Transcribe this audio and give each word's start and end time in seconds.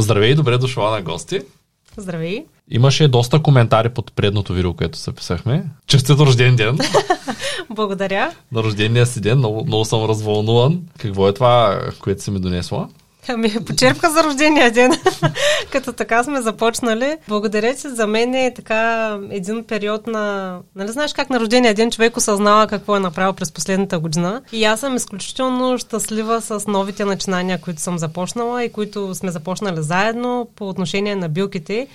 Здравей, 0.00 0.34
добре 0.34 0.58
дошла 0.58 0.90
на 0.90 1.02
гости. 1.02 1.40
Здравей. 1.96 2.44
Имаше 2.70 3.08
доста 3.08 3.42
коментари 3.42 3.88
под 3.88 4.12
предното 4.12 4.52
видео, 4.52 4.74
което 4.74 4.98
се 4.98 5.12
писахме. 5.12 5.64
Честит 5.86 6.18
рожден 6.18 6.56
ден! 6.56 6.78
Благодаря. 7.70 8.32
На 8.52 8.62
рождения 8.62 9.06
си 9.06 9.20
ден, 9.20 9.38
много, 9.38 9.64
много 9.64 9.84
съм 9.84 10.04
развълнуван. 10.04 10.82
Какво 10.98 11.28
е 11.28 11.34
това, 11.34 11.80
което 12.00 12.22
си 12.22 12.30
ми 12.30 12.40
донесла? 12.40 12.88
Ами, 13.28 13.64
почерпка 13.66 14.10
за 14.10 14.24
рождения 14.24 14.70
ден. 14.70 14.92
Като 15.72 15.92
така 15.92 16.24
сме 16.24 16.42
започнали. 16.42 17.16
Благодаря 17.28 17.74
ти, 17.74 17.88
за 17.88 18.06
мен 18.06 18.34
е 18.34 18.54
така 18.56 19.12
един 19.30 19.64
период 19.64 20.06
на... 20.06 20.58
Нали 20.76 20.88
знаеш 20.88 21.12
как 21.12 21.30
на 21.30 21.40
рождения 21.40 21.74
ден 21.74 21.90
човек 21.90 22.16
осъзнава 22.16 22.66
какво 22.66 22.96
е 22.96 23.00
направил 23.00 23.32
през 23.32 23.52
последната 23.52 23.98
година. 23.98 24.42
И 24.52 24.64
аз 24.64 24.80
съм 24.80 24.96
изключително 24.96 25.78
щастлива 25.78 26.40
с 26.42 26.66
новите 26.66 27.04
начинания, 27.04 27.60
които 27.60 27.80
съм 27.80 27.98
започнала 27.98 28.64
и 28.64 28.72
които 28.72 29.14
сме 29.14 29.30
започнали 29.30 29.82
заедно 29.82 30.48
по 30.56 30.68
отношение 30.68 31.16
на 31.16 31.28
билките. 31.28 31.86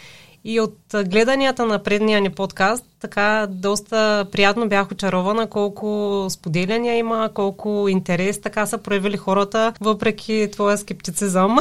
И 0.46 0.60
от 0.60 0.78
гледанията 1.06 1.66
на 1.66 1.84
предния 1.84 2.22
ни 2.22 2.30
подкаст, 2.30 2.86
така 3.00 3.48
доста 3.50 4.26
приятно 4.32 4.68
бях 4.70 4.92
очарована 4.92 5.48
колко 5.48 6.26
споделяния 6.30 6.98
има, 6.98 7.30
колко 7.34 7.88
интерес 7.90 8.42
така 8.42 8.66
са 8.66 8.78
проявили 8.78 9.18
хората, 9.18 9.74
въпреки 9.82 10.50
твоя 10.52 10.78
скептицизъм 10.78 11.58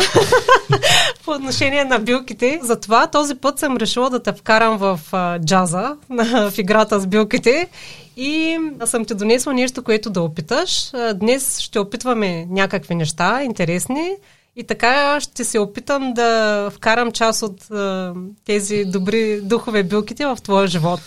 по 1.24 1.30
отношение 1.30 1.84
на 1.84 1.98
билките. 1.98 2.60
Затова 2.62 3.06
този 3.06 3.34
път 3.34 3.58
съм 3.58 3.76
решила 3.76 4.10
да 4.10 4.22
те 4.22 4.32
вкарам 4.32 4.78
в 4.78 5.00
джаза, 5.44 5.96
в 6.50 6.52
играта 6.58 7.00
с 7.00 7.06
билките 7.06 7.68
и 8.16 8.58
съм 8.84 9.04
ти 9.04 9.14
донесла 9.14 9.54
нещо, 9.54 9.82
което 9.82 10.10
да 10.10 10.22
опиташ. 10.22 10.90
Днес 11.14 11.58
ще 11.58 11.78
опитваме 11.78 12.46
някакви 12.50 12.94
неща 12.94 13.42
интересни. 13.42 14.10
И 14.56 14.64
така 14.64 15.20
ще 15.20 15.44
се 15.44 15.58
опитам 15.58 16.14
да 16.14 16.70
вкарам 16.70 17.12
част 17.12 17.42
от 17.42 17.70
а, 17.70 18.14
тези 18.44 18.84
добри 18.84 19.40
духове 19.40 19.82
билките 19.82 20.26
в 20.26 20.38
твоя 20.42 20.66
живот. 20.66 21.00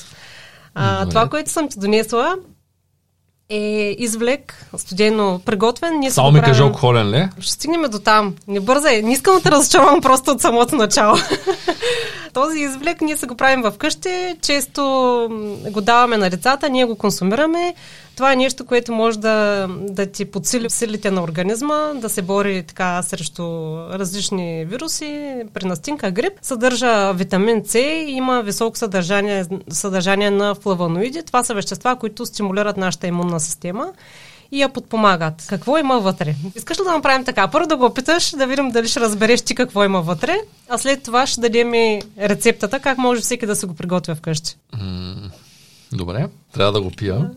А, 0.75 1.09
това, 1.09 1.29
което 1.29 1.51
съм 1.51 1.69
ти 1.69 1.79
донесла, 1.79 2.35
е 3.49 3.95
извлек, 3.99 4.65
студено 4.77 5.41
приготвен. 5.45 5.99
Ние 5.99 6.11
Само 6.11 6.31
ми 6.31 6.41
кажи 6.41 6.61
алкохолен 6.61 7.09
ли? 7.09 7.29
Ще 7.39 7.51
стигнем 7.51 7.81
до 7.91 7.99
там. 7.99 8.35
Не 8.47 8.59
бързай. 8.59 9.01
Не 9.01 9.13
искам 9.13 9.35
да 9.35 9.41
те 9.41 9.51
разочаровам 9.51 10.01
просто 10.01 10.31
от 10.31 10.41
самото 10.41 10.75
начало. 10.75 11.17
Този 12.35 12.59
извлек 12.59 13.01
ние 13.01 13.17
се 13.17 13.27
го 13.27 13.35
правим 13.35 13.63
вкъщи. 13.71 14.35
Често 14.41 14.81
го 15.71 15.81
даваме 15.81 16.17
на 16.17 16.29
децата, 16.29 16.69
ние 16.69 16.85
го 16.85 16.95
консумираме. 16.95 17.75
Това 18.15 18.33
е 18.33 18.35
нещо, 18.35 18.65
което 18.65 18.91
може 18.91 19.19
да, 19.19 19.67
да 19.69 20.05
ти 20.05 20.25
подсили 20.25 20.69
силите 20.69 21.11
на 21.11 21.23
организма, 21.23 21.93
да 21.93 22.09
се 22.09 22.21
бори 22.21 22.63
така 22.63 23.01
срещу 23.03 23.43
различни 23.89 24.65
вируси, 24.65 25.43
при 25.53 25.65
настинка, 25.65 26.11
грип. 26.11 26.33
Съдържа 26.41 27.13
витамин 27.13 27.63
С 27.65 27.79
и 27.79 28.11
има 28.11 28.41
високо 28.41 28.77
съдържание, 28.77 29.45
съдържание 29.69 30.31
на 30.31 30.55
флавоноиди. 30.55 31.23
Това 31.23 31.43
са 31.43 31.53
вещества, 31.53 31.95
които 31.95 32.25
стимулират 32.25 32.77
нашата 32.77 33.07
имунна 33.07 33.39
система 33.39 33.93
и 34.51 34.61
я 34.61 34.69
подпомагат. 34.69 35.45
Какво 35.47 35.77
има 35.77 35.99
вътре? 35.99 36.35
Искаш 36.55 36.79
ли 36.79 36.83
да 36.83 36.91
направим 36.91 37.25
така? 37.25 37.47
Първо 37.47 37.67
да 37.67 37.77
го 37.77 37.85
опиташ, 37.85 38.31
да 38.37 38.47
видим 38.47 38.71
дали 38.71 38.87
ще 38.87 38.99
разбереш 38.99 39.41
ти 39.41 39.55
какво 39.55 39.83
има 39.83 40.01
вътре, 40.01 40.37
а 40.69 40.77
след 40.77 41.03
това 41.03 41.27
ще 41.27 41.41
дадем 41.41 41.73
и 41.73 42.01
рецептата, 42.19 42.79
как 42.79 42.97
може 42.97 43.21
всеки 43.21 43.45
да 43.45 43.55
се 43.55 43.65
го 43.65 43.73
приготвя 43.73 44.15
вкъщи. 44.15 44.57
Добре, 45.91 46.27
трябва 46.53 46.71
да 46.71 46.81
го 46.81 46.91
пия. 46.91 47.29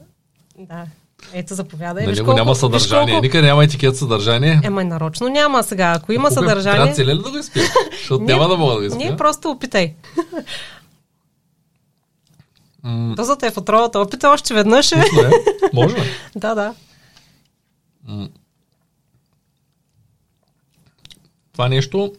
Да. 0.59 0.85
Ето, 1.33 1.55
заповядай. 1.55 2.07
Нали, 2.07 2.19
колко, 2.19 2.33
няма 2.33 2.55
съдържание. 2.55 3.15
Колко... 3.15 3.23
Никъде 3.23 3.47
няма 3.47 3.65
етикет 3.65 3.97
съдържание. 3.97 4.61
Ема 4.65 4.85
нарочно 4.85 5.29
няма 5.29 5.63
сега. 5.63 5.93
Ако 5.97 6.13
има 6.13 6.29
Кога, 6.29 6.41
съдържание... 6.41 6.77
Трябва 6.77 6.95
целя 6.95 7.15
ли 7.15 7.23
да 7.23 7.31
го 7.31 7.39
изпия? 7.39 7.65
Защото 7.99 8.25
няма 8.25 8.49
да 8.49 8.57
мога 8.57 8.73
да 8.73 8.79
го 8.79 8.85
изпия. 8.85 9.11
Не, 9.11 9.17
просто 9.17 9.51
опитай. 9.51 9.95
Дозата 13.17 13.47
е 13.47 13.51
в 13.51 13.57
отровата. 13.57 14.01
Опитай 14.01 14.31
още 14.31 14.55
веднъж. 14.55 14.93
Е. 14.93 15.05
Може 15.73 15.97
да, 16.37 16.55
да. 16.55 16.75
Това 21.53 21.69
нещо, 21.69 22.13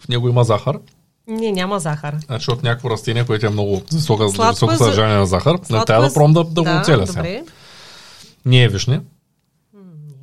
в 0.00 0.08
него 0.08 0.28
има 0.28 0.44
захар. 0.44 0.78
Не, 1.26 1.52
няма 1.52 1.80
захар. 1.80 2.16
Значи 2.26 2.50
от 2.50 2.62
някакво 2.62 2.90
растение, 2.90 3.26
което 3.26 3.46
е 3.46 3.50
много 3.50 3.82
високо, 3.92 4.28
високо 4.28 4.72
е 4.72 4.76
съдържание 4.76 5.16
на 5.16 5.26
захар. 5.26 5.58
Не 5.70 5.84
трябва 5.84 6.08
да 6.08 6.14
пробвам 6.14 6.32
да, 6.32 6.44
да, 6.44 6.50
да 6.50 6.62
го 6.62 6.80
оцеля 6.80 7.06
сега. 7.06 7.42
Не 8.44 8.62
е 8.62 8.68
вишне. 8.68 9.00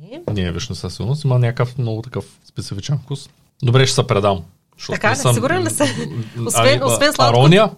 Не. 0.00 0.22
Не 0.32 0.40
е 0.40 0.52
вишне 0.52 0.76
със 0.76 0.94
сигурност. 0.94 1.24
Има 1.24 1.38
някакъв 1.38 1.78
много 1.78 2.02
такъв 2.02 2.24
специфичен 2.44 2.98
вкус. 2.98 3.28
Добре, 3.62 3.86
ще 3.86 3.94
се 3.94 4.06
предам. 4.06 4.42
Така 4.86 5.10
ли? 5.10 5.16
Съм... 5.16 5.34
Сигурен 5.34 5.62
ли 5.62 5.70
се? 5.70 5.82
Освен, 6.46 6.82
а, 6.82 6.86
освен 6.86 7.12
сладко... 7.12 7.40
Арония? 7.40 7.70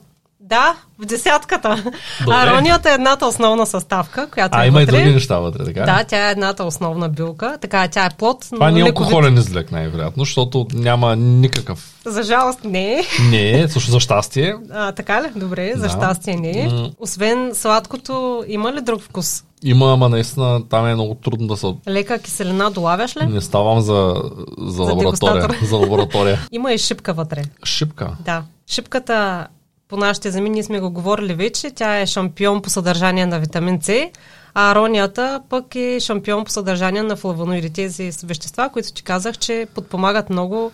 Да, 0.46 0.74
в 0.98 1.04
десятката. 1.04 1.84
Добре. 2.20 2.34
Аронията 2.34 2.90
е 2.90 2.94
едната 2.94 3.26
основна 3.26 3.66
съставка, 3.66 4.28
която 4.30 4.58
а, 4.58 4.64
е 4.64 4.68
има 4.68 4.80
вътре. 4.80 4.96
и 4.96 5.00
други 5.00 5.14
неща 5.14 5.38
вътре, 5.38 5.64
така? 5.64 5.80
Да, 5.80 6.04
тя 6.04 6.28
е 6.28 6.30
едната 6.30 6.64
основна 6.64 7.08
билка. 7.08 7.58
Така, 7.60 7.88
тя 7.88 8.04
е 8.04 8.10
плод. 8.18 8.46
Това 8.50 8.70
не 8.70 8.80
е 8.80 8.82
алкохолен 8.82 9.36
излек, 9.36 9.72
най-вероятно, 9.72 10.24
защото 10.24 10.66
няма 10.74 11.16
никакъв. 11.16 11.94
За 12.06 12.22
жалост 12.22 12.64
не 12.64 12.92
е. 12.92 13.02
Не 13.30 13.50
е, 13.50 13.68
също 13.68 13.90
за 13.90 14.00
щастие. 14.00 14.54
А, 14.72 14.92
така 14.92 15.22
ли? 15.22 15.26
Добре, 15.36 15.72
за 15.76 15.82
да. 15.82 15.88
щастие 15.88 16.36
не 16.36 16.50
е. 16.50 16.68
Освен 16.98 17.50
сладкото, 17.54 18.44
има 18.48 18.72
ли 18.72 18.80
друг 18.80 19.02
вкус? 19.02 19.44
Има, 19.62 19.92
ама 19.92 20.08
наистина 20.08 20.68
там 20.68 20.86
е 20.86 20.94
много 20.94 21.14
трудно 21.14 21.46
да 21.46 21.56
се... 21.56 21.66
Лека 21.88 22.18
киселина 22.18 22.70
долавяш 22.70 23.16
ли? 23.16 23.26
Не 23.26 23.40
ставам 23.40 23.80
за, 23.80 24.14
за, 24.58 24.70
за 24.70 24.82
лаборатория. 24.82 25.48
За 25.62 25.76
лаборатория. 25.76 26.38
има 26.52 26.72
и 26.72 26.78
шипка 26.78 27.12
вътре. 27.12 27.42
Шипка? 27.64 28.10
Да. 28.24 28.42
Шипката 28.66 29.46
по 29.88 29.96
нашите 29.96 30.30
земи, 30.30 30.50
ние 30.50 30.62
сме 30.62 30.80
го 30.80 30.90
говорили 30.90 31.34
вече, 31.34 31.70
тя 31.70 32.00
е 32.00 32.06
шампион 32.06 32.62
по 32.62 32.70
съдържание 32.70 33.26
на 33.26 33.40
витамин 33.40 33.82
С, 33.82 34.06
а 34.54 34.70
аронията 34.70 35.40
пък 35.48 35.74
е 35.74 36.00
шампион 36.00 36.44
по 36.44 36.50
съдържание 36.50 37.02
на 37.02 37.16
флавоноиди, 37.16 37.70
тези 37.70 38.10
вещества, 38.24 38.70
които 38.72 38.92
ти 38.92 39.02
казах, 39.02 39.38
че 39.38 39.66
подпомагат 39.74 40.30
много 40.30 40.72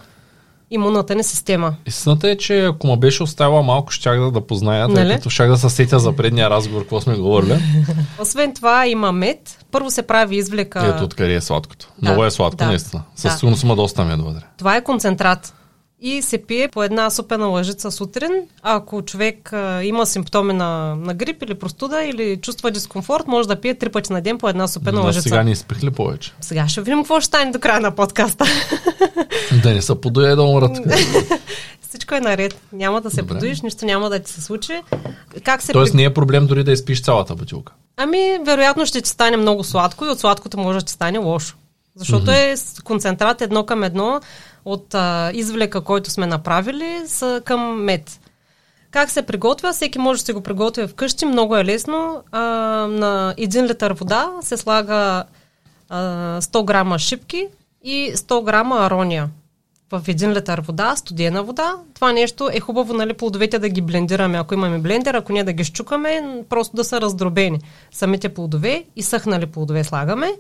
имунната 0.71 1.15
ни 1.15 1.25
система. 1.25 1.75
Истината 1.87 2.31
е, 2.31 2.37
че 2.37 2.65
ако 2.65 2.87
ме 2.87 2.97
беше 2.97 3.23
оставила 3.23 3.63
малко, 3.63 3.93
щях 3.93 4.21
да, 4.21 4.31
да 4.31 4.47
позная, 4.47 4.89
нали? 4.89 5.15
като 5.15 5.31
щях 5.31 5.49
да 5.49 5.59
се 5.59 5.71
сетя 5.71 5.99
за 5.99 6.13
предния 6.13 6.51
разговор, 6.51 6.81
какво 6.81 7.01
сме 7.01 7.17
говорили. 7.17 7.59
Освен 8.21 8.55
това 8.55 8.87
има 8.87 9.13
мед. 9.13 9.59
Първо 9.71 9.91
се 9.91 10.03
прави 10.03 10.37
извлека... 10.37 10.95
Ето 10.95 11.05
откъде 11.05 11.35
е 11.35 11.41
сладкото. 11.41 11.89
Да, 11.99 12.11
Много 12.11 12.25
е 12.25 12.31
сладко, 12.31 12.57
да, 12.57 12.67
наистина. 12.67 13.03
Със 13.17 13.33
да. 13.33 13.39
сигурност 13.39 13.63
има 13.63 13.77
доста 13.77 14.05
мед 14.05 14.21
вътре. 14.21 14.45
Това 14.59 14.77
е 14.77 14.85
концентрат 14.85 15.55
и 16.01 16.23
се 16.23 16.39
пие 16.39 16.69
по 16.69 16.83
една 16.83 17.11
супена 17.11 17.47
лъжица 17.47 17.91
сутрин. 17.91 18.31
Ако 18.63 19.03
човек 19.03 19.53
а, 19.53 19.83
има 19.83 20.07
симптоми 20.07 20.53
на, 20.53 20.95
на 20.95 21.15
грип 21.15 21.43
или 21.43 21.55
простуда 21.55 22.03
или 22.03 22.37
чувства 22.37 22.71
дискомфорт, 22.71 23.27
може 23.27 23.49
да 23.49 23.61
пие 23.61 23.75
три 23.75 23.89
пъти 23.89 24.13
на 24.13 24.21
ден 24.21 24.39
по 24.39 24.49
една 24.49 24.69
супена 24.69 25.01
да, 25.01 25.07
лъжица. 25.07 25.23
Сега 25.23 25.43
не 25.43 25.51
изпих 25.51 25.85
ли 25.85 25.91
повече? 25.91 26.33
Сега 26.41 26.69
ще 26.69 26.81
видим 26.81 26.99
какво 26.99 27.21
ще 27.21 27.27
стане 27.27 27.51
до 27.51 27.59
края 27.59 27.81
на 27.81 27.91
подкаста. 27.95 28.45
да 29.63 29.75
не 29.75 29.83
се 29.83 30.01
подуе 30.01 30.35
да 30.35 30.43
умрат. 30.43 30.77
Всичко 31.89 32.15
е 32.15 32.21
наред. 32.21 32.61
Няма 32.73 33.01
да 33.01 33.11
се 33.11 33.23
Добре. 33.23 33.55
нищо 33.63 33.85
няма 33.85 34.11
да 34.11 34.19
ти 34.19 34.33
се 34.33 34.43
случи. 34.43 34.81
Как 35.45 35.63
се 35.63 35.73
Тоест 35.73 35.95
не 35.95 36.05
е 36.05 36.15
проблем 36.15 36.47
дори 36.47 36.65
да 36.65 36.73
изпиш 36.73 37.03
цялата 37.03 37.35
бутилка. 37.35 37.73
Ами, 37.97 38.39
вероятно 38.47 38.87
ще 38.87 39.01
ти 39.01 39.11
стане 39.11 39.37
много 39.37 39.65
сладко 39.65 40.05
и 40.05 40.09
от 40.09 40.21
сладкото 40.21 40.59
може 40.59 40.79
да 40.79 40.85
ти 40.85 40.93
стане 40.93 41.19
лошо. 41.19 41.57
Защото 41.97 42.27
mm-hmm. 42.27 42.81
е 42.81 42.83
концентрат 42.83 43.41
едно 43.41 43.67
към 43.67 43.85
едно 43.85 44.21
от 44.65 44.95
а, 44.95 45.31
извлека, 45.35 45.81
който 45.81 46.11
сме 46.11 46.27
направили, 46.27 47.03
са 47.07 47.43
към 47.45 47.85
мед. 47.85 48.21
Как 48.91 49.11
се 49.11 49.23
приготвя? 49.23 49.73
Всеки 49.73 49.99
може 49.99 50.21
да 50.21 50.25
се 50.25 50.33
го 50.33 50.41
приготвя 50.41 50.89
вкъщи. 50.89 51.27
Много 51.27 51.57
е 51.57 51.65
лесно. 51.65 52.23
А, 52.33 52.41
на 52.91 53.35
1 53.39 53.69
литър 53.69 53.93
вода 53.93 54.31
се 54.41 54.57
слага 54.57 55.25
а, 55.89 56.41
100 56.41 56.65
грама 56.65 56.99
шипки 56.99 57.49
и 57.85 58.13
100 58.15 58.45
грама 58.45 58.77
арония 58.77 59.29
в 59.91 60.03
1 60.03 60.35
литър 60.35 60.61
вода, 60.61 60.97
студена 60.97 61.43
вода. 61.43 61.75
Това 61.95 62.13
нещо 62.13 62.51
е 62.53 62.61
хубаво, 62.61 62.95
нали, 62.95 63.15
плодовете 63.15 63.59
да 63.59 63.69
ги 63.69 63.81
блендираме, 63.81 64.39
ако 64.39 64.55
имаме 64.55 64.79
блендер, 64.79 65.15
ако 65.15 65.33
не 65.33 65.45
да 65.45 65.53
ги 65.53 65.65
щукаме, 65.65 66.23
просто 66.49 66.77
да 66.77 66.85
са 66.85 67.01
раздробени. 67.01 67.59
Самите 67.91 68.29
плодове 68.29 68.85
и 68.97 69.03
съхнали 69.03 69.47
плодове 69.47 69.85
слагаме. 69.85 70.33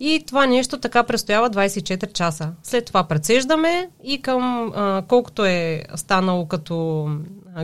И 0.00 0.24
това 0.26 0.46
нещо 0.46 0.78
така 0.78 1.02
престоява 1.02 1.50
24 1.50 2.12
часа. 2.12 2.52
След 2.62 2.84
това 2.84 3.04
прецеждаме 3.04 3.88
и 4.04 4.22
към 4.22 4.72
а, 4.76 5.02
колкото 5.08 5.44
е 5.44 5.82
станало 5.94 6.46
като 6.46 7.08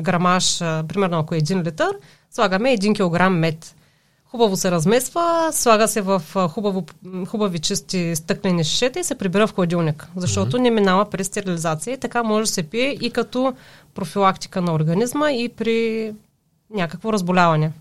грамаж, 0.00 0.61
а, 0.61 0.84
примерно 0.88 1.19
ако 1.19 1.34
е 1.34 1.40
1 1.40 1.64
литър, 1.64 1.96
слагаме 2.31 2.76
1 2.76 2.94
кг 2.94 3.31
мед. 3.31 3.75
Хубаво 4.25 4.56
се 4.56 4.70
размесва, 4.70 5.50
слага 5.52 5.88
се 5.88 6.00
в 6.00 6.23
хубаво, 6.49 6.84
хубави 7.26 7.58
чисти 7.58 8.17
стъклени 8.17 8.64
шишета 8.64 9.00
и 9.00 9.05
се 9.05 9.14
прибира 9.14 9.46
в 9.46 9.55
хладилник, 9.55 10.08
защото 10.17 10.56
mm-hmm. 10.56 10.61
не 10.61 10.70
минава 10.70 11.11
през 11.11 11.26
стерилизация. 11.26 11.99
Така 11.99 12.23
може 12.23 12.43
да 12.43 12.52
се 12.52 12.62
пие 12.62 12.96
и 13.00 13.11
като 13.11 13.52
профилактика 13.94 14.62
на 14.62 14.75
организма 14.75 15.32
и 15.32 15.49
при 15.49 16.12
някакво 16.70 17.12
разболяване. 17.12 17.73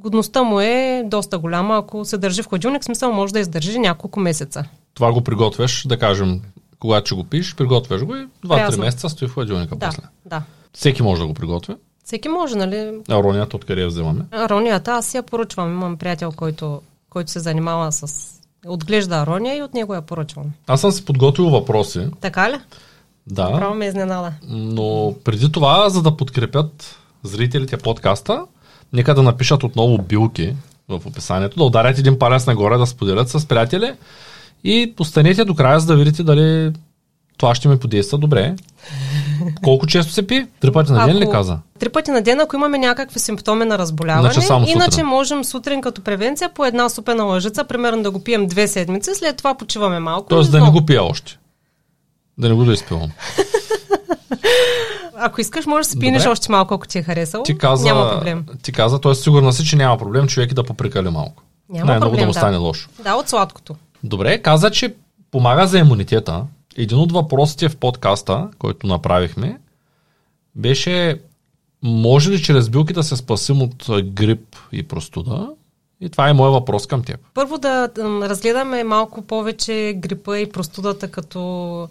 Годността 0.00 0.42
му 0.42 0.60
е 0.60 1.02
доста 1.06 1.38
голяма, 1.38 1.76
ако 1.76 2.04
се 2.04 2.18
държи 2.18 2.42
в 2.42 2.48
хладилник, 2.48 2.84
смисъл 2.84 3.12
може 3.12 3.32
да 3.32 3.40
издържи 3.40 3.78
няколко 3.78 4.20
месеца. 4.20 4.64
Това 4.94 5.12
го 5.12 5.20
приготвяш, 5.20 5.86
да 5.86 5.98
кажем, 5.98 6.40
когато 6.78 7.06
ще 7.06 7.14
го 7.14 7.24
пиш, 7.24 7.56
приготвяш 7.56 8.04
го 8.04 8.16
и 8.16 8.26
2-3 8.44 8.80
месеца 8.80 9.08
стои 9.08 9.28
в 9.28 9.34
хладилника 9.34 9.76
да, 9.76 9.86
после. 9.86 10.02
Да. 10.26 10.42
Всеки 10.72 11.02
може 11.02 11.20
да 11.20 11.26
го 11.26 11.34
приготви. 11.34 11.74
Всеки 12.04 12.28
може, 12.28 12.56
нали? 12.56 13.00
Аронията 13.10 13.56
откъде 13.56 13.80
я 13.80 13.88
вземаме? 13.88 14.24
Аронията, 14.30 14.92
аз 14.92 15.14
я 15.14 15.22
поръчвам. 15.22 15.72
Имам 15.72 15.96
приятел, 15.96 16.32
който, 16.36 16.80
който 17.10 17.30
се 17.30 17.40
занимава 17.40 17.92
с... 17.92 18.26
Отглежда 18.66 19.16
арония 19.16 19.56
и 19.56 19.62
от 19.62 19.74
него 19.74 19.94
я 19.94 20.02
поръчвам. 20.02 20.44
Аз 20.66 20.80
съм 20.80 20.92
си 20.92 21.04
подготвил 21.04 21.50
въпроси. 21.50 22.08
Така 22.20 22.50
ли? 22.50 22.58
Да. 23.26 23.52
Право 23.52 23.74
ме 23.74 23.86
изненада. 23.86 24.32
Но 24.48 25.14
преди 25.24 25.52
това, 25.52 25.88
за 25.88 26.02
да 26.02 26.16
подкрепят 26.16 26.96
зрителите 27.22 27.76
подкаста, 27.76 28.44
нека 28.92 29.14
да 29.14 29.22
напишат 29.22 29.62
отново 29.62 29.98
билки 29.98 30.54
в 30.88 31.00
описанието, 31.06 31.56
да 31.56 31.64
ударят 31.64 31.98
един 31.98 32.18
палец 32.18 32.46
нагоре, 32.46 32.78
да 32.78 32.86
споделят 32.86 33.28
с 33.28 33.46
приятели 33.46 33.92
и 34.64 34.94
останете 34.98 35.44
до 35.44 35.54
края, 35.54 35.80
за 35.80 35.86
да 35.86 35.96
видите 35.96 36.22
дали 36.22 36.72
това 37.40 37.54
ще 37.54 37.68
ми 37.68 37.78
подейства 37.78 38.18
добре. 38.18 38.54
Колко 39.62 39.86
често 39.86 40.12
се 40.12 40.26
пи? 40.26 40.46
Три 40.60 40.72
пъти 40.72 40.92
на 40.92 41.06
ден 41.06 41.16
ако, 41.16 41.26
ли 41.26 41.30
каза? 41.30 41.58
Три 41.78 41.88
пъти 41.88 42.10
на 42.10 42.22
ден, 42.22 42.40
ако 42.40 42.56
имаме 42.56 42.78
някакви 42.78 43.20
симптоми 43.20 43.64
на 43.64 43.78
разболяване. 43.78 44.26
Иначе, 44.26 44.40
само 44.40 44.66
сутрин. 44.66 44.82
Иначе 44.82 45.02
можем 45.02 45.44
сутрин 45.44 45.80
като 45.80 46.02
превенция 46.02 46.48
по 46.54 46.64
една 46.64 46.88
супена 46.88 47.24
лъжица, 47.24 47.64
примерно 47.64 48.02
да 48.02 48.10
го 48.10 48.24
пием 48.24 48.46
две 48.46 48.68
седмици, 48.68 49.10
след 49.14 49.36
това 49.36 49.54
почиваме 49.54 49.98
малко. 49.98 50.28
Тоест 50.28 50.52
да 50.52 50.60
не 50.60 50.70
го 50.70 50.86
пия 50.86 51.04
още. 51.04 51.38
Да 52.38 52.48
не 52.48 52.54
го 52.54 52.64
да 52.64 52.72
изпивам. 52.72 53.10
Ако 55.22 55.40
искаш, 55.40 55.66
можеш 55.66 55.86
да 55.86 55.92
спинеш 55.92 56.22
Добре. 56.22 56.32
още 56.32 56.52
малко, 56.52 56.74
ако 56.74 56.86
ти 56.86 56.98
е 56.98 57.02
харесало. 57.02 57.44
Ти 57.44 57.58
каза, 57.58 57.84
няма 57.84 58.10
проблем. 58.10 58.46
Ти 58.62 58.72
каза, 58.72 59.00
т.е. 59.00 59.14
сигурна 59.14 59.52
си, 59.52 59.64
че 59.64 59.76
няма 59.76 59.98
проблем 59.98 60.26
човек 60.26 60.54
да 60.54 60.64
попрекали 60.64 61.08
малко. 61.08 61.42
Няма 61.68 61.86
Най-много 61.86 62.10
проблем, 62.10 62.22
да 62.22 62.26
му 62.26 62.32
стане 62.32 62.56
лошо. 62.56 62.88
Да, 63.04 63.14
от 63.14 63.28
сладкото. 63.28 63.74
Добре, 64.04 64.42
каза, 64.42 64.70
че 64.70 64.94
помага 65.30 65.66
за 65.66 65.78
имунитета. 65.78 66.44
Един 66.76 66.98
от 66.98 67.12
въпросите 67.12 67.68
в 67.68 67.76
подкаста, 67.76 68.48
който 68.58 68.86
направихме, 68.86 69.58
беше 70.54 71.20
може 71.82 72.30
ли 72.30 72.42
чрез 72.42 72.68
билки 72.68 72.92
да 72.92 73.02
се 73.02 73.16
спасим 73.16 73.62
от 73.62 73.86
грип 74.02 74.56
и 74.72 74.82
простуда? 74.82 75.48
И 76.00 76.08
това 76.08 76.28
е 76.28 76.32
моят 76.32 76.52
въпрос 76.52 76.86
към 76.86 77.02
теб. 77.02 77.20
Първо 77.34 77.58
да 77.58 77.90
разгледаме 77.98 78.84
малко 78.84 79.22
повече 79.22 79.94
грипа 79.96 80.38
и 80.38 80.50
простудата 80.50 81.10
като 81.10 81.88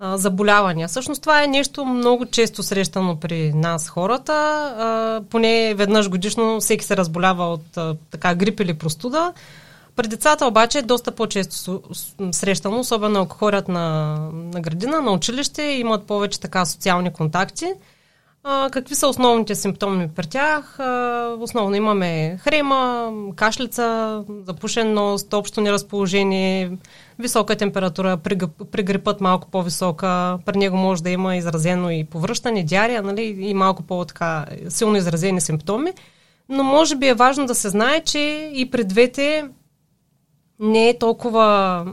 заболявания. 0.00 0.88
Всъщност 0.88 1.22
това 1.22 1.44
е 1.44 1.46
нещо 1.46 1.84
много 1.84 2.26
често 2.26 2.62
срещано 2.62 3.16
при 3.20 3.52
нас 3.52 3.88
хората. 3.88 5.24
Поне 5.30 5.74
веднъж 5.74 6.08
годишно 6.08 6.60
всеки 6.60 6.84
се 6.84 6.96
разболява 6.96 7.44
от 7.44 7.98
така 8.10 8.34
грип 8.34 8.60
или 8.60 8.74
простуда. 8.74 9.32
При 9.96 10.08
децата 10.08 10.46
обаче 10.46 10.78
е 10.78 10.82
доста 10.82 11.12
по-често 11.12 11.82
срещано, 12.32 12.78
особено 12.80 13.20
ако 13.20 13.36
ходят 13.36 13.68
на, 13.68 14.16
на 14.32 14.60
градина, 14.60 15.00
на 15.00 15.12
училище, 15.12 15.62
имат 15.62 16.06
повече 16.06 16.40
така 16.40 16.64
социални 16.64 17.12
контакти. 17.12 17.66
А, 18.46 18.70
какви 18.70 18.94
са 18.94 19.08
основните 19.08 19.54
симптоми 19.54 20.08
при 20.16 20.26
тях? 20.26 20.80
А, 20.80 21.36
основно 21.40 21.76
имаме 21.76 22.38
хрема, 22.40 23.12
кашлица, 23.36 24.24
запушен 24.46 24.92
нос, 24.94 25.26
общо 25.32 25.60
неразположение, 25.60 26.70
висока 27.18 27.56
температура, 27.56 28.16
при, 28.16 28.38
при 28.70 28.82
грипът 28.82 29.20
малко 29.20 29.50
по-висока, 29.50 30.38
при 30.44 30.58
него 30.58 30.76
може 30.76 31.02
да 31.02 31.10
има 31.10 31.36
изразено 31.36 31.90
и 31.90 32.04
повръщане, 32.04 32.62
диария, 32.62 33.02
нали, 33.02 33.22
и 33.22 33.54
малко 33.54 33.82
по-така 33.82 34.46
силно 34.68 34.96
изразени 34.96 35.40
симптоми. 35.40 35.92
Но 36.48 36.62
може 36.62 36.96
би 36.96 37.08
е 37.08 37.14
важно 37.14 37.46
да 37.46 37.54
се 37.54 37.68
знае, 37.68 38.00
че 38.00 38.50
и 38.54 38.70
при 38.70 38.84
двете 38.84 39.44
не 40.60 40.88
е 40.88 40.98
толкова 40.98 41.44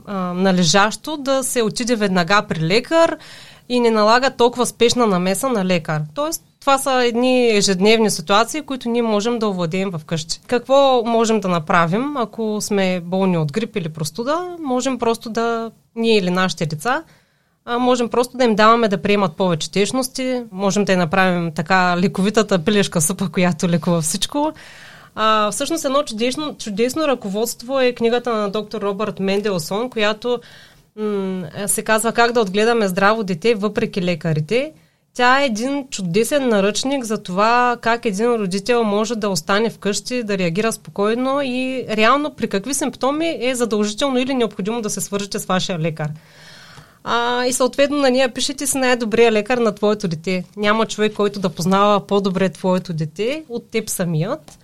а, 0.05 0.15
належащо 0.33 1.17
да 1.17 1.43
се 1.43 1.63
отиде 1.63 1.95
веднага 1.95 2.45
при 2.49 2.61
лекар 2.61 3.17
и 3.69 3.79
не 3.79 3.91
налага 3.91 4.29
толкова 4.29 4.65
спешна 4.65 5.07
намеса 5.07 5.49
на 5.49 5.65
лекар. 5.65 6.01
Тоест, 6.13 6.43
това 6.59 6.77
са 6.77 6.91
едни 6.91 7.57
ежедневни 7.57 8.11
ситуации, 8.11 8.61
които 8.61 8.89
ние 8.89 9.01
можем 9.01 9.39
да 9.39 9.47
овладеем 9.47 9.91
вкъщи. 9.91 10.41
Какво 10.47 11.03
можем 11.05 11.39
да 11.39 11.47
направим, 11.47 12.17
ако 12.17 12.57
сме 12.61 13.01
болни 13.03 13.37
от 13.37 13.51
грип 13.51 13.75
или 13.75 13.89
простуда? 13.89 14.57
Можем 14.59 14.99
просто 14.99 15.29
да, 15.29 15.71
ние 15.95 16.17
или 16.17 16.29
нашите 16.29 16.65
деца, 16.65 17.03
можем 17.79 18.09
просто 18.09 18.37
да 18.37 18.43
им 18.43 18.55
даваме 18.55 18.87
да 18.87 19.01
приемат 19.01 19.35
повече 19.35 19.71
течности, 19.71 20.43
можем 20.51 20.85
да 20.85 20.91
я 20.91 20.97
направим 20.97 21.51
така 21.51 21.97
лековитата 21.97 22.59
пилешка 22.59 23.01
супа, 23.01 23.29
която 23.29 23.69
лекува 23.69 24.01
всичко. 24.01 24.53
А, 25.15 25.51
всъщност 25.51 25.85
едно 25.85 26.03
чудесно, 26.03 26.55
чудесно 26.57 27.07
ръководство 27.07 27.79
е 27.79 27.93
книгата 27.93 28.33
на 28.33 28.49
доктор 28.49 28.81
Робърт 28.81 29.19
Менделсон, 29.19 29.89
която 29.89 30.39
се 31.67 31.83
казва 31.83 32.13
как 32.13 32.31
да 32.31 32.41
отгледаме 32.41 32.87
здраво 32.87 33.23
дете 33.23 33.55
въпреки 33.55 34.01
лекарите. 34.01 34.73
Тя 35.13 35.41
е 35.41 35.45
един 35.45 35.87
чудесен 35.89 36.47
наръчник 36.47 37.03
за 37.03 37.23
това 37.23 37.77
как 37.81 38.05
един 38.05 38.35
родител 38.35 38.83
може 38.83 39.15
да 39.15 39.29
остане 39.29 39.69
вкъщи, 39.69 40.23
да 40.23 40.37
реагира 40.37 40.71
спокойно 40.71 41.41
и 41.41 41.85
реално 41.89 42.33
при 42.35 42.47
какви 42.47 42.73
симптоми 42.73 43.37
е 43.41 43.55
задължително 43.55 44.19
или 44.19 44.33
необходимо 44.33 44.81
да 44.81 44.89
се 44.89 45.01
свържете 45.01 45.39
с 45.39 45.45
вашия 45.45 45.79
лекар. 45.79 46.09
А, 47.03 47.45
и 47.45 47.53
съответно 47.53 47.97
на 47.97 48.11
нея 48.11 48.33
пишете 48.33 48.67
си 48.67 48.77
най-добрия 48.77 49.31
лекар 49.31 49.57
на 49.57 49.75
твоето 49.75 50.07
дете. 50.07 50.43
Няма 50.57 50.85
човек, 50.85 51.13
който 51.13 51.39
да 51.39 51.49
познава 51.49 52.07
по-добре 52.07 52.49
твоето 52.49 52.93
дете 52.93 53.43
от 53.49 53.71
теб 53.71 53.89
самият. 53.89 54.59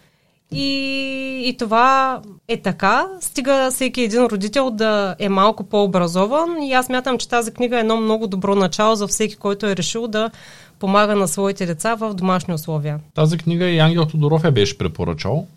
И, 0.52 1.44
и 1.46 1.58
това 1.58 2.22
е 2.48 2.62
така. 2.62 3.08
Стига 3.20 3.70
всеки 3.72 4.02
един 4.02 4.26
родител 4.26 4.72
да 4.72 5.16
е 5.20 5.30
малко 5.30 5.64
по-образован. 5.64 6.64
И 6.64 6.74
аз 6.74 6.90
мятам, 6.90 7.18
че 7.18 7.30
тази 7.30 7.52
книга 7.52 7.78
е 7.78 7.80
едно 7.80 7.98
много 7.98 8.28
добро 8.28 8.56
начало 8.56 8.96
за 8.96 9.08
всеки, 9.08 9.36
който 9.36 9.66
е 9.66 9.76
решил 9.76 10.08
да 10.08 10.32
помага 10.80 11.16
на 11.16 11.28
своите 11.28 11.66
деца 11.66 11.96
в 11.96 12.14
домашни 12.14 12.54
условия. 12.54 13.00
Тази 13.14 13.38
книга 13.38 13.66
и 13.66 13.80
Ангел 13.80 14.06
Тодоров 14.06 14.44
я 14.44 14.52
беше 14.52 14.78
препоръчал 14.78 15.48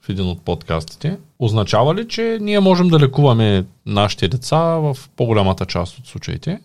в 0.00 0.08
един 0.08 0.28
от 0.28 0.42
подкастите. 0.42 1.18
Означава 1.38 1.94
ли, 1.94 2.08
че 2.08 2.38
ние 2.40 2.60
можем 2.60 2.88
да 2.88 3.00
лекуваме 3.00 3.64
нашите 3.86 4.28
деца 4.28 4.58
в 4.58 4.96
по-голямата 5.16 5.66
част 5.66 5.98
от 5.98 6.06
случаите? 6.06 6.60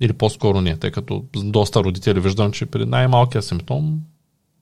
Или 0.00 0.12
по-скоро 0.12 0.60
не, 0.60 0.76
тъй 0.76 0.90
като 0.90 1.24
доста 1.34 1.84
родители 1.84 2.20
виждам, 2.20 2.52
че 2.52 2.66
при 2.66 2.86
най-малкия 2.86 3.42
симптом 3.42 4.00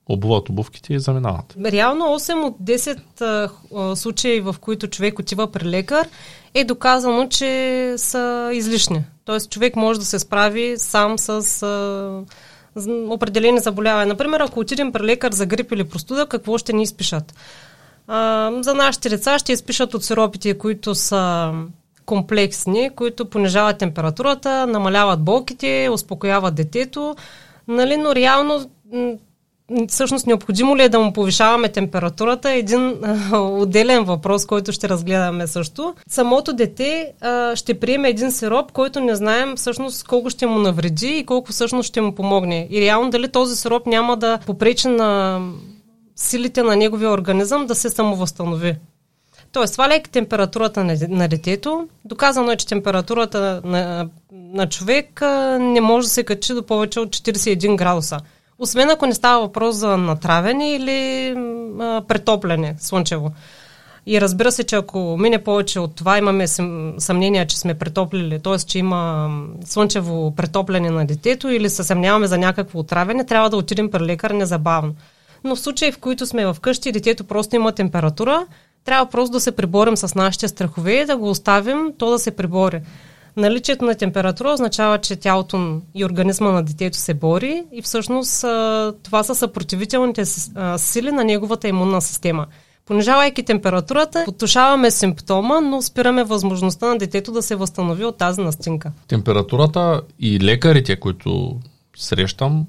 обуват 0.09 0.49
обувките 0.49 0.93
и 0.93 0.99
заминават. 0.99 1.55
Реално 1.65 2.05
8 2.05 2.43
от 2.43 2.57
10 2.63 3.51
а, 3.75 3.95
случаи, 3.95 4.39
в 4.39 4.55
които 4.61 4.87
човек 4.87 5.19
отива 5.19 5.51
при 5.51 5.65
лекар, 5.65 6.07
е 6.53 6.63
доказано, 6.63 7.27
че 7.29 7.93
са 7.97 8.51
излишни. 8.53 9.03
Тоест 9.25 9.51
човек 9.51 9.75
може 9.75 9.99
да 9.99 10.05
се 10.05 10.19
справи 10.19 10.73
сам 10.77 11.19
с 11.19 11.63
а, 11.63 12.23
определени 13.09 13.59
заболявания. 13.59 14.07
Например, 14.07 14.39
ако 14.39 14.59
отидем 14.59 14.91
при 14.91 15.03
лекар 15.03 15.31
за 15.31 15.45
грип 15.45 15.71
или 15.71 15.83
простуда, 15.83 16.25
какво 16.25 16.57
ще 16.57 16.73
ни 16.73 16.83
изпишат? 16.83 17.33
А, 18.07 18.51
за 18.61 18.73
нашите 18.73 19.09
деца 19.09 19.39
ще 19.39 19.53
изпишат 19.53 19.93
от 19.93 20.03
сиропите, 20.03 20.57
които 20.57 20.95
са 20.95 21.53
комплексни, 22.05 22.89
които 22.95 23.29
понижават 23.29 23.77
температурата, 23.77 24.67
намаляват 24.67 25.23
болките, 25.23 25.89
успокояват 25.91 26.55
детето. 26.55 27.15
Нали, 27.67 27.97
но 27.97 28.15
реално 28.15 28.69
всъщност 29.87 30.27
необходимо 30.27 30.77
ли 30.77 30.83
е 30.83 30.89
да 30.89 30.99
му 30.99 31.13
повишаваме 31.13 31.69
температурата 31.69 32.51
е 32.51 32.57
един 32.57 32.93
а, 33.03 33.39
отделен 33.39 34.03
въпрос, 34.03 34.45
който 34.45 34.71
ще 34.71 34.89
разгледаме 34.89 35.47
също. 35.47 35.95
Самото 36.09 36.53
дете 36.53 37.13
а, 37.21 37.55
ще 37.55 37.79
приеме 37.79 38.09
един 38.09 38.31
сироп, 38.31 38.71
който 38.71 38.99
не 38.99 39.15
знаем 39.15 39.55
всъщност 39.55 40.07
колко 40.07 40.29
ще 40.29 40.45
му 40.45 40.59
навреди 40.59 41.17
и 41.17 41.25
колко 41.25 41.51
всъщност 41.51 41.87
ще 41.87 42.01
му 42.01 42.15
помогне. 42.15 42.67
И 42.69 42.81
реално 42.81 43.09
дали 43.09 43.27
този 43.27 43.55
сироп 43.55 43.87
няма 43.87 44.17
да 44.17 44.39
попречи 44.45 44.87
на 44.87 45.41
силите 46.15 46.63
на 46.63 46.75
неговия 46.75 47.11
организъм 47.11 47.65
да 47.65 47.75
се 47.75 47.89
самовъзстанови. 47.89 48.75
Тоест, 49.51 49.73
сваляйки 49.73 50.09
температурата 50.09 50.83
на, 50.83 50.97
на 51.09 51.27
детето, 51.27 51.87
доказано 52.05 52.51
е, 52.51 52.55
че 52.55 52.67
температурата 52.67 53.61
на, 53.65 54.09
на 54.31 54.69
човек 54.69 55.21
а, 55.21 55.59
не 55.59 55.81
може 55.81 56.05
да 56.05 56.09
се 56.09 56.23
качи 56.23 56.53
до 56.53 56.63
повече 56.63 56.99
от 56.99 57.09
41 57.09 57.75
градуса. 57.75 58.19
Освен 58.59 58.89
ако 58.89 59.05
не 59.05 59.13
става 59.13 59.41
въпрос 59.41 59.75
за 59.75 59.97
натравяне 59.97 60.75
или 60.75 61.29
а, 61.79 62.01
претопляне 62.07 62.75
слънчево. 62.79 63.31
И 64.05 64.21
разбира 64.21 64.51
се, 64.51 64.63
че 64.63 64.75
ако 64.75 65.17
мине 65.19 65.43
повече 65.43 65.79
от 65.79 65.95
това, 65.95 66.17
имаме 66.17 66.47
съмнение, 66.97 67.47
че 67.47 67.59
сме 67.59 67.73
претоплили, 67.73 68.39
т.е. 68.39 68.57
че 68.57 68.79
има 68.79 69.29
слънчево 69.65 70.35
претопляне 70.35 70.89
на 70.89 71.05
детето 71.05 71.49
или 71.49 71.69
се 71.69 71.83
съмняваме 71.83 72.27
за 72.27 72.37
някакво 72.37 72.79
отравяне, 72.79 73.25
трябва 73.25 73.49
да 73.49 73.57
отидем 73.57 73.91
при 73.91 73.99
лекар 73.99 74.31
незабавно. 74.31 74.95
Но 75.43 75.55
в 75.55 75.59
случаи, 75.59 75.91
в 75.91 75.97
които 75.97 76.25
сме 76.25 76.53
вкъщи 76.53 76.89
и 76.89 76.91
детето 76.91 77.23
просто 77.23 77.55
има 77.55 77.71
температура, 77.71 78.45
трябва 78.85 79.05
просто 79.05 79.31
да 79.31 79.39
се 79.39 79.51
приборим 79.51 79.97
с 79.97 80.15
нашите 80.15 80.47
страхове 80.47 80.93
и 80.93 81.05
да 81.05 81.17
го 81.17 81.29
оставим 81.29 81.93
то 81.97 82.09
да 82.09 82.19
се 82.19 82.31
прибори. 82.31 82.81
Наличието 83.37 83.85
на 83.85 83.95
температура 83.95 84.51
означава, 84.51 84.97
че 84.97 85.15
тялото 85.15 85.81
и 85.95 86.05
организма 86.05 86.51
на 86.51 86.63
детето 86.63 86.97
се 86.97 87.13
бори 87.13 87.63
и 87.71 87.81
всъщност 87.81 88.41
това 89.03 89.23
са 89.23 89.35
съпротивителните 89.35 90.25
сили 90.77 91.11
на 91.11 91.23
неговата 91.23 91.67
имунна 91.67 92.01
система. 92.01 92.45
Понижавайки 92.85 93.43
температурата, 93.43 94.23
потушаваме 94.25 94.91
симптома, 94.91 95.61
но 95.61 95.81
спираме 95.81 96.23
възможността 96.23 96.87
на 96.87 96.97
детето 96.97 97.31
да 97.31 97.41
се 97.41 97.55
възстанови 97.55 98.05
от 98.05 98.17
тази 98.17 98.41
настинка. 98.41 98.91
Температурата 99.07 100.01
и 100.19 100.39
лекарите, 100.39 100.99
които 100.99 101.59
срещам, 101.97 102.65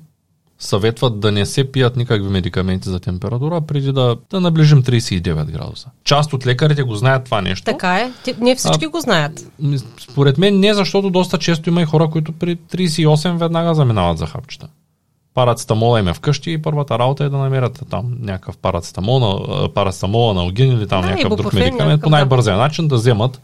съветват 0.59 1.21
да 1.21 1.33
не 1.33 1.47
се 1.47 1.73
пият 1.73 1.97
никакви 1.97 2.29
медикаменти 2.29 2.89
за 2.89 3.01
температура, 3.01 3.61
преди 3.61 3.93
да, 3.93 4.17
да 4.31 4.41
наближим 4.41 4.83
39 4.83 5.45
градуса. 5.45 5.89
Част 6.05 6.33
от 6.33 6.47
лекарите 6.47 6.83
го 6.83 6.95
знаят 6.95 7.25
това 7.25 7.43
нещо. 7.43 7.65
Така 7.65 7.97
е. 7.97 8.13
Не 8.41 8.55
всички 8.55 8.85
а, 8.85 8.89
го 8.89 9.01
знаят. 9.01 9.53
Според 10.11 10.39
мен 10.39 10.61
не, 10.61 10.75
защото 10.75 11.11
доста 11.11 11.39
често 11.39 11.69
има 11.69 11.83
и 11.83 11.85
хора, 11.85 12.09
които 12.11 12.33
при 12.33 12.57
38 12.57 13.39
веднага 13.39 13.75
заминават 13.75 14.19
за 14.19 14.27
хапчета. 14.27 14.69
Парацетамола 15.35 16.01
им 16.01 16.09
е 16.09 16.15
вкъщи 16.15 16.53
и 16.53 16.63
първата 16.63 16.99
работа 16.99 17.25
е 17.25 17.29
да 17.29 17.37
намерят 17.37 17.83
там 17.91 18.17
някакъв 18.21 18.57
парацетамол, 18.59 20.35
на 20.35 20.45
огин 20.45 20.73
или 20.73 20.89
там 20.89 21.03
да, 21.03 21.09
някакъв 21.09 21.37
друг 21.37 21.53
медикамент 21.53 22.03
по 22.03 22.11
най-бързия 22.11 22.57
начин 22.57 22.89
да 22.89 22.95
вземат 22.95 23.41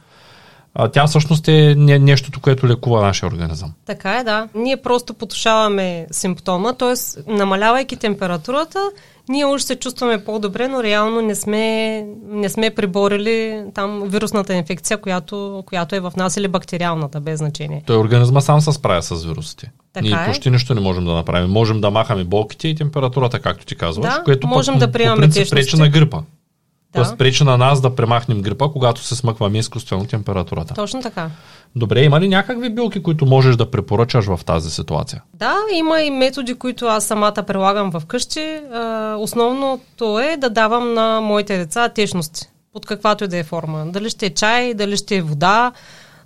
а, 0.75 0.89
тя 0.89 1.07
всъщност 1.07 1.49
е 1.49 1.75
не, 1.79 1.99
нещото, 1.99 2.41
което 2.41 2.69
лекува 2.69 3.03
нашия 3.03 3.27
организъм. 3.27 3.73
Така 3.87 4.19
е, 4.19 4.25
да. 4.25 4.49
Ние 4.55 4.77
просто 4.77 5.15
потушаваме 5.15 6.07
симптома, 6.11 6.73
т.е. 6.73 7.23
намалявайки 7.33 7.97
температурата, 7.97 8.91
ние 9.29 9.47
уж 9.47 9.63
се 9.63 9.77
чувстваме 9.77 10.25
по-добре, 10.25 10.69
но 10.69 10.83
реално 10.83 11.23
не 11.23 11.35
сме, 11.35 12.07
не 12.27 12.49
сме 12.49 12.71
приборили 12.71 13.63
там 13.75 14.03
вирусната 14.07 14.55
инфекция, 14.55 14.99
която, 14.99 15.63
която 15.67 15.97
е 15.97 16.01
в 16.01 16.13
нас 16.17 16.37
или 16.37 16.49
бактериалната, 16.49 17.21
без 17.21 17.39
значение. 17.39 17.83
Той 17.87 17.97
организма 17.97 18.41
сам 18.41 18.61
се 18.61 18.73
справя 18.73 19.03
с 19.03 19.25
вирусите. 19.25 19.71
Така 19.93 20.07
Ние 20.07 20.15
е. 20.23 20.27
почти 20.27 20.51
нищо 20.51 20.75
не 20.75 20.81
можем 20.81 21.05
да 21.05 21.13
направим. 21.13 21.51
Можем 21.51 21.81
да 21.81 21.91
махаме 21.91 22.25
болките 22.25 22.69
и 22.69 22.75
температурата, 22.75 23.41
както 23.41 23.67
ти 23.67 23.77
казваш, 23.77 24.07
да, 24.07 24.23
което 24.25 24.47
можем 24.47 24.75
пък, 24.75 24.81
да 24.81 24.93
приемаме 24.93 25.27
по 25.27 25.35
принцип 25.35 25.51
пречи 25.51 25.77
на 25.77 25.89
грипа. 25.89 26.23
Да. 26.95 27.17
Пречи 27.17 27.45
на 27.45 27.59
нас 27.59 27.81
да 27.81 27.95
премахнем 27.95 28.43
грипа, 28.43 28.69
когато 28.73 29.01
се 29.01 29.17
смъкваме 29.17 29.59
изкуствено 29.59 30.05
температурата. 30.05 30.75
Точно 30.75 31.03
така. 31.03 31.31
Добре, 31.77 32.03
има 32.03 32.21
ли 32.21 32.29
някакви 32.29 32.71
билки, 32.71 33.03
които 33.03 33.27
можеш 33.27 33.57
да 33.57 33.71
препоръчаш 33.71 34.27
в 34.27 34.41
тази 34.47 34.71
ситуация? 34.71 35.23
Да, 35.35 35.55
има 35.75 36.03
и 36.03 36.11
методи, 36.11 36.55
които 36.55 36.87
аз 36.87 37.05
самата 37.05 37.43
прилагам 37.47 37.91
в 37.91 38.03
къщи. 38.07 38.61
Основното 39.19 40.19
е 40.19 40.37
да 40.37 40.51
давам 40.51 40.95
на 40.95 41.21
моите 41.21 41.59
деца 41.59 41.89
течности, 41.89 42.49
под 42.73 42.87
каквато 42.87 43.25
и 43.25 43.29
да 43.29 43.39
е 43.39 43.45
форма. 43.45 43.87
Дали 43.87 44.11
ще 44.11 44.27
е 44.27 44.31
чай, 44.31 44.75
дали 44.75 44.97
ще 44.97 45.17
е 45.17 45.23
вода, 45.23 45.73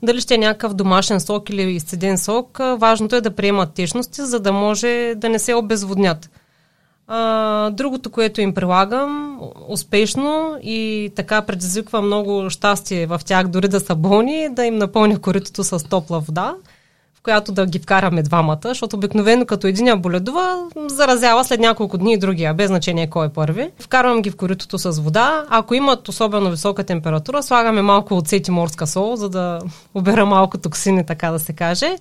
дали 0.02 0.20
ще 0.20 0.34
е 0.34 0.38
някакъв 0.38 0.74
домашен 0.74 1.20
сок 1.20 1.50
или 1.50 1.62
изцеден 1.62 2.18
сок. 2.18 2.58
Важното 2.78 3.16
е 3.16 3.20
да 3.20 3.30
приемат 3.30 3.74
течности, 3.74 4.22
за 4.22 4.40
да 4.40 4.52
може 4.52 5.14
да 5.16 5.28
не 5.28 5.38
се 5.38 5.54
обезводнят. 5.54 6.30
А, 7.10 7.70
другото, 7.70 8.10
което 8.10 8.40
им 8.40 8.54
прилагам 8.54 9.40
успешно 9.68 10.58
и 10.62 11.10
така 11.16 11.42
предизвиква 11.42 12.02
много 12.02 12.50
щастие 12.50 13.06
в 13.06 13.20
тях, 13.24 13.48
дори 13.48 13.68
да 13.68 13.80
са 13.80 13.94
болни, 13.94 14.48
да 14.50 14.64
им 14.64 14.76
напълня 14.76 15.18
коритото 15.18 15.64
с 15.64 15.88
топла 15.88 16.20
вода 16.20 16.54
която 17.28 17.52
да 17.52 17.66
ги 17.66 17.78
вкараме 17.78 18.22
двамата, 18.22 18.58
защото 18.64 18.96
обикновено 18.96 19.46
като 19.46 19.66
единия 19.66 19.96
боледува, 19.96 20.64
заразява 20.86 21.44
след 21.44 21.60
няколко 21.60 21.98
дни 21.98 22.12
и 22.12 22.18
другия, 22.18 22.54
без 22.54 22.66
значение 22.66 23.10
кой 23.10 23.26
е 23.26 23.28
първи. 23.28 23.70
Вкарвам 23.80 24.22
ги 24.22 24.30
в 24.30 24.36
коритото 24.36 24.78
с 24.78 25.00
вода. 25.00 25.44
Ако 25.48 25.74
имат 25.74 26.08
особено 26.08 26.50
висока 26.50 26.84
температура, 26.84 27.42
слагаме 27.42 27.82
малко 27.82 28.14
оцет 28.14 28.48
и 28.48 28.50
морска 28.50 28.86
сол, 28.86 29.16
за 29.16 29.28
да 29.28 29.58
обера 29.94 30.26
малко 30.26 30.58
токсини, 30.58 31.06
така 31.06 31.30
да 31.30 31.38
се 31.38 31.52
каже. 31.52 31.96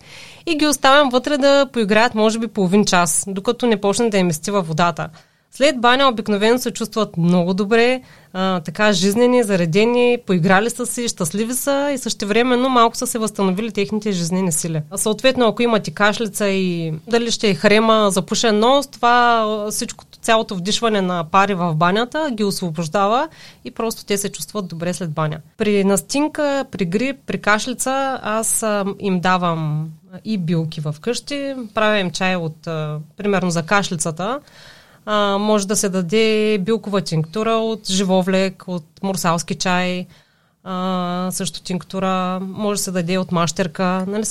И 0.46 0.58
ги 0.58 0.68
оставям 0.68 1.10
вътре 1.10 1.38
да 1.38 1.66
поиграят, 1.74 2.16
може 2.16 2.40
би, 2.40 2.48
половин 2.48 2.86
час, 2.86 3.26
докато 3.28 3.68
не 3.68 3.82
почне 3.82 4.10
да 4.10 4.18
им 4.18 4.32
във 4.48 4.68
водата. 4.68 5.10
След 5.52 5.82
баня 5.82 6.08
обикновено 6.08 6.60
се 6.60 6.72
чувстват 6.72 7.18
много 7.18 7.54
добре, 7.54 8.02
а, 8.34 8.60
така 8.60 8.92
жизнени, 8.92 9.44
заредени, 9.44 10.18
поиграли 10.26 10.70
са 10.70 10.86
си, 10.86 11.08
щастливи 11.08 11.54
са 11.54 11.92
и 11.94 11.98
същевременно 11.98 12.70
малко 12.70 12.98
са 12.98 13.08
се 13.08 13.20
възстановили 13.20 13.72
техните 13.72 14.12
жизнени 14.12 14.52
сили. 14.52 14.82
Съответно, 14.96 15.48
ако 15.48 15.62
имате 15.62 15.92
кашлица 15.92 16.48
и 16.48 16.94
дали 17.08 17.32
ще 17.32 17.50
е 17.50 17.56
хрема, 17.56 18.08
запушен 18.12 18.60
нос, 18.60 18.88
това 18.88 19.46
всичко, 19.72 20.06
цялото 20.22 20.56
вдишване 20.56 21.02
на 21.02 21.24
пари 21.24 21.54
в 21.54 21.76
банята 21.76 22.30
ги 22.34 22.44
освобождава 22.44 23.30
и 23.66 23.72
просто 23.72 24.06
те 24.06 24.18
се 24.18 24.32
чувстват 24.32 24.68
добре 24.68 24.94
след 24.94 25.12
баня. 25.12 25.38
При 25.58 25.84
настинка, 25.84 26.66
при 26.72 26.86
грип, 26.86 27.18
при 27.26 27.42
кашлица 27.42 28.20
аз 28.24 28.64
а, 28.64 28.86
им 29.00 29.20
давам 29.20 29.90
и 30.26 30.38
билки 30.38 30.82
в 30.82 30.96
къщи, 31.02 31.56
правя 31.74 32.00
им 32.00 32.12
чай 32.12 32.36
от, 32.36 32.68
а, 32.68 33.00
примерно 33.18 33.52
за 33.52 33.64
кашлицата, 33.64 34.40
а, 35.10 35.38
може 35.38 35.68
да 35.68 35.76
се 35.76 35.90
даде 35.90 36.58
билкова 36.58 37.02
тинктура 37.02 37.52
от 37.52 37.92
живовлек, 37.92 38.64
от 38.68 38.86
морсалски 39.04 39.56
чай, 39.56 40.08
а, 40.64 41.28
също 41.32 41.62
тинктура, 41.62 42.40
може 42.40 42.78
да 42.78 42.84
се 42.84 42.92
даде 42.92 43.18
от 43.18 43.32
мащерка. 43.32 44.06
Нали, 44.08 44.24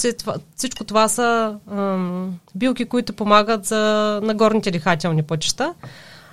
всичко 0.56 0.84
това 0.84 1.08
са 1.08 1.56
а, 1.70 1.98
билки, 2.54 2.84
които 2.84 3.12
помагат 3.12 3.64
за 3.64 4.20
нагорните 4.22 4.70
дихателни 4.70 5.22
пътища. 5.22 5.74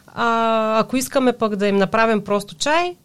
А, 0.07 0.79
ако 0.79 0.97
искаме 0.97 1.33
пък 1.33 1.55
да 1.55 1.67
им 1.67 1.75
направим 1.75 2.23
просто 2.23 2.55
чай, 2.55 2.95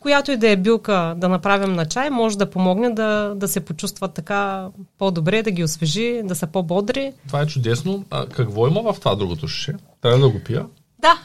която 0.00 0.32
и 0.32 0.36
да 0.36 0.48
е 0.48 0.56
билка 0.56 1.14
да 1.16 1.28
направим 1.28 1.72
на 1.72 1.86
чай, 1.86 2.10
може 2.10 2.38
да 2.38 2.50
помогне 2.50 2.90
да, 2.90 3.32
да 3.36 3.48
се 3.48 3.60
почувстват 3.60 4.14
така 4.14 4.68
по-добре, 4.98 5.42
да 5.42 5.50
ги 5.50 5.64
освежи, 5.64 6.20
да 6.24 6.34
са 6.34 6.46
по-бодри. 6.46 7.12
Това 7.26 7.40
е 7.40 7.46
чудесно. 7.46 8.04
А 8.10 8.26
какво 8.26 8.68
има 8.68 8.92
в 8.92 9.00
това 9.00 9.14
другото 9.14 9.48
шише? 9.48 9.74
Трябва 10.02 10.18
да 10.18 10.28
го 10.28 10.40
пия? 10.44 10.66
Да. 10.98 11.18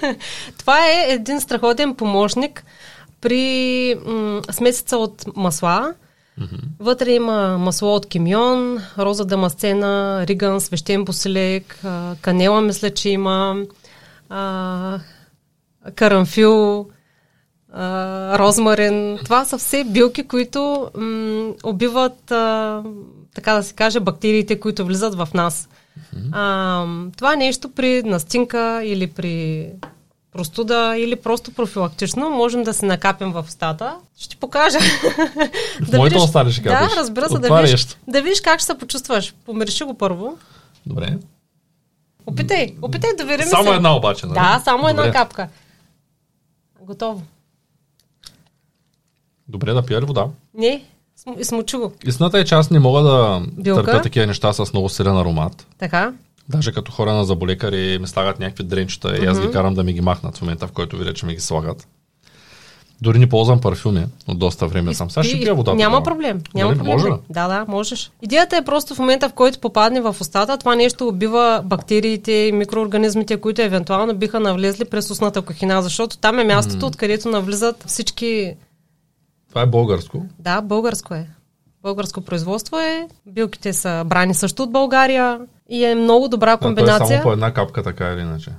Това 0.58 0.78
е 0.86 1.06
един 1.12 1.40
страхотен 1.40 1.94
помощник 1.94 2.64
при 3.20 3.94
м- 4.06 4.40
смесица 4.50 4.96
от 4.96 5.36
масла. 5.36 5.94
Mm-hmm. 6.40 6.60
Вътре 6.80 7.10
има 7.12 7.58
масло 7.58 7.94
от 7.94 8.06
кимион, 8.06 8.78
роза 8.98 9.24
дамасцена, 9.24 10.24
риган, 10.26 10.60
свещен 10.60 11.04
поселек, 11.04 11.78
канела 12.20 12.60
мисля, 12.60 12.90
че 12.90 13.08
има, 13.08 13.56
а, 14.28 14.98
карамфил, 15.94 16.88
а, 17.72 18.38
розмарин. 18.38 19.18
Това 19.24 19.44
са 19.44 19.58
все 19.58 19.84
билки, 19.84 20.28
които 20.28 20.90
м- 20.96 21.52
убиват, 21.64 22.30
а, 22.30 22.82
така 23.34 23.54
да 23.54 23.62
се 23.62 23.74
каже, 23.74 24.00
бактериите, 24.00 24.60
които 24.60 24.86
влизат 24.86 25.14
в 25.14 25.28
нас. 25.34 25.68
А, 26.32 26.86
това 27.16 27.36
нещо 27.36 27.68
при 27.68 28.02
настинка 28.02 28.82
или 28.84 29.06
при 29.06 29.66
простуда 30.32 30.94
или 30.98 31.16
просто 31.16 31.54
профилактично 31.54 32.30
можем 32.30 32.62
да 32.62 32.74
се 32.74 32.86
накапим 32.86 33.32
в 33.32 33.44
устата. 33.48 33.96
Ще 34.18 34.28
ти 34.28 34.36
покажа. 34.36 34.78
В 35.80 35.90
да 35.90 35.96
моята 35.96 36.18
уста 36.18 36.50
ще 36.50 36.62
Да, 36.62 36.90
разбира 36.96 37.28
се, 37.28 37.38
да 37.38 37.62
видиш, 37.62 37.86
да 38.08 38.22
видиш 38.22 38.40
как 38.40 38.60
ще 38.60 38.66
се 38.66 38.78
почувстваш. 38.78 39.34
Помириши 39.46 39.84
го 39.84 39.94
първо. 39.94 40.38
Добре. 40.86 41.18
Опитай, 42.26 42.74
опитай 42.82 43.10
да 43.18 43.24
верим 43.24 43.46
Само 43.46 43.70
се. 43.70 43.76
една 43.76 43.96
обаче, 43.96 44.26
нали? 44.26 44.34
Да, 44.34 44.60
само 44.64 44.78
Добре. 44.78 44.90
една 44.90 45.12
капка. 45.12 45.48
Готово. 46.80 47.22
Добре, 49.48 49.72
да 49.72 49.86
пия 49.86 50.00
ли 50.00 50.04
вода? 50.04 50.26
Не, 50.54 50.84
Смучи 51.42 51.76
го. 51.76 51.92
Истината 52.06 52.38
е, 52.38 52.44
че 52.44 52.54
аз 52.54 52.70
не 52.70 52.78
мога 52.78 53.02
да 53.02 53.42
Билка. 53.52 53.82
търпя 53.84 54.02
такива 54.02 54.26
неща 54.26 54.52
с 54.52 54.72
много 54.72 54.88
силен 54.88 55.16
аромат. 55.16 55.66
Така. 55.78 56.12
Даже 56.48 56.72
като 56.72 56.92
хора 56.92 57.12
на 57.12 57.24
заболекари 57.24 57.98
ми 58.00 58.08
слагат 58.08 58.38
някакви 58.38 58.64
дренчета 58.64 59.08
mm-hmm. 59.08 59.22
и 59.24 59.26
аз 59.26 59.40
ги 59.40 59.50
карам 59.50 59.74
да 59.74 59.84
ми 59.84 59.92
ги 59.92 60.00
махнат 60.00 60.36
в 60.36 60.42
момента, 60.42 60.66
в 60.66 60.72
който 60.72 60.96
видя, 60.96 61.14
че 61.14 61.26
ми 61.26 61.34
ги 61.34 61.40
слагат. 61.40 61.88
Дори 63.02 63.18
не 63.18 63.28
ползвам 63.28 63.60
парфюми 63.60 64.06
от 64.28 64.38
доста 64.38 64.66
време 64.66 64.94
съм. 64.94 65.10
Сега 65.10 65.24
ще 65.24 65.40
пия 65.40 65.54
вода. 65.54 65.74
Няма 65.74 66.02
проблем. 66.02 66.40
Няма 66.54 66.70
Дали, 66.70 66.78
проблем. 66.78 66.94
Може? 66.94 67.08
Да, 67.30 67.48
да, 67.48 67.64
можеш. 67.68 68.10
Идеята 68.22 68.56
е 68.56 68.64
просто 68.64 68.94
в 68.94 68.98
момента, 68.98 69.28
в 69.28 69.32
който 69.32 69.58
попадне 69.58 70.00
в 70.00 70.16
устата, 70.20 70.58
това 70.58 70.74
нещо 70.74 71.08
убива 71.08 71.62
бактериите 71.64 72.32
и 72.32 72.52
микроорганизмите, 72.52 73.36
които 73.36 73.62
евентуално 73.62 74.14
биха 74.14 74.40
навлезли 74.40 74.84
през 74.84 75.10
устната 75.10 75.42
кухина, 75.42 75.82
защото 75.82 76.18
там 76.18 76.38
е 76.38 76.44
мястото, 76.44 76.86
mm. 76.86 76.88
откъдето 76.88 77.28
навлизат 77.28 77.84
всички 77.86 78.54
това 79.52 79.62
е 79.62 79.66
българско? 79.66 80.26
Да, 80.38 80.60
българско 80.60 81.14
е. 81.14 81.26
Българско 81.82 82.20
производство 82.20 82.78
е. 82.78 83.08
Билките 83.26 83.72
са 83.72 84.04
брани 84.06 84.34
също 84.34 84.62
от 84.62 84.72
България 84.72 85.40
и 85.70 85.84
е 85.84 85.94
много 85.94 86.28
добра 86.28 86.56
комбинация. 86.56 86.96
А, 86.96 86.98
то 86.98 87.04
е 87.04 87.08
само 87.08 87.22
по 87.22 87.32
една 87.32 87.52
капка, 87.52 87.82
така 87.82 88.12
или 88.12 88.20
иначе? 88.20 88.50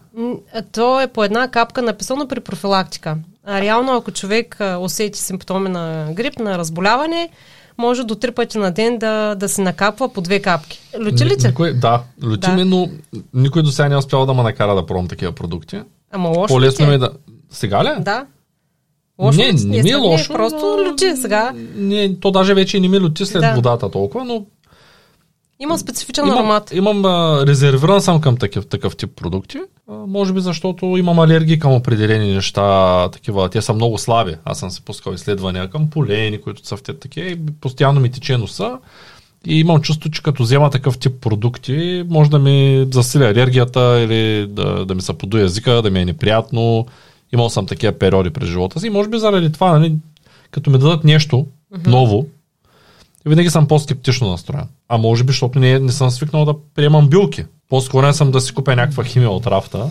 То 0.71 1.01
е 1.01 1.07
по 1.07 1.23
една 1.23 1.47
капка, 1.47 1.81
написано 1.81 2.27
при 2.27 2.39
профилактика. 2.39 3.17
А 3.45 3.61
реално, 3.61 3.95
ако 3.95 4.11
човек 4.11 4.57
усети 4.79 5.19
симптоми 5.19 5.69
на 5.69 6.07
грип, 6.13 6.39
на 6.39 6.57
разболяване, 6.57 7.29
може 7.77 8.03
до 8.03 8.15
три 8.15 8.31
пъти 8.31 8.57
на 8.57 8.71
ден 8.71 8.97
да, 8.97 9.35
да 9.35 9.49
се 9.49 9.61
накапва 9.61 10.13
по 10.13 10.21
две 10.21 10.41
капки. 10.41 10.81
Люти 10.99 11.25
ли 11.25 11.35
Никой, 11.45 11.73
да, 11.73 12.03
люти 12.23 12.49
да. 12.49 12.53
ми, 12.53 12.63
но 12.63 12.89
никой 13.33 13.63
до 13.63 13.71
сега 13.71 13.89
не 13.89 13.95
е 13.95 13.97
успял 13.97 14.25
да 14.25 14.33
ме 14.33 14.43
накара 14.43 14.75
да 14.75 14.85
пробвам 14.85 15.07
такива 15.07 15.31
продукти. 15.31 15.81
Ама 16.11 16.29
лошо 16.29 16.53
По-лесно 16.53 16.87
ми 16.87 16.93
е 16.93 16.97
да... 16.97 17.09
Сега 17.49 17.83
ли? 17.83 18.03
Да. 18.03 18.25
Лошо 19.19 19.37
не, 19.37 19.51
не, 19.51 19.77
не 19.77 19.83
ми 19.83 19.89
е 19.89 19.95
лошо. 19.95 20.31
Не, 20.31 20.37
просто 20.37 20.77
люти 20.87 21.15
сега. 21.15 21.53
Не, 21.75 22.15
то 22.19 22.31
даже 22.31 22.53
вече 22.53 22.79
не 22.79 22.87
ми 22.87 22.99
люти 22.99 23.25
след 23.25 23.41
да. 23.41 23.53
водата 23.53 23.91
толкова, 23.91 24.25
но 24.25 24.45
Има 25.59 25.77
специфичен 25.77 26.25
имам, 26.25 26.37
аромат. 26.37 26.71
Имам 26.73 27.05
а, 27.05 27.43
резервиран 27.47 28.01
съм 28.01 28.21
към 28.21 28.37
такъв, 28.37 28.65
такъв 28.65 28.95
тип 28.95 29.15
продукти. 29.15 29.57
А, 29.89 29.93
може 29.93 30.33
би 30.33 30.41
защото 30.41 30.85
имам 30.85 31.19
алергии 31.19 31.59
към 31.59 31.71
определени 31.71 32.33
неща. 32.33 33.09
Такива. 33.09 33.49
Те 33.49 33.61
са 33.61 33.73
много 33.73 33.97
слаби. 33.97 34.35
Аз 34.45 34.59
съм 34.59 34.71
се 34.71 34.81
пускал 34.81 35.13
изследвания 35.13 35.69
към 35.69 35.89
полени, 35.89 36.41
които 36.41 36.61
цъфтят 36.61 36.99
такива 36.99 37.27
и 37.27 37.37
постоянно 37.61 38.01
ми 38.01 38.11
тече 38.11 38.37
носа. 38.37 38.77
И 39.45 39.59
имам 39.59 39.81
чувство, 39.81 40.09
че 40.09 40.23
като 40.23 40.43
взема 40.43 40.69
такъв 40.69 40.97
тип 40.97 41.21
продукти, 41.21 42.03
може 42.09 42.29
да 42.29 42.39
ми 42.39 42.87
засиля 42.91 43.25
алергията 43.25 43.99
или 43.99 44.47
да, 44.47 44.85
да 44.85 44.95
ми 44.95 45.01
се 45.01 45.13
подуе 45.13 45.43
езика, 45.43 45.81
да 45.81 45.91
ми 45.91 45.99
е 45.99 46.05
неприятно. 46.05 46.85
Имал 47.33 47.49
съм 47.49 47.65
такива 47.65 47.93
периоди 47.93 48.29
през 48.29 48.49
живота 48.49 48.79
си. 48.79 48.87
И 48.87 48.89
може 48.89 49.09
би 49.09 49.19
заради 49.19 49.51
това, 49.51 49.79
нали, 49.79 49.95
като 50.51 50.69
ми 50.69 50.77
дадат 50.77 51.03
нещо 51.03 51.35
mm-hmm. 51.73 51.87
ново, 51.87 52.25
винаги 53.25 53.49
съм 53.49 53.67
по-скептично 53.67 54.29
настроен. 54.29 54.67
А 54.89 54.97
може 54.97 55.23
би, 55.23 55.31
защото 55.31 55.59
не, 55.59 55.79
не 55.79 55.91
съм 55.91 56.11
свикнал 56.11 56.45
да 56.45 56.53
приемам 56.75 57.07
билки. 57.07 57.45
По-скоро 57.69 58.13
съм 58.13 58.31
да 58.31 58.41
си 58.41 58.53
купя 58.53 58.75
някаква 58.75 59.03
химия 59.03 59.29
от 59.29 59.47
рафта. 59.47 59.89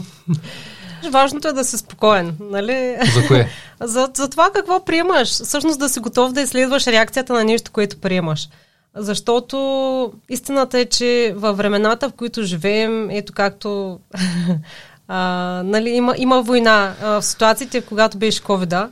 Важното 1.11 1.49
е 1.49 1.53
да 1.53 1.65
си 1.65 1.79
спокоен, 1.79 2.37
нали? 2.41 2.97
За 3.15 3.27
кое? 3.27 3.49
за, 3.81 4.09
за 4.15 4.31
това 4.31 4.51
какво 4.55 4.85
приемаш. 4.85 5.29
Всъщност 5.29 5.79
да 5.79 5.89
си 5.89 6.01
готов 6.01 6.33
да 6.33 6.41
изследваш 6.41 6.87
реакцията 6.87 7.33
на 7.33 7.45
нещо, 7.45 7.71
което 7.73 7.97
приемаш. 7.97 8.49
Защото 8.97 10.13
истината 10.29 10.79
е, 10.79 10.85
че 10.85 11.35
във 11.37 11.57
времената, 11.57 12.09
в 12.09 12.13
които 12.13 12.43
живеем, 12.43 13.11
ето 13.11 13.33
както 13.33 13.99
а, 15.09 15.63
нали, 15.65 15.91
има, 15.91 16.15
има 16.19 16.43
война 16.43 16.95
а, 17.03 17.21
в 17.21 17.23
ситуациите, 17.23 17.81
когато 17.81 18.19
беше 18.19 18.43
covid 18.43 18.89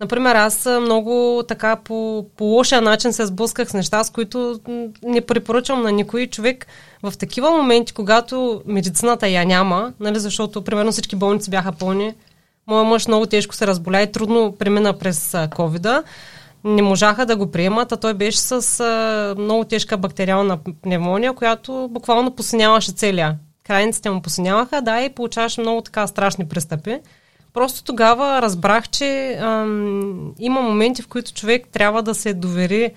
Например, 0.00 0.34
аз 0.34 0.68
много 0.80 1.42
така 1.48 1.76
по, 1.76 2.26
по 2.36 2.44
лошия 2.44 2.82
начин 2.82 3.12
се 3.12 3.26
сблъсках 3.26 3.70
с 3.70 3.74
неща, 3.74 4.04
с 4.04 4.10
които 4.10 4.60
не 5.02 5.20
препоръчвам 5.20 5.82
на 5.82 5.92
никой 5.92 6.26
човек 6.26 6.66
в 7.02 7.12
такива 7.18 7.50
моменти, 7.50 7.92
когато 7.92 8.62
медицината 8.66 9.28
я 9.28 9.44
няма, 9.44 9.92
нали, 10.00 10.18
защото 10.18 10.64
примерно 10.64 10.92
всички 10.92 11.16
болници 11.16 11.50
бяха 11.50 11.72
пълни, 11.72 12.14
моят 12.66 12.86
мъж 12.86 13.06
много 13.06 13.26
тежко 13.26 13.54
се 13.54 13.66
разболя 13.66 14.02
и 14.02 14.12
трудно 14.12 14.54
премина 14.58 14.92
през 14.92 15.36
ковида 15.56 16.02
не 16.64 16.82
можаха 16.82 17.26
да 17.26 17.36
го 17.36 17.50
приемат, 17.50 17.92
а 17.92 17.96
той 17.96 18.14
беше 18.14 18.38
с 18.38 18.80
а, 18.80 19.34
много 19.38 19.64
тежка 19.64 19.96
бактериална 19.96 20.58
пневмония, 20.82 21.32
която 21.32 21.88
буквално 21.90 22.30
посиняваше 22.30 22.92
целия. 22.92 23.36
Крайниците 23.66 24.10
му 24.10 24.22
посиняваха, 24.22 24.82
да, 24.82 25.02
и 25.02 25.14
получаваше 25.14 25.60
много 25.60 25.82
така 25.82 26.06
страшни 26.06 26.48
пристъпи. 26.48 27.00
Просто 27.52 27.84
тогава 27.84 28.42
разбрах, 28.42 28.88
че 28.88 29.38
ам, 29.40 30.34
има 30.38 30.60
моменти, 30.60 31.02
в 31.02 31.08
които 31.08 31.32
човек 31.32 31.68
трябва 31.72 32.02
да 32.02 32.14
се 32.14 32.34
довери 32.34 32.90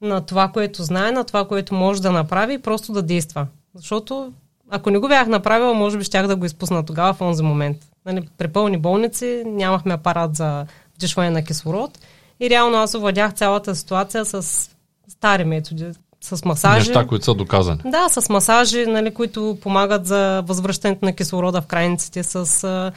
на 0.00 0.20
това, 0.20 0.48
което 0.48 0.82
знае, 0.82 1.12
на 1.12 1.24
това, 1.24 1.48
което 1.48 1.74
може 1.74 2.02
да 2.02 2.12
направи 2.12 2.54
и 2.54 2.58
просто 2.58 2.92
да 2.92 3.02
действа. 3.02 3.46
Защото 3.74 4.32
ако 4.70 4.90
не 4.90 4.98
го 4.98 5.08
бях 5.08 5.26
направила, 5.26 5.74
може 5.74 5.98
би 5.98 6.04
щях 6.04 6.26
да 6.26 6.36
го 6.36 6.44
изпусна 6.44 6.86
тогава 6.86 7.14
в 7.14 7.20
онзи 7.20 7.42
момент. 7.42 7.76
Нали, 8.06 8.28
при 8.38 8.48
пълни 8.48 8.78
болници 8.78 9.42
нямахме 9.46 9.94
апарат 9.94 10.36
за 10.36 10.66
вдишване 10.96 11.30
на 11.30 11.44
кислород– 11.44 11.98
и 12.40 12.50
реално 12.50 12.76
аз 12.76 12.94
овладях 12.94 13.34
цялата 13.34 13.74
ситуация 13.74 14.24
с 14.24 14.70
стари 15.08 15.44
методи, 15.44 15.90
с 16.24 16.44
масажи. 16.44 16.88
Неща, 16.88 17.06
които 17.06 17.24
са 17.24 17.34
доказани. 17.34 17.78
Да, 17.84 18.08
с 18.08 18.28
масажи, 18.28 18.86
нали, 18.86 19.14
които 19.14 19.58
помагат 19.62 20.06
за 20.06 20.42
възвръщането 20.46 21.04
на 21.04 21.12
кислорода 21.12 21.60
в 21.60 21.66
крайниците, 21.66 22.22
с 22.22 22.64
а, 22.64 22.92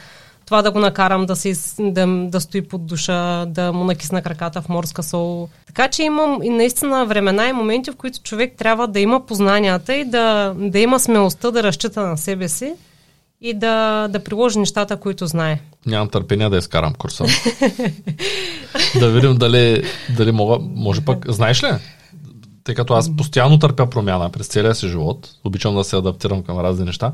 това 0.46 0.62
да 0.62 0.70
го 0.70 0.78
накарам 0.78 1.26
да, 1.26 1.36
си, 1.36 1.54
да, 1.78 2.06
да 2.06 2.40
стои 2.40 2.62
под 2.62 2.86
душа, 2.86 3.46
да 3.46 3.72
му 3.72 3.84
накисна 3.84 4.22
краката 4.22 4.62
в 4.62 4.68
морска 4.68 5.02
сол. 5.02 5.48
Така 5.66 5.88
че 5.88 6.02
имам 6.02 6.42
и 6.42 6.48
наистина 6.48 7.06
времена 7.06 7.48
и 7.48 7.52
моменти, 7.52 7.90
в 7.90 7.96
които 7.96 8.22
човек 8.22 8.54
трябва 8.58 8.88
да 8.88 9.00
има 9.00 9.26
познанията 9.26 9.94
и 9.94 10.04
да, 10.04 10.54
да 10.56 10.78
има 10.78 11.00
смелостта 11.00 11.50
да 11.50 11.62
разчита 11.62 12.06
на 12.06 12.18
себе 12.18 12.48
си 12.48 12.72
и 13.40 13.54
да, 13.54 14.08
да 14.08 14.24
приложи 14.24 14.58
нещата, 14.58 14.96
които 14.96 15.26
знае. 15.26 15.58
Нямам 15.86 16.08
търпение 16.08 16.48
да 16.48 16.56
изкарам 16.56 16.94
курса. 16.94 17.24
да 19.00 19.10
видим 19.10 19.36
дали, 19.36 19.82
дали 20.16 20.32
мога, 20.32 20.58
може 20.74 21.00
пък, 21.00 21.24
знаеш 21.28 21.62
ли, 21.62 21.68
тъй 22.68 22.74
като 22.74 22.94
аз 22.94 23.16
постоянно 23.16 23.58
търпя 23.58 23.90
промяна 23.90 24.30
през 24.30 24.46
целия 24.46 24.74
си 24.74 24.88
живот, 24.88 25.30
обичам 25.44 25.74
да 25.74 25.84
се 25.84 25.96
адаптирам 25.96 26.42
към 26.42 26.58
разни 26.58 26.84
неща, 26.84 27.12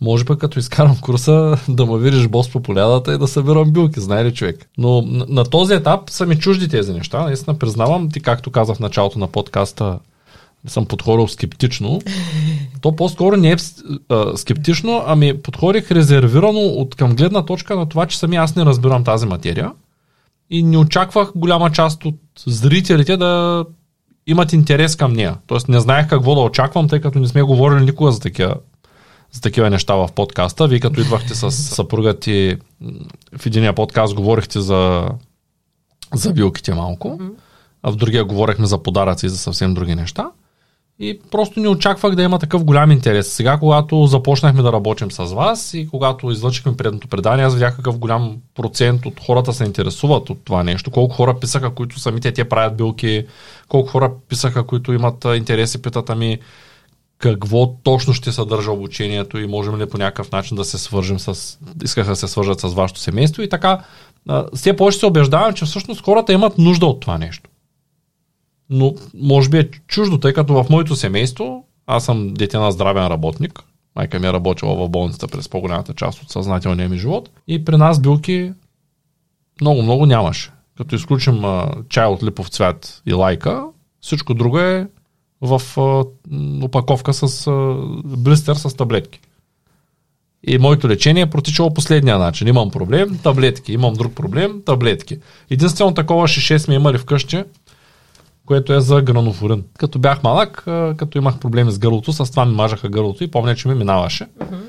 може 0.00 0.24
пък 0.24 0.38
като 0.38 0.58
изкарам 0.58 0.96
курса 1.00 1.56
да 1.68 1.86
ме 1.86 1.98
видиш 1.98 2.28
бос 2.28 2.50
по 2.50 2.60
полядата 2.60 3.14
и 3.14 3.18
да 3.18 3.28
събирам 3.28 3.72
билки, 3.72 4.00
знае 4.00 4.24
ли 4.24 4.34
човек. 4.34 4.68
Но 4.78 5.02
на, 5.02 5.26
на 5.28 5.44
този 5.44 5.74
етап 5.74 6.10
са 6.10 6.26
ми 6.26 6.38
чужди 6.38 6.68
тези 6.68 6.92
неща. 6.92 7.22
Наистина 7.22 7.58
признавам, 7.58 8.10
ти 8.10 8.20
както 8.20 8.50
казах 8.50 8.76
в 8.76 8.80
началото 8.80 9.18
на 9.18 9.26
подкаста, 9.26 9.98
съм 10.66 10.86
подходил 10.86 11.28
скептично, 11.28 12.00
то 12.80 12.96
по-скоро 12.96 13.36
не 13.36 13.50
е 13.50 13.56
а, 14.08 14.36
скептично, 14.36 15.02
ами 15.06 15.42
подходих 15.42 15.90
резервирано 15.90 16.60
от 16.60 16.94
към 16.94 17.16
гледна 17.16 17.44
точка 17.44 17.76
на 17.76 17.88
това, 17.88 18.06
че 18.06 18.18
сами 18.18 18.36
аз 18.36 18.56
не 18.56 18.64
разбирам 18.64 19.04
тази 19.04 19.26
материя 19.26 19.72
и 20.50 20.62
не 20.62 20.78
очаквах 20.78 21.32
голяма 21.36 21.72
част 21.72 22.04
от 22.04 22.14
зрителите 22.46 23.16
да 23.16 23.64
имат 24.28 24.52
интерес 24.52 24.96
към 24.96 25.12
нея. 25.12 25.36
Тоест 25.46 25.68
не 25.68 25.80
знаех 25.80 26.08
какво 26.08 26.34
да 26.34 26.40
очаквам, 26.40 26.88
тъй 26.88 27.00
като 27.00 27.18
не 27.18 27.28
сме 27.28 27.42
говорили 27.42 27.84
никога 27.84 28.12
за 28.12 28.20
такива, 28.20 28.54
за 29.32 29.40
такива 29.40 29.70
неща 29.70 29.94
в 29.94 30.08
подкаста. 30.14 30.68
Вие 30.68 30.80
като 30.80 31.00
идвахте 31.00 31.34
с 31.34 31.50
съпруга 31.50 32.18
ти 32.18 32.56
в 33.38 33.46
единия 33.46 33.72
подкаст 33.72 34.14
говорихте 34.14 34.60
за, 34.60 35.08
за 36.14 36.32
билките 36.32 36.74
малко, 36.74 37.20
а 37.82 37.92
в 37.92 37.96
другия 37.96 38.24
говорихме 38.24 38.66
за 38.66 38.82
подаръци 38.82 39.26
и 39.26 39.28
за 39.28 39.38
съвсем 39.38 39.74
други 39.74 39.94
неща. 39.94 40.30
И 41.00 41.20
просто 41.30 41.60
не 41.60 41.68
очаквах 41.68 42.14
да 42.14 42.22
има 42.22 42.38
такъв 42.38 42.64
голям 42.64 42.90
интерес. 42.90 43.32
Сега, 43.32 43.58
когато 43.58 44.06
започнахме 44.06 44.62
да 44.62 44.72
работим 44.72 45.10
с 45.10 45.24
вас 45.24 45.74
и 45.74 45.88
когато 45.88 46.30
излъчихме 46.30 46.76
предното 46.76 47.08
предание, 47.08 47.44
аз 47.44 47.54
видях 47.54 47.76
какъв 47.76 47.98
голям 47.98 48.36
процент 48.54 49.06
от 49.06 49.20
хората 49.26 49.52
се 49.52 49.64
интересуват 49.64 50.30
от 50.30 50.38
това 50.44 50.64
нещо. 50.64 50.90
Колко 50.90 51.14
хора 51.14 51.40
писаха, 51.40 51.74
които 51.74 52.00
самите 52.00 52.32
те 52.32 52.48
правят 52.48 52.76
билки, 52.76 53.26
колко 53.68 53.88
хора 53.88 54.12
писаха, 54.28 54.66
които 54.66 54.92
имат 54.92 55.26
интереси, 55.36 55.82
питат 55.82 56.10
ами 56.10 56.38
какво 57.18 57.72
точно 57.82 58.14
ще 58.14 58.32
съдържа 58.32 58.72
обучението 58.72 59.38
и 59.38 59.46
можем 59.46 59.78
ли 59.78 59.88
по 59.88 59.98
някакъв 59.98 60.32
начин 60.32 60.56
да 60.56 60.64
се 60.64 60.78
свържим 60.78 61.18
с, 61.18 61.58
искаха 61.84 62.10
да 62.10 62.16
се 62.16 62.28
свържат 62.28 62.60
с 62.60 62.68
вашето 62.68 63.00
семейство 63.00 63.42
и 63.42 63.48
така. 63.48 63.80
Все 64.54 64.76
повече 64.76 64.98
се 64.98 65.06
убеждавам, 65.06 65.54
че 65.54 65.64
всъщност 65.64 66.04
хората 66.04 66.32
имат 66.32 66.58
нужда 66.58 66.86
от 66.86 67.00
това 67.00 67.18
нещо 67.18 67.47
но 68.70 68.94
може 69.14 69.48
би 69.48 69.58
е 69.58 69.70
чуждо, 69.86 70.18
тъй 70.18 70.32
като 70.32 70.64
в 70.64 70.70
моето 70.70 70.96
семейство 70.96 71.64
аз 71.86 72.04
съм 72.04 72.34
дете 72.34 72.58
на 72.58 72.72
здравен 72.72 73.06
работник. 73.06 73.62
Майка 73.96 74.18
ми 74.18 74.26
е 74.26 74.32
работила 74.32 74.74
в 74.74 74.88
болницата 74.88 75.28
през 75.28 75.48
по-голямата 75.48 75.94
част 75.94 76.22
от 76.22 76.30
съзнателния 76.30 76.88
ми 76.88 76.98
живот. 76.98 77.30
И 77.48 77.64
при 77.64 77.76
нас 77.76 78.00
билки 78.00 78.52
много-много 79.60 80.06
нямаше. 80.06 80.50
Като 80.76 80.94
изключим 80.94 81.44
а, 81.44 81.74
чай 81.88 82.06
от 82.06 82.22
липов 82.22 82.48
цвят 82.48 83.02
и 83.06 83.12
лайка, 83.12 83.64
всичко 84.00 84.34
друго 84.34 84.58
е 84.58 84.88
в 85.40 85.62
а, 85.76 86.04
опаковка 86.64 87.14
с 87.14 87.46
а, 87.46 87.76
блистер 88.04 88.54
с 88.54 88.76
таблетки. 88.76 89.20
И 90.46 90.58
моето 90.58 90.88
лечение 90.88 91.22
е 91.22 91.30
протичало 91.30 91.74
последния 91.74 92.18
начин. 92.18 92.48
Имам 92.48 92.70
проблем, 92.70 93.18
таблетки. 93.22 93.72
Имам 93.72 93.94
друг 93.94 94.14
проблем, 94.14 94.62
таблетки. 94.66 95.18
Единствено 95.50 95.94
такова 95.94 96.28
шише 96.28 96.58
сме 96.58 96.74
имали 96.74 96.98
вкъщи, 96.98 97.44
което 98.48 98.72
е 98.72 98.80
за 98.80 99.02
гранофорин. 99.02 99.64
Като 99.78 99.98
бях 99.98 100.22
малък, 100.22 100.62
като 100.96 101.18
имах 101.18 101.38
проблеми 101.38 101.72
с 101.72 101.78
гърлото, 101.78 102.12
с 102.12 102.30
това 102.30 102.44
ми 102.44 102.54
мажаха 102.54 102.88
гърлото 102.88 103.24
и 103.24 103.30
помня, 103.30 103.54
че 103.54 103.68
ми 103.68 103.74
минаваше. 103.74 104.24
Uh-huh. 104.24 104.60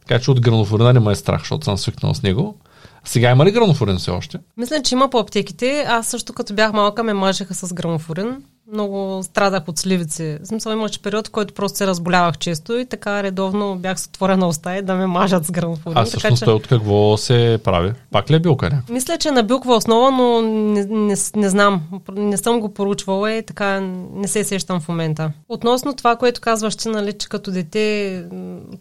Така 0.00 0.20
че 0.20 0.30
от 0.30 0.40
гранофорина 0.40 0.92
не 0.92 1.00
ме 1.00 1.12
е 1.12 1.14
страх, 1.14 1.40
защото 1.40 1.64
съм 1.64 1.78
свикнал 1.78 2.14
с 2.14 2.22
него. 2.22 2.56
Сега 3.04 3.30
има 3.30 3.44
ли 3.44 3.50
гранофорин 3.50 3.96
все 3.96 4.10
още? 4.10 4.38
Мисля, 4.56 4.82
че 4.82 4.94
има 4.94 5.10
по 5.10 5.18
аптеките. 5.18 5.84
Аз 5.88 6.06
също 6.06 6.32
като 6.32 6.54
бях 6.54 6.72
малка 6.72 7.02
ме 7.04 7.14
мажеха 7.14 7.54
с 7.54 7.74
гранофорин 7.74 8.42
много 8.72 9.22
страдах 9.22 9.68
от 9.68 9.78
сливици. 9.78 10.38
В 10.42 10.46
смисъл 10.46 10.72
имаше 10.72 11.02
период, 11.02 11.28
в 11.28 11.30
който 11.30 11.54
просто 11.54 11.78
се 11.78 11.86
разболявах 11.86 12.38
често 12.38 12.78
и 12.78 12.86
така 12.86 13.22
редовно 13.22 13.76
бях 13.76 14.00
с 14.00 14.06
отворена 14.06 14.48
уста 14.48 14.76
и 14.76 14.82
да 14.82 14.94
ме 14.94 15.06
мажат 15.06 15.44
с 15.44 15.50
гранфурин. 15.50 15.98
А 15.98 16.04
всъщност 16.04 16.40
така, 16.40 16.50
че... 16.50 16.54
от 16.54 16.66
какво 16.66 17.16
се 17.16 17.58
прави? 17.64 17.92
Пак 18.10 18.30
ли 18.30 18.34
е 18.34 18.40
билка? 18.40 18.70
Не? 18.70 18.82
Мисля, 18.90 19.18
че 19.18 19.28
е 19.28 19.32
на 19.32 19.42
билкова 19.42 19.76
основа, 19.76 20.10
но 20.10 20.42
не, 20.42 20.84
не, 20.84 21.14
не 21.36 21.48
знам. 21.48 21.82
Не 22.12 22.36
съм 22.36 22.60
го 22.60 22.74
поручвала 22.74 23.32
и 23.32 23.42
така 23.42 23.80
не 24.14 24.28
се 24.28 24.44
сещам 24.44 24.80
в 24.80 24.88
момента. 24.88 25.32
Относно 25.48 25.94
това, 25.94 26.16
което 26.16 26.40
казваш 26.40 26.76
ти, 26.76 26.88
нали, 26.88 27.12
че 27.12 27.28
като 27.28 27.50
дете 27.50 28.24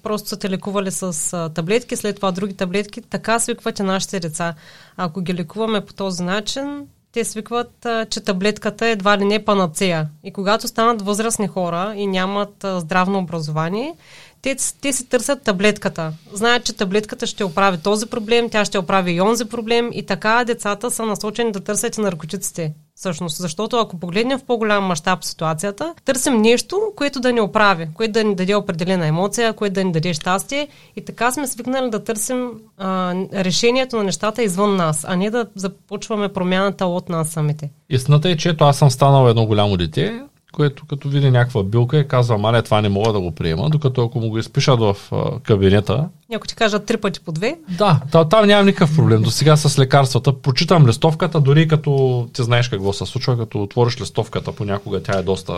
просто 0.04 0.30
са 0.30 0.40
те 0.40 0.50
лекували 0.50 0.92
с 0.92 1.50
таблетки, 1.56 1.96
след 1.96 2.16
това 2.16 2.32
други 2.32 2.54
таблетки, 2.54 3.02
така 3.02 3.40
свикват 3.40 3.80
и 3.80 3.84
нашите 3.84 4.20
деца. 4.20 4.54
Ако 4.98 5.22
ги 5.22 5.34
лекуваме 5.34 5.82
по 5.82 5.94
този 5.94 6.24
начин, 6.24 6.88
те 7.16 7.26
свикват, 7.26 7.88
че 8.10 8.22
таблетката 8.22 8.88
едва 8.88 9.18
ли 9.18 9.26
не 9.26 9.36
е 9.36 9.46
панацея. 9.46 10.10
И 10.24 10.34
когато 10.34 10.68
станат 10.68 11.02
възрастни 11.02 11.48
хора 11.48 11.94
и 11.96 12.08
нямат 12.08 12.66
здравно 12.78 13.20
образование, 13.20 13.94
те, 14.42 14.56
те 14.82 14.94
си 14.94 15.10
търсят 15.10 15.44
таблетката. 15.44 16.14
Знаят, 16.34 16.64
че 16.64 16.74
таблетката 16.74 17.28
ще 17.28 17.44
оправи 17.44 17.78
този 17.78 18.06
проблем, 18.06 18.50
тя 18.50 18.66
ще 18.66 18.78
оправи 18.78 19.12
и 19.12 19.22
онзи 19.22 19.46
проблем 19.46 19.90
и 19.94 20.06
така 20.06 20.44
децата 20.46 20.92
са 20.92 21.06
насочени 21.06 21.52
да 21.52 21.60
търсят 21.60 21.98
и 21.98 22.02
наркотиците. 22.02 22.74
Всъщност, 22.98 23.38
защото 23.38 23.78
ако 23.78 24.00
погледнем 24.00 24.40
в 24.40 24.44
по-голям 24.44 24.84
мащаб 24.84 25.24
ситуацията, 25.24 25.94
търсим 26.06 26.42
нещо, 26.42 26.82
което 26.96 27.20
да 27.20 27.34
ни 27.34 27.42
оправи, 27.42 27.88
което 27.94 28.12
да 28.12 28.24
ни 28.24 28.36
даде 28.36 28.56
определена 28.56 29.08
емоция, 29.08 29.54
което 29.54 29.74
да 29.74 29.84
ни 29.84 29.92
даде 29.92 30.14
щастие 30.14 30.68
и 30.96 31.06
така 31.06 31.32
сме 31.32 31.48
свикнали 31.48 31.90
да 31.90 32.04
търсим 32.04 32.50
а, 32.78 33.16
решението 33.34 33.98
на 33.98 34.04
нещата 34.04 34.44
извън 34.44 34.76
нас, 34.76 35.06
а 35.10 35.16
не 35.16 35.30
да 35.30 35.46
започваме 35.56 36.34
промяната 36.34 36.86
от 36.86 37.10
нас 37.10 37.30
самите. 37.30 37.70
Истината 37.90 38.30
е, 38.30 38.38
че 38.38 38.50
ето 38.50 38.64
аз 38.64 38.78
съм 38.78 38.92
станал 38.92 39.30
едно 39.30 39.46
голямо 39.46 39.78
дете, 39.78 40.22
което 40.56 40.86
като 40.86 41.10
види 41.10 41.32
някаква 41.32 41.64
билка 41.64 42.00
и 42.00 42.08
казва, 42.08 42.38
мале, 42.38 42.62
това 42.62 42.82
не 42.82 42.90
мога 42.90 43.14
да 43.14 43.20
го 43.20 43.32
приема, 43.32 43.70
докато 43.70 44.04
ако 44.04 44.20
му 44.20 44.30
го 44.30 44.38
изпишат 44.38 44.80
в 44.80 44.98
а, 45.12 45.40
кабинета... 45.40 46.10
Някой 46.30 46.48
ти 46.48 46.56
кажат 46.56 46.86
три 46.86 46.98
пъти 46.98 47.20
по 47.20 47.32
две? 47.32 47.58
Да, 47.78 48.02
там, 48.12 48.30
там 48.30 48.48
нямам 48.48 48.66
никакъв 48.66 48.96
проблем. 48.96 49.22
До 49.22 49.32
сега 49.32 49.58
с 49.58 49.80
лекарствата 49.80 50.42
прочитам 50.42 50.88
листовката, 50.88 51.40
дори 51.40 51.68
като 51.68 52.28
ти 52.34 52.44
знаеш 52.44 52.70
какво 52.70 52.94
се 52.94 53.06
случва, 53.06 53.38
като 53.38 53.64
отвориш 53.64 54.02
листовката, 54.02 54.52
понякога 54.52 55.04
тя 55.04 55.20
е 55.20 55.24
доста 55.24 55.54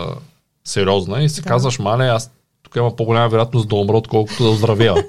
сериозна 0.64 1.22
и 1.22 1.28
си 1.28 1.42
да. 1.42 1.48
казваш, 1.48 1.78
мале, 1.78 2.06
аз 2.06 2.30
тук 2.62 2.76
има 2.76 2.96
по-голяма 2.96 3.28
вероятност 3.28 3.68
да 3.68 3.74
умра, 3.74 3.96
отколкото 3.96 4.42
да 4.42 4.48
оздравя. 4.48 5.02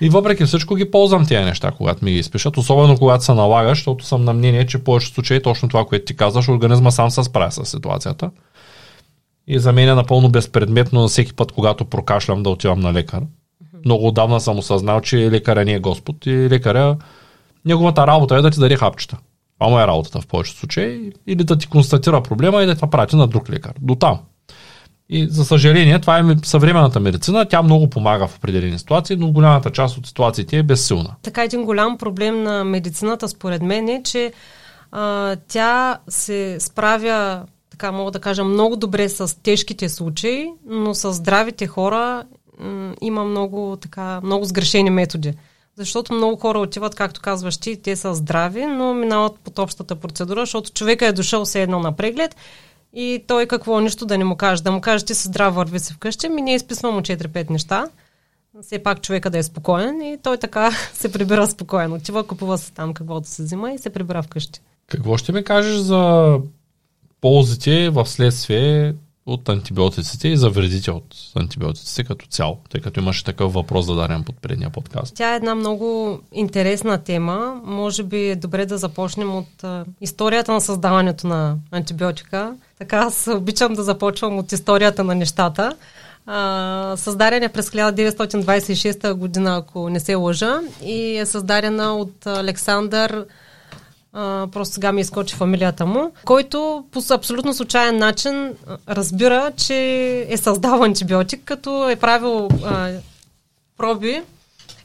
и 0.00 0.08
въпреки 0.08 0.44
всичко 0.44 0.74
ги 0.74 0.90
ползвам 0.90 1.26
тези 1.26 1.44
неща, 1.44 1.70
когато 1.70 2.04
ми 2.04 2.12
ги 2.12 2.18
изпишат, 2.18 2.56
особено 2.56 2.98
когато 2.98 3.24
се 3.24 3.34
налага, 3.34 3.68
защото 3.68 4.04
съм 4.04 4.24
на 4.24 4.32
мнение, 4.32 4.66
че 4.66 4.78
в 4.78 4.84
повечето 4.84 5.14
случаи 5.14 5.42
точно 5.42 5.68
това, 5.68 5.84
което 5.84 6.04
ти 6.04 6.16
казваш, 6.16 6.48
организма 6.48 6.90
сам 6.90 7.10
се 7.10 7.24
справя 7.24 7.52
с 7.52 7.64
ситуацията 7.64 8.30
и 9.46 9.58
за 9.58 9.72
мен 9.72 9.88
е 9.88 9.94
напълно 9.94 10.28
безпредметно 10.28 11.00
на 11.00 11.08
всеки 11.08 11.34
път, 11.34 11.52
когато 11.52 11.84
прокашлям 11.84 12.42
да 12.42 12.50
отивам 12.50 12.80
на 12.80 12.92
лекар. 12.92 13.22
Много 13.84 14.08
отдавна 14.08 14.40
съм 14.40 14.58
осъзнал, 14.58 15.00
че 15.00 15.30
лекаря 15.30 15.64
не 15.64 15.72
е 15.72 15.78
Господ 15.78 16.26
и 16.26 16.30
лекаря, 16.50 16.96
неговата 17.64 18.06
работа 18.06 18.36
е 18.36 18.42
да 18.42 18.50
ти 18.50 18.60
даде 18.60 18.76
хапчета. 18.76 19.16
Това 19.58 19.70
му 19.70 19.78
е 19.80 19.86
работата 19.86 20.20
в 20.20 20.26
повечето 20.26 20.58
случаи. 20.58 21.12
Или 21.26 21.44
да 21.44 21.58
ти 21.58 21.66
констатира 21.66 22.22
проблема 22.22 22.62
и 22.62 22.66
да 22.66 22.74
те 22.74 22.86
прати 22.86 23.16
на 23.16 23.26
друг 23.26 23.50
лекар. 23.50 23.72
До 23.80 23.94
там. 23.94 24.18
И 25.08 25.28
за 25.28 25.44
съжаление, 25.44 25.98
това 25.98 26.18
е 26.18 26.22
съвременната 26.42 27.00
медицина. 27.00 27.44
Тя 27.44 27.62
много 27.62 27.90
помага 27.90 28.26
в 28.26 28.36
определени 28.36 28.78
ситуации, 28.78 29.16
но 29.16 29.32
голямата 29.32 29.70
част 29.70 29.98
от 29.98 30.06
ситуациите 30.06 30.58
е 30.58 30.62
безсилна. 30.62 31.14
Така 31.22 31.44
един 31.44 31.64
голям 31.64 31.98
проблем 31.98 32.42
на 32.42 32.64
медицината, 32.64 33.28
според 33.28 33.62
мен, 33.62 33.88
е, 33.88 34.02
че 34.04 34.32
а, 34.92 35.36
тя 35.48 35.98
се 36.08 36.56
справя 36.60 37.42
така 37.74 37.92
мога 37.92 38.10
да 38.10 38.20
кажа, 38.20 38.44
много 38.44 38.76
добре 38.76 39.08
с 39.08 39.42
тежките 39.42 39.88
случаи, 39.88 40.52
но 40.66 40.94
с 40.94 41.12
здравите 41.12 41.66
хора 41.66 42.24
м- 42.58 42.94
има 43.00 43.24
много, 43.24 43.76
така, 43.80 44.20
много 44.24 44.44
сгрешени 44.44 44.90
методи. 44.90 45.34
Защото 45.76 46.14
много 46.14 46.36
хора 46.36 46.58
отиват, 46.58 46.94
както 46.94 47.20
казваш 47.20 47.56
ти, 47.56 47.82
те 47.82 47.96
са 47.96 48.14
здрави, 48.14 48.66
но 48.66 48.94
минават 48.94 49.38
под 49.44 49.58
общата 49.58 49.96
процедура, 49.96 50.40
защото 50.40 50.72
човека 50.72 51.06
е 51.06 51.12
дошъл 51.12 51.46
се 51.46 51.62
едно 51.62 51.80
на 51.80 51.92
преглед 51.92 52.36
и 52.92 53.24
той 53.26 53.46
какво 53.46 53.80
нищо 53.80 54.06
да 54.06 54.18
не 54.18 54.24
му 54.24 54.36
каже. 54.36 54.62
Да 54.62 54.72
му 54.72 54.80
каже, 54.80 55.04
ти 55.04 55.14
си 55.14 55.28
здрав, 55.28 55.54
върви 55.54 55.78
се 55.78 55.94
вкъщи, 55.94 56.28
ми 56.28 56.42
ние 56.42 56.54
изписваме 56.54 57.02
4-5 57.02 57.50
неща. 57.50 57.86
Все 58.62 58.82
пак 58.82 59.02
човека 59.02 59.30
да 59.30 59.38
е 59.38 59.42
спокоен 59.42 60.02
и 60.02 60.18
той 60.22 60.36
така 60.36 60.70
се 60.92 61.12
прибира 61.12 61.46
спокойно. 61.46 61.94
Отива, 61.94 62.26
купува 62.26 62.58
се 62.58 62.72
там 62.72 62.94
каквото 62.94 63.28
се 63.28 63.42
взима 63.42 63.72
и 63.72 63.78
се 63.78 63.90
прибира 63.90 64.22
вкъщи. 64.22 64.60
Какво 64.86 65.16
ще 65.16 65.32
ми 65.32 65.44
кажеш 65.44 65.76
за 65.76 66.34
ползите 67.24 67.90
в 67.90 68.06
следствие 68.06 68.94
от 69.26 69.48
антибиотиците 69.48 70.28
и 70.28 70.36
за 70.36 70.50
вредите 70.50 70.90
от 70.90 71.14
антибиотиците 71.36 72.04
като 72.04 72.26
цяло, 72.26 72.58
тъй 72.70 72.80
като 72.80 73.00
имаше 73.00 73.24
такъв 73.24 73.52
въпрос 73.52 73.86
да 73.86 73.94
дадем 73.94 74.24
под 74.24 74.36
предния 74.42 74.70
подкаст. 74.70 75.14
Тя 75.14 75.32
е 75.32 75.36
една 75.36 75.54
много 75.54 76.18
интересна 76.32 76.98
тема. 76.98 77.60
Може 77.64 78.02
би 78.02 78.28
е 78.28 78.36
добре 78.36 78.66
да 78.66 78.78
започнем 78.78 79.36
от 79.36 79.64
историята 80.00 80.52
на 80.52 80.60
създаването 80.60 81.26
на 81.26 81.56
антибиотика. 81.70 82.54
Така 82.78 82.96
аз 82.96 83.28
обичам 83.36 83.74
да 83.74 83.82
започвам 83.82 84.38
от 84.38 84.52
историята 84.52 85.04
на 85.04 85.14
нещата. 85.14 85.76
А, 86.26 86.94
създадена 86.96 87.44
е 87.44 87.48
през 87.48 87.70
1926 87.70 89.14
година, 89.14 89.56
ако 89.56 89.90
не 89.90 90.00
се 90.00 90.14
лъжа, 90.14 90.60
и 90.82 91.16
е 91.16 91.26
създадена 91.26 91.96
от 91.96 92.26
Александър 92.26 93.26
просто 94.52 94.74
сега 94.74 94.92
ми 94.92 95.00
изкочи 95.00 95.34
фамилията 95.34 95.86
му, 95.86 96.12
който 96.24 96.84
по 96.90 97.00
абсолютно 97.10 97.54
случайен 97.54 97.96
начин 97.96 98.52
разбира, 98.88 99.52
че 99.56 99.76
е 100.28 100.36
създал 100.36 100.82
антибиотик, 100.82 101.40
като 101.44 101.90
е 101.90 101.96
правил 101.96 102.48
а, 102.64 102.90
проби. 103.76 104.22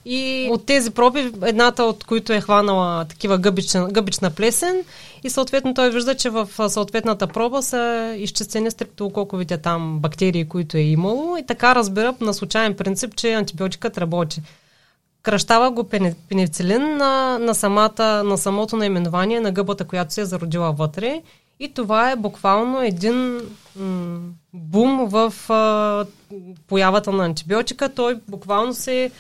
И 0.06 0.50
от 0.52 0.66
тези 0.66 0.92
проби, 0.92 1.32
едната 1.42 1.84
от 1.84 2.04
които 2.04 2.34
е 2.34 2.42
хванала 2.42 3.06
такива 3.06 3.38
гъбична, 3.38 3.88
гъбична 3.88 4.30
плесен 4.30 4.84
и 5.24 5.30
съответно 5.30 5.74
той 5.74 5.90
вижда, 5.90 6.16
че 6.16 6.30
в 6.30 6.70
съответната 6.70 7.28
проба 7.28 7.62
са 7.62 8.14
изчистени 8.18 8.72
стрептолококовите 8.72 9.58
там 9.58 10.00
бактерии, 10.00 10.48
които 10.48 10.78
е 10.78 10.82
имало 10.82 11.38
и 11.38 11.46
така 11.46 11.76
разбира 11.76 12.16
на 12.22 12.34
случайен 12.34 12.76
принцип, 12.76 13.16
че 13.16 13.34
антибиотикът 13.34 13.98
работи 13.98 14.42
кръщава 15.30 15.72
го 15.72 15.90
пеницилин 16.30 16.98
на, 16.98 17.40
на, 17.40 17.56
самата, 17.56 18.24
на 18.26 18.38
самото 18.38 18.78
наименование 18.78 19.40
на 19.40 19.52
гъбата, 19.52 19.86
която 19.86 20.14
се 20.14 20.22
е 20.22 20.26
зародила 20.26 20.72
вътре. 20.72 21.22
И 21.60 21.74
това 21.74 22.12
е 22.12 22.16
буквално 22.16 22.82
един 22.82 23.42
м- 23.76 24.20
бум 24.54 25.06
в 25.10 25.34
а, 25.50 26.06
появата 26.68 27.12
на 27.12 27.26
антибиотика. 27.26 27.90
Той 27.90 28.20
буквално 28.28 28.74
се 28.74 29.12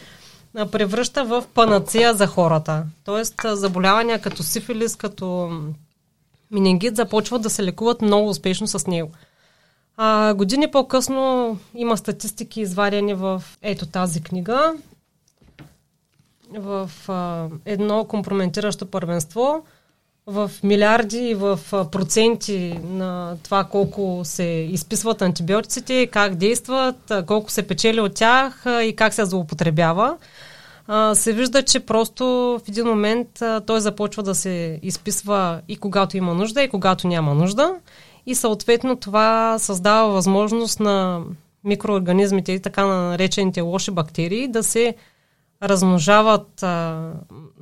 превръща 0.72 1.26
в 1.26 1.44
панацея 1.54 2.14
за 2.14 2.28
хората. 2.28 2.84
Тоест 3.06 3.36
заболявания 3.46 4.22
като 4.22 4.44
сифилис, 4.44 4.96
като 4.96 5.52
менингит 6.52 6.96
започват 6.96 7.42
да 7.42 7.50
се 7.50 7.64
лекуват 7.64 8.02
много 8.02 8.30
успешно 8.30 8.68
с 8.68 8.88
него. 8.88 9.12
А, 9.98 10.34
години 10.34 10.72
по-късно 10.72 11.58
има 11.76 11.98
статистики 11.98 12.62
извадени 12.62 13.14
в 13.14 13.44
ето 13.62 13.86
тази 13.86 14.22
книга 14.22 14.74
в 16.58 16.92
а, 17.08 17.48
едно 17.66 18.06
компрометиращо 18.06 18.86
първенство 18.86 19.64
в 20.30 20.52
милиарди 20.64 21.18
и 21.18 21.36
в 21.36 21.60
проценти 21.92 22.80
на 22.84 23.38
това 23.44 23.64
колко 23.64 24.22
се 24.24 24.44
изписват 24.44 25.22
антибиотиците, 25.22 26.08
как 26.08 26.36
действат, 26.36 27.12
колко 27.28 27.52
се 27.52 27.68
печели 27.68 28.02
от 28.02 28.14
тях 28.14 28.66
и 28.66 28.94
как 28.96 29.14
се 29.14 29.26
злоупотребява, 29.26 30.18
се 31.14 31.34
вижда, 31.34 31.64
че 31.64 31.80
просто 31.80 32.26
в 32.66 32.70
един 32.70 32.86
момент 32.86 33.28
той 33.66 33.82
започва 33.82 34.24
да 34.24 34.36
се 34.36 34.80
изписва 34.84 35.62
и 35.68 35.78
когато 35.78 36.18
има 36.18 36.34
нужда, 36.34 36.64
и 36.64 36.70
когато 36.70 37.08
няма 37.08 37.34
нужда. 37.34 37.76
И 38.26 38.36
съответно 38.36 38.96
това 38.96 39.60
създава 39.60 40.12
възможност 40.12 40.80
на 40.80 41.22
микроорганизмите 41.64 42.52
и 42.52 42.60
така 42.60 42.86
наречените 42.86 43.62
лоши 43.62 43.92
бактерии 43.92 44.48
да 44.48 44.64
се 44.64 44.96
размножават 45.64 46.64
а, 46.64 47.10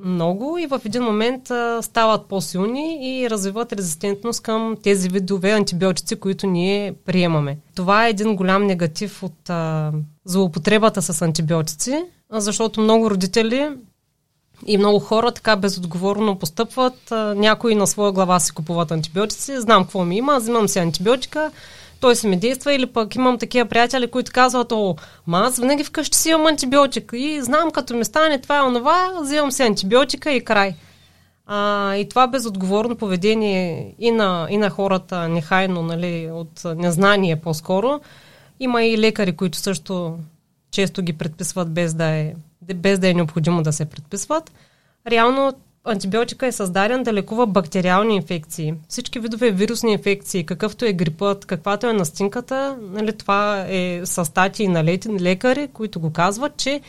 много 0.04 0.58
и 0.58 0.66
в 0.66 0.80
един 0.84 1.02
момент 1.02 1.50
а, 1.50 1.82
стават 1.82 2.26
по-силни 2.26 3.18
и 3.20 3.30
развиват 3.30 3.72
резистентност 3.72 4.42
към 4.42 4.76
тези 4.82 5.08
видове 5.08 5.50
антибиотици, 5.50 6.16
които 6.16 6.46
ние 6.46 6.94
приемаме. 7.04 7.58
Това 7.74 8.06
е 8.06 8.10
един 8.10 8.36
голям 8.36 8.66
негатив 8.66 9.22
от 9.22 9.50
а, 9.50 9.92
злоупотребата 10.24 11.02
с 11.02 11.22
антибиотици, 11.22 12.04
защото 12.30 12.80
много 12.80 13.10
родители 13.10 13.70
и 14.66 14.78
много 14.78 14.98
хора 14.98 15.32
така 15.32 15.56
безотговорно 15.56 16.38
постъпват. 16.38 17.10
Някои 17.36 17.74
на 17.74 17.86
своя 17.86 18.12
глава 18.12 18.40
си 18.40 18.52
купуват 18.52 18.90
антибиотици. 18.90 19.60
Знам 19.60 19.82
какво 19.82 20.04
ми 20.04 20.16
има, 20.16 20.38
взимам 20.38 20.68
си 20.68 20.78
антибиотика, 20.78 21.50
той 22.00 22.16
се 22.16 22.28
ми 22.28 22.36
действа 22.36 22.74
или 22.74 22.86
пък 22.86 23.14
имам 23.14 23.38
такива 23.38 23.68
приятели, 23.68 24.06
които 24.06 24.32
казват, 24.32 24.72
о, 24.72 24.96
ма 25.26 25.38
аз 25.38 25.60
винаги 25.60 25.84
вкъщи 25.84 26.18
си 26.18 26.28
имам 26.28 26.46
антибиотик 26.46 27.12
и 27.14 27.42
знам 27.42 27.70
като 27.70 27.96
ми 27.96 28.04
стане 28.04 28.40
това 28.40 28.56
и 28.56 28.60
онова, 28.60 29.12
взимам 29.20 29.52
си 29.52 29.62
антибиотика 29.62 30.32
и 30.32 30.44
край. 30.44 30.74
А, 31.46 31.94
и 31.96 32.08
това 32.08 32.26
безотговорно 32.26 32.96
поведение 32.96 33.94
и 33.98 34.10
на, 34.10 34.46
и 34.50 34.56
на 34.56 34.70
хората, 34.70 35.28
нехайно, 35.28 35.82
нали, 35.82 36.30
от 36.32 36.64
незнание 36.76 37.36
по-скоро. 37.36 38.00
Има 38.60 38.84
и 38.84 38.98
лекари, 38.98 39.36
които 39.36 39.58
също 39.58 40.18
често 40.70 41.02
ги 41.02 41.12
предписват 41.12 41.70
без 41.70 41.94
да 41.94 42.04
е, 42.04 42.34
без 42.74 42.98
да 42.98 43.08
е 43.08 43.14
необходимо 43.14 43.62
да 43.62 43.72
се 43.72 43.84
предписват. 43.84 44.52
Реално 45.06 45.52
антибиотика 45.84 46.46
е 46.46 46.52
създаден 46.52 47.02
да 47.02 47.12
лекува 47.12 47.46
бактериални 47.46 48.16
инфекции. 48.16 48.74
Всички 48.88 49.20
видове 49.20 49.50
вирусни 49.50 49.92
инфекции, 49.92 50.46
какъвто 50.46 50.84
е 50.84 50.92
грипът, 50.92 51.44
каквато 51.44 51.86
е 51.86 51.92
настинката, 51.92 52.76
нали, 52.80 53.16
това 53.16 53.66
е 53.68 54.00
с 54.04 54.24
статии 54.24 54.68
на 54.68 54.84
лекари, 55.20 55.68
които 55.72 56.00
го 56.00 56.12
казват, 56.12 56.56
че 56.56 56.80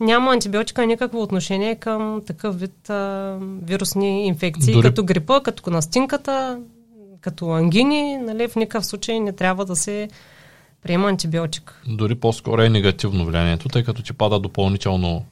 няма 0.00 0.32
антибиотика 0.32 0.86
никакво 0.86 1.22
отношение 1.22 1.74
към 1.74 2.22
такъв 2.26 2.60
вид 2.60 2.90
а, 2.90 3.38
вирусни 3.62 4.26
инфекции, 4.26 4.74
Дори... 4.74 4.88
като 4.88 5.04
грипа, 5.04 5.40
като 5.40 5.70
настинката, 5.70 6.60
като 7.20 7.50
ангини, 7.50 8.16
нали, 8.16 8.48
в 8.48 8.56
никакъв 8.56 8.86
случай 8.86 9.20
не 9.20 9.32
трябва 9.32 9.64
да 9.64 9.76
се 9.76 10.08
приема 10.82 11.08
антибиотик. 11.08 11.82
Дори 11.88 12.14
по-скоро 12.14 12.62
е 12.62 12.68
негативно 12.68 13.26
влиянието, 13.26 13.68
тъй 13.68 13.84
като 13.84 14.02
ти 14.02 14.12
пада 14.12 14.40
допълнително 14.40 15.24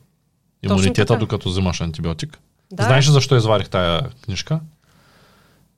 имунитета, 0.63 1.19
докато 1.19 1.49
взимаш 1.49 1.81
антибиотик. 1.81 2.39
Да. 2.73 2.83
Знаеш 2.83 3.09
ли 3.09 3.13
защо 3.13 3.37
извадих 3.37 3.69
тая 3.69 4.03
книжка? 4.25 4.61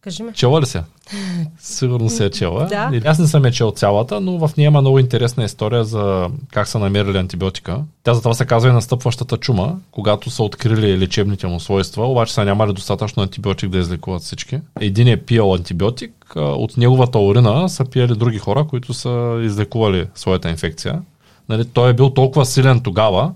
Кажи 0.06 0.22
ме. 0.22 0.32
Чела 0.32 0.60
ли 0.60 0.66
се? 0.66 0.82
Сигурно 1.58 2.10
се 2.10 2.24
е 2.24 2.30
чела. 2.30 2.66
да. 2.66 3.00
Аз 3.04 3.18
не 3.18 3.26
съм 3.26 3.44
е 3.44 3.52
чел 3.52 3.70
цялата, 3.70 4.20
но 4.20 4.48
в 4.48 4.56
нея 4.56 4.66
има 4.66 4.80
много 4.80 4.98
интересна 4.98 5.44
история 5.44 5.84
за 5.84 6.30
как 6.52 6.68
са 6.68 6.78
намерили 6.78 7.18
антибиотика. 7.18 7.80
Тя 8.02 8.14
за 8.14 8.22
това 8.22 8.34
се 8.34 8.46
казва 8.46 8.70
и 8.70 8.72
настъпващата 8.72 9.36
чума, 9.36 9.76
когато 9.90 10.30
са 10.30 10.42
открили 10.42 10.98
лечебните 10.98 11.46
му 11.46 11.60
свойства, 11.60 12.06
обаче 12.06 12.34
са 12.34 12.44
нямали 12.44 12.72
достатъчно 12.72 13.22
антибиотик 13.22 13.70
да 13.70 13.78
излекуват 13.78 14.22
всички. 14.22 14.60
Един 14.80 15.08
е 15.08 15.16
пиел 15.16 15.54
антибиотик, 15.54 16.32
от 16.36 16.76
неговата 16.76 17.18
урина 17.18 17.68
са 17.68 17.84
пиели 17.84 18.14
други 18.14 18.38
хора, 18.38 18.64
които 18.64 18.94
са 18.94 19.40
излекували 19.42 20.06
своята 20.14 20.50
инфекция. 20.50 21.02
Нали, 21.48 21.64
той 21.64 21.90
е 21.90 21.94
бил 21.94 22.10
толкова 22.10 22.46
силен 22.46 22.80
тогава, 22.80 23.32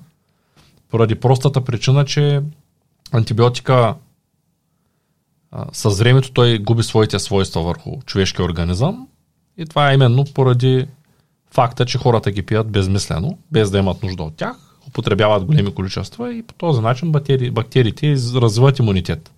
поради 0.91 1.15
простата 1.15 1.61
причина, 1.61 2.05
че 2.05 2.41
антибиотика 3.13 3.95
с 5.73 5.99
времето 5.99 6.33
той 6.33 6.59
губи 6.59 6.83
своите 6.83 7.19
свойства 7.19 7.63
върху 7.63 7.91
човешкия 8.07 8.45
организъм 8.45 9.09
и 9.59 9.67
това 9.67 9.91
е 9.91 9.95
именно 9.95 10.25
поради 10.35 10.87
факта, 11.51 11.87
че 11.87 11.99
хората 11.99 12.31
ги 12.31 12.43
пият 12.43 12.71
безмислено, 12.71 13.39
без 13.53 13.71
да 13.71 13.79
имат 13.79 14.03
нужда 14.03 14.23
от 14.23 14.37
тях, 14.37 14.57
употребяват 14.89 15.45
големи 15.45 15.75
количества 15.75 16.35
и 16.35 16.43
по 16.43 16.55
този 16.55 16.81
начин 16.81 17.13
бактери, 17.13 17.51
бактериите 17.51 18.17
развиват 18.35 18.79
имунитет. 18.79 19.31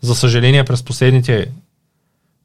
За 0.00 0.14
съжаление, 0.14 0.64
през 0.64 0.82
последните 0.82 1.52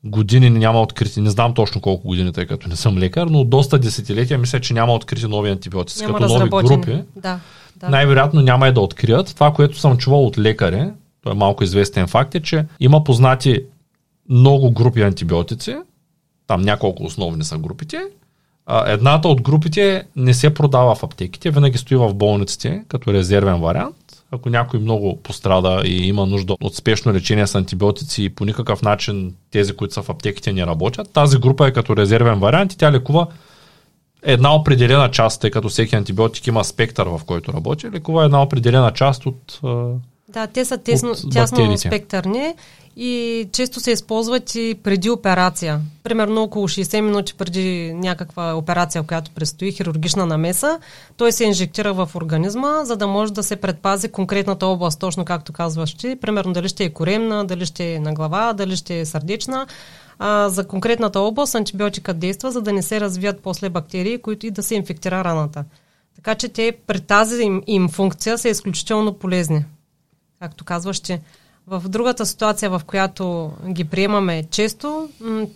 години 0.04 0.50
няма 0.50 0.82
открити, 0.82 1.22
не 1.22 1.30
знам 1.30 1.54
точно 1.54 1.82
колко 1.82 2.08
години, 2.08 2.34
тъй 2.34 2.46
като 2.46 2.70
не 2.70 2.76
съм 2.76 2.98
лекар, 2.98 3.28
но 3.28 3.44
доста 3.44 3.80
десетилетия 3.80 4.38
мисля, 4.38 4.60
че 4.60 4.74
няма 4.74 4.94
открити 4.94 5.28
нови 5.28 5.50
антибиотици, 5.50 6.06
няма 6.06 6.18
като 6.18 6.34
нови 6.34 6.50
групи. 6.50 7.04
Да, 7.16 7.40
да. 7.80 7.90
Най-вероятно 7.90 8.42
няма 8.42 8.68
и 8.68 8.72
да 8.72 8.82
открият. 8.82 9.36
Това, 9.36 9.54
което 9.54 9.80
съм 9.80 9.98
чувал 9.98 10.26
от 10.26 10.38
лекари, 10.38 10.90
той 11.24 11.32
е 11.32 11.36
малко 11.36 11.64
известен 11.64 12.08
факт, 12.08 12.36
е, 12.36 12.40
че 12.40 12.66
има 12.80 13.04
познати 13.04 13.64
много 14.30 14.72
групи 14.72 15.02
антибиотици, 15.02 15.76
там 16.48 16.62
няколко 16.62 17.04
основни 17.04 17.44
са 17.44 17.58
групите. 17.58 18.02
Едната 18.86 19.28
от 19.28 19.42
групите 19.42 20.04
не 20.16 20.34
се 20.34 20.54
продава 20.54 20.96
в 20.96 21.04
аптеките, 21.04 21.52
винаги 21.52 21.78
стои 21.78 21.98
в 21.98 22.14
болниците 22.14 22.84
като 22.88 23.14
резервен 23.14 23.62
вариант. 23.62 23.96
Ако 24.32 24.50
някой 24.50 24.80
много 24.80 25.20
пострада 25.24 25.82
и 25.86 26.08
има 26.08 26.26
нужда 26.26 26.56
от 26.62 26.76
спешно 26.76 27.14
лечение 27.14 27.48
с 27.48 27.56
антибиотици 27.56 28.24
и 28.24 28.30
по 28.30 28.46
никакъв 28.46 28.82
начин 28.82 29.34
тези, 29.52 29.76
които 29.76 29.94
са 29.94 30.02
в 30.02 30.10
аптеките 30.10 30.54
не 30.54 30.66
работят, 30.66 31.14
тази 31.14 31.38
група 31.38 31.68
е 31.68 31.74
като 31.74 31.98
резервен 31.98 32.40
вариант 32.40 32.74
и 32.74 32.78
тя 32.78 32.92
лекува 32.92 33.28
една 34.28 34.56
определена 34.56 35.12
част, 35.12 35.42
тъй 35.42 35.52
като 35.52 35.70
всеки 35.70 35.96
антибиотик 35.96 36.48
има 36.48 36.64
спектър, 36.64 37.08
в 37.08 37.22
който 37.26 37.54
работи, 37.54 37.92
лекува 37.92 38.26
една 38.26 38.42
определена 38.42 38.92
част 38.92 39.26
от 39.26 39.60
да, 40.30 40.48
те 40.48 40.66
са 40.66 40.78
тесно, 40.78 41.16
тясно 41.32 41.78
спектърни 41.78 42.54
и 42.96 43.46
често 43.52 43.80
се 43.80 43.92
използват 43.92 44.56
и 44.56 44.76
преди 44.84 45.10
операция. 45.10 45.80
Примерно 46.04 46.44
около 46.44 46.68
60 46.68 47.02
минути 47.02 47.34
преди 47.34 47.94
някаква 47.94 48.54
операция, 48.54 49.04
която 49.04 49.32
предстои, 49.32 49.72
хирургична 49.72 50.26
намеса, 50.26 50.80
той 51.18 51.32
се 51.32 51.46
инжектира 51.46 51.94
в 51.94 52.10
организма, 52.16 52.86
за 52.86 52.96
да 52.98 53.08
може 53.08 53.34
да 53.34 53.44
се 53.44 53.56
предпази 53.56 54.08
конкретната 54.08 54.66
област, 54.66 55.00
точно 55.00 55.26
както 55.26 55.54
казваш 55.54 55.94
ти. 55.94 56.16
Примерно 56.16 56.54
дали 56.54 56.68
ще 56.68 56.84
е 56.84 56.90
коремна, 56.90 57.46
дали 57.46 57.66
ще 57.66 57.94
е 57.94 58.00
на 58.00 58.14
глава, 58.14 58.54
дали 58.54 58.76
ще 58.76 59.00
е 59.00 59.06
сърдечна. 59.06 59.68
А, 60.20 60.50
за 60.50 60.68
конкретната 60.68 61.20
област 61.20 61.56
антибиотика 61.56 62.14
действа, 62.14 62.52
за 62.52 62.62
да 62.62 62.74
не 62.74 62.82
се 62.82 63.02
развият 63.02 63.42
после 63.42 63.70
бактерии, 63.70 64.22
които 64.22 64.48
и 64.48 64.52
да 64.52 64.64
се 64.64 64.76
инфектира 64.76 65.24
раната. 65.24 65.66
Така 66.16 66.36
че 66.36 66.50
те 66.50 66.78
при 66.88 67.00
тази 67.00 67.44
им, 67.44 67.64
им 67.68 67.90
функция 67.90 68.38
са 68.38 68.50
изключително 68.50 69.14
полезни 69.14 69.66
както 70.40 70.66
казваш, 70.66 70.98
че 70.98 71.22
в 71.68 71.84
другата 71.88 72.26
ситуация, 72.26 72.70
в 72.70 72.82
която 72.88 73.52
ги 73.70 73.84
приемаме 73.84 74.44
често, 74.52 75.10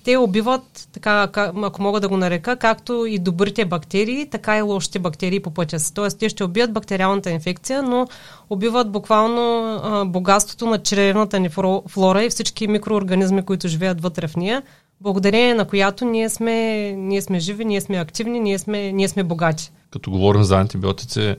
те 0.04 0.18
убиват, 0.18 0.88
така, 0.94 1.30
ако 1.64 1.82
мога 1.82 2.00
да 2.00 2.10
го 2.10 2.18
нарека, 2.18 2.56
както 2.56 3.06
и 3.06 3.20
добрите 3.20 3.66
бактерии, 3.66 4.30
така 4.30 4.58
и 4.58 4.62
лошите 4.62 5.00
бактерии 5.00 5.40
по 5.40 5.52
пътя 5.52 5.80
си. 5.80 5.94
Тоест, 5.94 6.20
те 6.20 6.30
ще 6.30 6.44
убият 6.44 6.74
бактериалната 6.74 7.30
инфекция, 7.30 7.84
но 7.84 8.08
убиват 8.50 8.92
буквално 8.92 10.06
богатството 10.06 10.66
на 10.66 10.78
чревната 10.78 11.40
ни 11.40 11.50
флора 11.90 12.24
и 12.24 12.30
всички 12.30 12.68
микроорганизми, 12.68 13.46
които 13.46 13.68
живеят 13.68 14.02
вътре 14.02 14.28
в 14.28 14.36
нея, 14.36 14.62
благодарение 15.02 15.54
на 15.54 15.66
която 15.66 16.06
ние 16.06 16.30
сме, 16.30 16.92
ние 16.92 17.22
сме 17.22 17.40
живи, 17.40 17.66
ние 17.66 17.82
сме 17.82 17.98
активни, 17.98 18.40
ние 18.40 18.60
сме, 18.60 18.92
ние 18.92 19.10
сме 19.10 19.24
богати. 19.24 19.72
Като 19.92 20.12
говорим 20.12 20.44
за 20.44 20.58
антибиотици, 20.58 21.36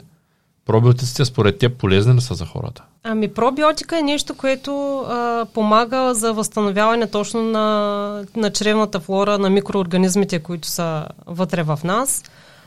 Пробиотиците 0.66 1.24
според 1.24 1.58
теб 1.58 1.78
полезни 1.78 2.14
ли 2.14 2.20
са 2.20 2.34
за 2.34 2.46
хората? 2.46 2.82
Ами 3.04 3.28
пробиотика 3.28 3.98
е 3.98 4.02
нещо, 4.02 4.34
което 4.34 4.98
а, 4.98 5.46
помага 5.54 6.14
за 6.14 6.32
възстановяване 6.32 7.06
точно 7.06 7.42
на, 7.42 8.24
на 8.36 8.50
чревната 8.50 9.00
флора, 9.00 9.38
на 9.38 9.50
микроорганизмите, 9.50 10.38
които 10.38 10.68
са 10.68 11.06
вътре 11.26 11.62
в 11.62 11.80
нас. 11.84 12.22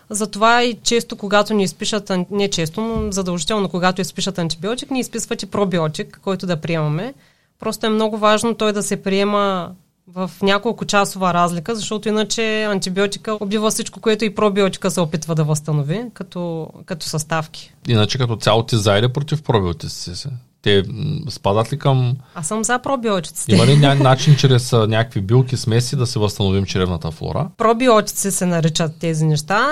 Затова 0.09 0.63
и 0.63 0.73
често, 0.83 1.15
когато 1.15 1.53
ни 1.53 1.63
изпишат, 1.63 2.11
не 2.31 2.49
често, 2.49 2.81
но 2.81 3.11
задължително, 3.11 3.69
когато 3.69 4.01
изпишат 4.01 4.39
антибиотик, 4.39 4.91
ни 4.91 4.99
изписват 4.99 5.43
и 5.43 5.45
пробиотик, 5.45 6.19
който 6.23 6.45
да 6.45 6.61
приемаме. 6.61 7.13
Просто 7.59 7.85
е 7.85 7.89
много 7.89 8.17
важно 8.17 8.55
той 8.55 8.73
да 8.73 8.83
се 8.83 9.03
приема 9.03 9.71
в 10.07 10.31
няколко 10.41 10.85
часова 10.85 11.33
разлика, 11.33 11.75
защото 11.75 12.09
иначе 12.09 12.63
антибиотика 12.63 13.37
убива 13.39 13.71
всичко, 13.71 14.01
което 14.01 14.25
и 14.25 14.35
пробиотика 14.35 14.91
се 14.91 15.01
опитва 15.01 15.35
да 15.35 15.43
възстанови 15.43 16.03
като, 16.13 16.69
като 16.85 17.05
съставки. 17.05 17.73
Иначе 17.87 18.17
като 18.17 18.35
цяло 18.35 18.63
ти 18.63 18.77
за 18.77 19.09
против 19.13 19.43
пробиотици? 19.43 20.29
Те 20.65 20.83
спадат 21.29 21.73
ли 21.73 21.79
към... 21.79 22.15
Аз 22.35 22.47
съм 22.47 22.63
за 22.63 22.79
пробиотиците. 22.79 23.55
Има 23.55 23.65
ли 23.65 23.77
ня... 23.77 23.95
начин 23.99 24.35
чрез 24.35 24.71
някакви 24.71 25.21
билки, 25.21 25.57
смеси 25.57 25.95
да 25.95 26.07
се 26.07 26.19
възстановим 26.19 26.65
черевната 26.65 27.11
флора? 27.11 27.47
Пробиотици 27.57 28.31
се 28.31 28.45
наричат 28.45 28.91
тези 28.99 29.25
неща. 29.25 29.67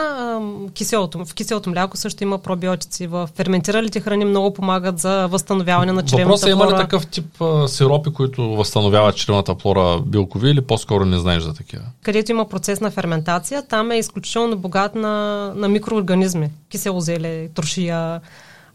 Киселото, 0.73 1.25
в 1.25 1.33
киселото 1.33 1.69
мляко 1.69 1.97
също 1.97 2.23
има 2.23 2.37
пробиотици. 2.37 3.07
В 3.07 3.29
ферментиралите 3.35 3.99
храни 3.99 4.25
много 4.25 4.53
помагат 4.53 4.99
за 4.99 5.27
възстановяване 5.27 5.91
на 5.91 6.03
черевната 6.03 6.27
Въпросът 6.27 6.49
флора. 6.49 6.55
Въпросът 6.55 6.71
е 6.71 6.75
има 6.75 6.81
ли 6.81 6.85
такъв 6.85 7.07
тип 7.07 7.41
а, 7.41 7.67
сиропи, 7.67 8.13
които 8.13 8.55
възстановяват 8.55 9.15
черевната 9.15 9.55
флора 9.55 10.01
билкови 10.05 10.49
или 10.49 10.61
по-скоро 10.61 11.05
не 11.05 11.19
знаеш 11.19 11.43
за 11.43 11.53
такива? 11.53 11.83
Където 12.03 12.31
има 12.31 12.49
процес 12.49 12.81
на 12.81 12.91
ферментация, 12.91 13.67
там 13.67 13.91
е 13.91 13.97
изключително 13.97 14.57
богат 14.57 14.95
на, 14.95 15.51
на 15.55 15.67
микроорганизми. 15.69 16.49
Кисело 16.69 16.99
зеле, 16.99 17.49
трошия, 17.49 18.21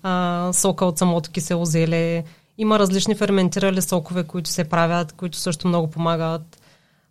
а, 0.08 0.52
сока 0.52 0.84
от 0.84 0.98
самото 0.98 1.30
кисело 1.30 1.64
зеле. 1.64 2.24
Има 2.58 2.78
различни 2.78 3.14
ферментирали 3.14 3.82
сокове, 3.82 4.24
които 4.24 4.50
се 4.50 4.64
правят, 4.64 5.12
които 5.12 5.38
също 5.38 5.68
много 5.68 5.90
помагат 5.90 6.57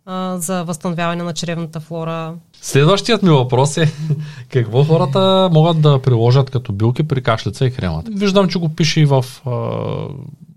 а, 0.08 0.38
за 0.38 0.64
възстановяване 0.64 1.22
на 1.22 1.34
черевната 1.34 1.80
флора. 1.80 2.34
Следващият 2.60 3.22
ми 3.22 3.30
въпрос 3.30 3.76
е 3.76 3.92
какво 4.52 4.84
хората 4.84 5.48
могат 5.52 5.80
да 5.82 6.02
приложат 6.02 6.50
като 6.50 6.72
билки 6.72 7.08
при 7.08 7.22
кашлица 7.22 7.66
и 7.66 7.70
хремата. 7.70 8.10
Виждам, 8.14 8.48
че 8.48 8.58
го 8.58 8.68
пише 8.68 9.00
и 9.00 9.04
в, 9.04 9.24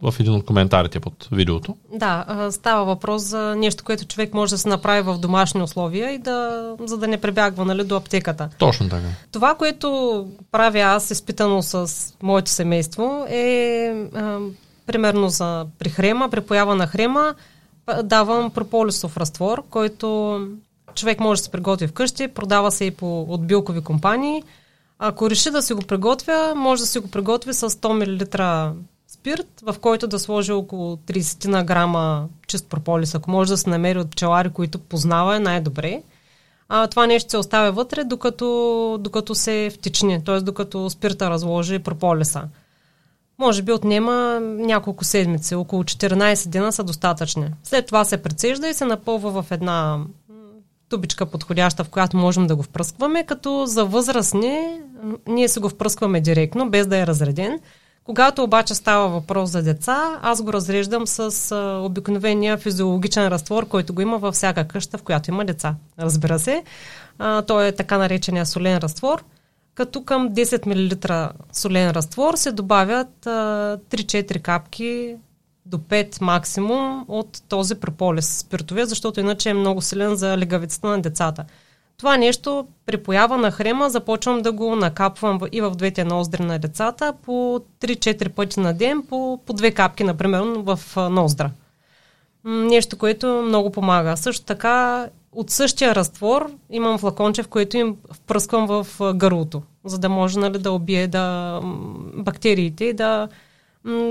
в 0.01 0.13
един 0.19 0.33
от 0.33 0.45
коментарите 0.45 0.99
под 0.99 1.27
видеото. 1.31 1.75
Да, 1.93 2.47
става 2.51 2.85
въпрос 2.85 3.21
за 3.21 3.55
нещо, 3.55 3.83
което 3.83 4.05
човек 4.05 4.33
може 4.33 4.51
да 4.51 4.57
се 4.57 4.69
направи 4.69 5.01
в 5.01 5.17
домашни 5.17 5.61
условия 5.63 6.11
и 6.11 6.17
да, 6.17 6.69
за 6.85 6.97
да 6.97 7.07
не 7.07 7.17
прибягва 7.17 7.65
нали, 7.65 7.83
до 7.83 7.95
аптеката. 7.95 8.49
Точно 8.57 8.89
така. 8.89 9.07
Това, 9.31 9.55
което 9.55 10.27
правя 10.51 10.79
аз, 10.79 11.11
изпитано 11.11 11.61
с 11.61 11.89
моето 12.23 12.51
семейство, 12.51 13.25
е 13.29 13.85
а, 14.15 14.37
примерно 14.85 15.29
за 15.29 15.65
при 15.79 15.89
хрема, 15.89 16.29
при 16.29 16.41
поява 16.41 16.75
на 16.75 16.87
хрема, 16.87 17.35
давам 18.03 18.51
прополисов 18.51 19.17
разтвор, 19.17 19.63
който 19.69 20.39
човек 20.95 21.19
може 21.19 21.41
да 21.41 21.43
се 21.45 21.51
приготви 21.51 21.87
вкъщи, 21.87 22.27
продава 22.27 22.71
се 22.71 22.85
и 22.85 22.91
по, 22.91 23.21
от 23.21 23.47
билкови 23.47 23.81
компании. 23.81 24.43
Ако 24.99 25.29
реши 25.29 25.51
да 25.51 25.61
си 25.61 25.73
го 25.73 25.81
приготвя, 25.81 26.53
може 26.55 26.81
да 26.81 26.87
си 26.87 26.99
го 26.99 27.07
приготви 27.07 27.53
с 27.53 27.69
100 27.69 27.93
мл 27.93 28.75
спирт, 29.07 29.47
в 29.61 29.75
който 29.81 30.07
да 30.07 30.19
сложи 30.19 30.51
около 30.51 30.95
30 30.95 31.47
на 31.47 31.63
грама 31.63 32.27
чист 32.47 32.67
прополис. 32.69 33.15
Ако 33.15 33.31
може 33.31 33.49
да 33.49 33.57
се 33.57 33.69
намери 33.69 33.99
от 33.99 34.11
пчелари, 34.11 34.49
които 34.49 34.79
познава, 34.79 35.35
е 35.35 35.39
най-добре. 35.39 36.01
А, 36.69 36.87
това 36.87 37.07
нещо 37.07 37.29
се 37.29 37.37
оставя 37.37 37.71
вътре, 37.71 38.03
докато, 38.03 38.97
докато 38.99 39.35
се 39.35 39.71
втичне, 39.73 40.23
т.е. 40.23 40.39
докато 40.39 40.89
спирта 40.89 41.29
разложи 41.29 41.79
прополиса. 41.79 42.43
Може 43.41 43.61
би 43.61 43.71
отнема 43.71 44.39
няколко 44.41 45.03
седмици, 45.03 45.55
около 45.55 45.83
14 45.83 46.49
дена 46.49 46.71
са 46.71 46.83
достатъчни. 46.83 47.45
След 47.63 47.85
това 47.85 48.05
се 48.05 48.17
прецежда 48.17 48.67
и 48.67 48.73
се 48.73 48.85
напълва 48.85 49.41
в 49.41 49.51
една 49.51 49.99
тубичка 50.89 51.25
подходяща, 51.25 51.83
в 51.83 51.89
която 51.89 52.17
можем 52.17 52.47
да 52.47 52.55
го 52.55 52.63
впръскваме, 52.63 53.25
като 53.25 53.65
за 53.65 53.85
възрастни 53.85 54.79
ние 55.27 55.47
се 55.47 55.59
го 55.59 55.69
впръскваме 55.69 56.21
директно, 56.21 56.69
без 56.69 56.87
да 56.87 56.97
е 56.97 57.07
разреден. 57.07 57.59
Когато 58.03 58.43
обаче 58.43 58.75
става 58.75 59.07
въпрос 59.07 59.49
за 59.49 59.63
деца, 59.63 60.19
аз 60.21 60.41
го 60.41 60.53
разреждам 60.53 61.07
с 61.07 61.51
а, 61.51 61.81
обикновения 61.85 62.57
физиологичен 62.57 63.27
разтвор, 63.27 63.67
който 63.67 63.93
го 63.93 64.01
има 64.01 64.17
във 64.17 64.35
всяка 64.35 64.67
къща, 64.67 64.97
в 64.97 65.03
която 65.03 65.31
има 65.31 65.45
деца. 65.45 65.75
Разбира 65.99 66.39
се. 66.39 66.63
А, 67.19 67.41
той 67.41 67.67
е 67.67 67.71
така 67.71 67.97
наречения 67.97 68.45
солен 68.45 68.77
разтвор, 68.77 69.23
като 69.75 70.03
към 70.03 70.29
10 70.29 70.65
мл 70.67 71.29
солен 71.53 71.91
разтвор 71.91 72.35
се 72.35 72.51
добавят 72.51 73.27
а, 73.27 73.77
3-4 73.89 74.41
капки 74.41 75.15
до 75.65 75.77
5 75.77 76.21
максимум 76.21 77.05
от 77.07 77.41
този 77.49 77.75
прополис 77.75 78.37
спиртове, 78.37 78.85
защото 78.85 79.19
иначе 79.19 79.49
е 79.49 79.53
много 79.53 79.81
силен 79.81 80.15
за 80.15 80.37
легавицата 80.37 80.87
на 80.87 81.01
децата. 81.01 81.45
Това 81.97 82.17
нещо 82.17 82.67
при 82.85 82.97
поява 82.97 83.37
на 83.37 83.51
хрема 83.51 83.89
започвам 83.89 84.41
да 84.41 84.51
го 84.51 84.75
накапвам 84.75 85.39
и 85.51 85.61
в 85.61 85.71
двете 85.71 86.03
ноздри 86.03 86.43
на 86.43 86.59
децата 86.59 87.13
по 87.23 87.61
3-4 87.81 88.29
пъти 88.29 88.59
на 88.59 88.73
ден, 88.73 89.03
по, 89.09 89.39
по 89.45 89.53
две 89.53 89.71
капки, 89.71 90.03
например, 90.03 90.41
в 90.41 90.79
ноздра. 90.97 91.51
Нещо, 92.45 92.97
което 92.97 93.27
много 93.27 93.71
помага. 93.71 94.17
Също 94.17 94.45
така 94.45 95.07
от 95.31 95.49
същия 95.49 95.95
разтвор 95.95 96.51
имам 96.69 96.97
флаконче, 96.97 97.43
в 97.43 97.47
което 97.47 97.77
им 97.77 97.97
впръсквам 98.13 98.67
в 98.67 98.87
гърлото, 99.13 99.61
за 99.85 99.99
да 99.99 100.09
може 100.09 100.39
нали, 100.39 100.59
да 100.59 100.71
убие 100.71 101.07
да, 101.07 101.59
бактериите 102.13 102.85
и 102.85 102.93
да, 102.93 103.27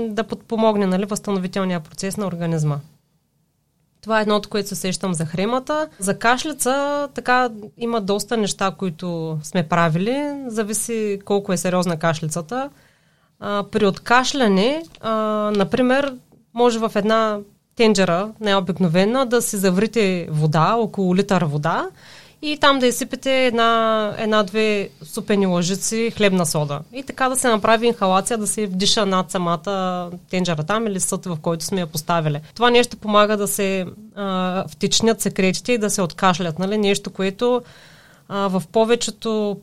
да 0.07 0.23
подпомогне 0.23 0.85
нали, 0.85 1.05
възстановителния 1.05 1.79
процес 1.79 2.17
на 2.17 2.27
организма. 2.27 2.77
Това 4.01 4.19
е 4.19 4.21
едното, 4.21 4.49
което 4.49 4.69
се 4.69 4.75
сещам 4.75 5.13
за 5.13 5.25
хремата. 5.25 5.87
За 5.99 6.19
кашлица, 6.19 7.07
така 7.13 7.49
има 7.77 8.01
доста 8.01 8.37
неща, 8.37 8.71
които 8.77 9.39
сме 9.43 9.67
правили. 9.67 10.33
Зависи 10.47 11.19
колко 11.25 11.53
е 11.53 11.57
сериозна 11.57 11.99
кашлицата. 11.99 12.69
А, 13.39 13.63
при 13.71 13.85
откашляне, 13.85 14.83
а, 15.01 15.11
например, 15.55 16.15
може 16.53 16.79
в 16.79 16.91
една 16.95 17.39
тенджера, 17.75 18.31
най-обикновена, 18.39 19.25
да 19.25 19.41
си 19.41 19.57
заврите 19.57 20.27
вода, 20.31 20.75
около 20.75 21.15
литър 21.15 21.43
вода 21.43 21.87
и 22.41 22.57
там 22.57 22.79
да 22.79 22.87
изсипете 22.87 23.45
една, 23.45 24.13
една-две 24.17 24.89
супени 25.03 25.45
лъжици 25.45 26.11
хлебна 26.17 26.45
сода. 26.45 26.79
И 26.93 27.03
така 27.03 27.29
да 27.29 27.35
се 27.35 27.47
направи 27.47 27.87
инхалация, 27.87 28.37
да 28.37 28.47
се 28.47 28.67
вдиша 28.67 29.05
над 29.05 29.31
самата 29.31 30.09
тенджера 30.29 30.63
там 30.63 30.87
или 30.87 30.99
съд, 30.99 31.25
в 31.25 31.37
който 31.41 31.65
сме 31.65 31.79
я 31.79 31.87
поставили. 31.87 32.39
Това 32.55 32.69
нещо 32.69 32.97
помага 32.97 33.37
да 33.37 33.47
се 33.47 33.85
а, 34.15 34.65
втечнят 34.67 35.21
секретите 35.21 35.73
и 35.73 35.77
да 35.77 35.89
се 35.89 36.01
откашлят. 36.01 36.59
Нали? 36.59 36.77
Нещо, 36.77 37.09
което 37.09 37.61
а, 38.29 38.47
в 38.47 38.63
повечето 38.71 39.57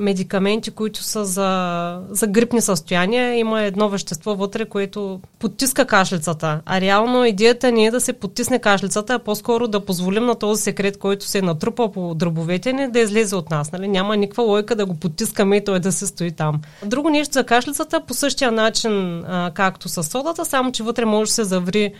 медикаменти, 0.00 0.70
които 0.70 1.02
са 1.02 1.24
за, 1.24 2.00
за 2.10 2.26
грипни 2.26 2.60
състояния. 2.60 3.34
Има 3.34 3.62
едно 3.62 3.88
вещество 3.88 4.34
вътре, 4.34 4.64
което 4.64 5.20
потиска 5.38 5.84
кашлицата. 5.84 6.60
А 6.66 6.80
реално 6.80 7.24
идеята 7.24 7.72
не 7.72 7.84
е 7.84 7.90
да 7.90 8.00
се 8.00 8.12
потисне 8.12 8.58
кашлицата, 8.58 9.14
а 9.14 9.18
по-скоро 9.18 9.68
да 9.68 9.84
позволим 9.84 10.26
на 10.26 10.34
този 10.34 10.62
секрет, 10.62 10.98
който 10.98 11.24
се 11.24 11.38
е 11.38 11.42
натрупа 11.42 11.92
по 11.92 12.14
дробовете 12.14 12.72
ни, 12.72 12.90
да 12.90 13.00
излезе 13.00 13.36
от 13.36 13.50
нас. 13.50 13.72
Нали? 13.72 13.88
Няма 13.88 14.16
никаква 14.16 14.42
лойка 14.42 14.76
да 14.76 14.86
го 14.86 14.94
потискаме 14.94 15.56
и 15.56 15.64
той 15.64 15.80
да 15.80 15.92
се 15.92 16.06
стои 16.06 16.32
там. 16.32 16.60
Друго 16.84 17.10
нещо 17.10 17.32
за 17.32 17.44
кашлицата 17.44 18.00
по 18.00 18.14
същия 18.14 18.52
начин, 18.52 19.24
а, 19.28 19.50
както 19.54 19.88
с 19.88 20.02
содата, 20.02 20.44
само 20.44 20.72
че 20.72 20.82
вътре 20.82 21.04
може 21.04 21.28
да 21.28 21.34
се 21.34 21.44
заври 21.44 21.92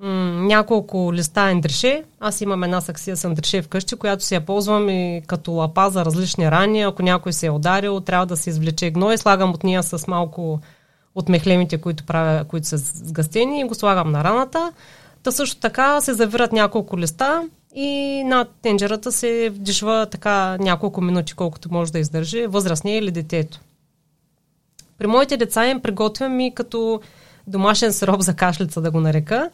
м- 0.00 0.46
няколко 0.46 1.14
листа 1.14 1.40
ендрише. 1.40 2.04
Аз 2.20 2.40
имам 2.40 2.64
една 2.64 2.80
саксия 2.80 3.16
с 3.16 3.24
ендрише 3.24 3.62
вкъщи, 3.62 3.96
която 3.96 4.24
си 4.24 4.34
я 4.34 4.40
ползвам 4.40 4.88
и 4.88 5.22
като 5.26 5.52
лапа 5.52 5.90
за 5.90 6.04
различни 6.04 6.50
рани. 6.50 6.82
Ако 6.82 7.02
някой 7.02 7.32
се 7.32 7.46
е 7.46 7.50
ударил, 7.50 8.00
трябва 8.00 8.26
да 8.26 8.36
се 8.36 8.50
извлече 8.50 8.90
гной. 8.90 9.18
Слагам 9.18 9.50
от 9.50 9.64
нея 9.64 9.82
с 9.82 10.06
малко 10.06 10.60
от 11.14 11.28
мехлемите, 11.28 11.78
които, 11.78 12.04
правя, 12.04 12.44
които 12.44 12.66
са 12.66 12.78
сгъстени 12.78 13.60
и 13.60 13.64
го 13.64 13.74
слагам 13.74 14.12
на 14.12 14.24
раната. 14.24 14.72
Та 15.22 15.30
също 15.30 15.60
така 15.60 16.00
се 16.00 16.14
завират 16.14 16.52
няколко 16.52 16.98
листа 16.98 17.48
и 17.74 18.22
над 18.24 18.48
тенджерата 18.62 19.12
се 19.12 19.50
вдишва 19.50 20.06
така 20.10 20.56
няколко 20.60 21.00
минути, 21.00 21.34
колкото 21.34 21.72
може 21.72 21.92
да 21.92 21.98
издържи 21.98 22.46
възрастния 22.46 22.98
или 22.98 23.10
детето. 23.10 23.60
При 24.98 25.06
моите 25.06 25.36
деца 25.36 25.66
им 25.66 25.80
приготвям 25.80 26.40
и 26.40 26.54
като 26.54 27.00
домашен 27.46 27.92
сироп 27.92 28.20
за 28.20 28.34
кашлица, 28.34 28.80
да 28.80 28.90
го 28.90 29.00
нарека, 29.00 29.50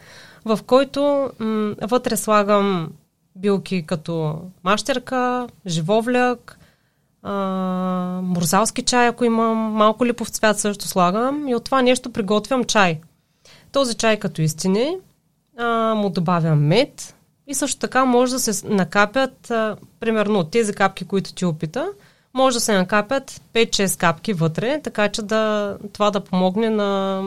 в 0.46 0.58
който 0.66 1.30
м- 1.38 1.74
вътре 1.82 2.16
слагам 2.16 2.90
билки 3.36 3.86
като 3.86 4.40
мащерка, 4.64 5.46
живовляк, 5.66 6.58
а, 7.22 7.32
морзалски 8.22 8.82
чай, 8.82 9.08
ако 9.08 9.24
имам, 9.24 9.58
малко 9.58 10.06
липов 10.06 10.28
цвят 10.28 10.58
също 10.58 10.88
слагам 10.88 11.48
и 11.48 11.54
от 11.54 11.64
това 11.64 11.82
нещо 11.82 12.12
приготвям 12.12 12.64
чай. 12.64 13.00
Този 13.72 13.94
чай 13.94 14.18
като 14.18 14.42
истини 14.42 14.96
а, 15.58 15.94
му 15.94 16.10
добавям 16.10 16.66
мед 16.66 17.16
и 17.46 17.54
също 17.54 17.78
така 17.78 18.04
може 18.04 18.32
да 18.32 18.38
се 18.38 18.66
накапят, 18.68 19.50
а, 19.50 19.76
примерно 20.00 20.44
тези 20.44 20.72
капки, 20.72 21.04
които 21.04 21.34
ти 21.34 21.44
опита, 21.44 21.88
може 22.34 22.56
да 22.56 22.60
се 22.60 22.72
накапят 22.72 23.40
5-6 23.54 24.00
капки 24.00 24.32
вътре, 24.32 24.80
така 24.84 25.08
че 25.08 25.22
да, 25.22 25.76
това 25.92 26.10
да 26.10 26.20
помогне 26.20 26.70
на 26.70 27.22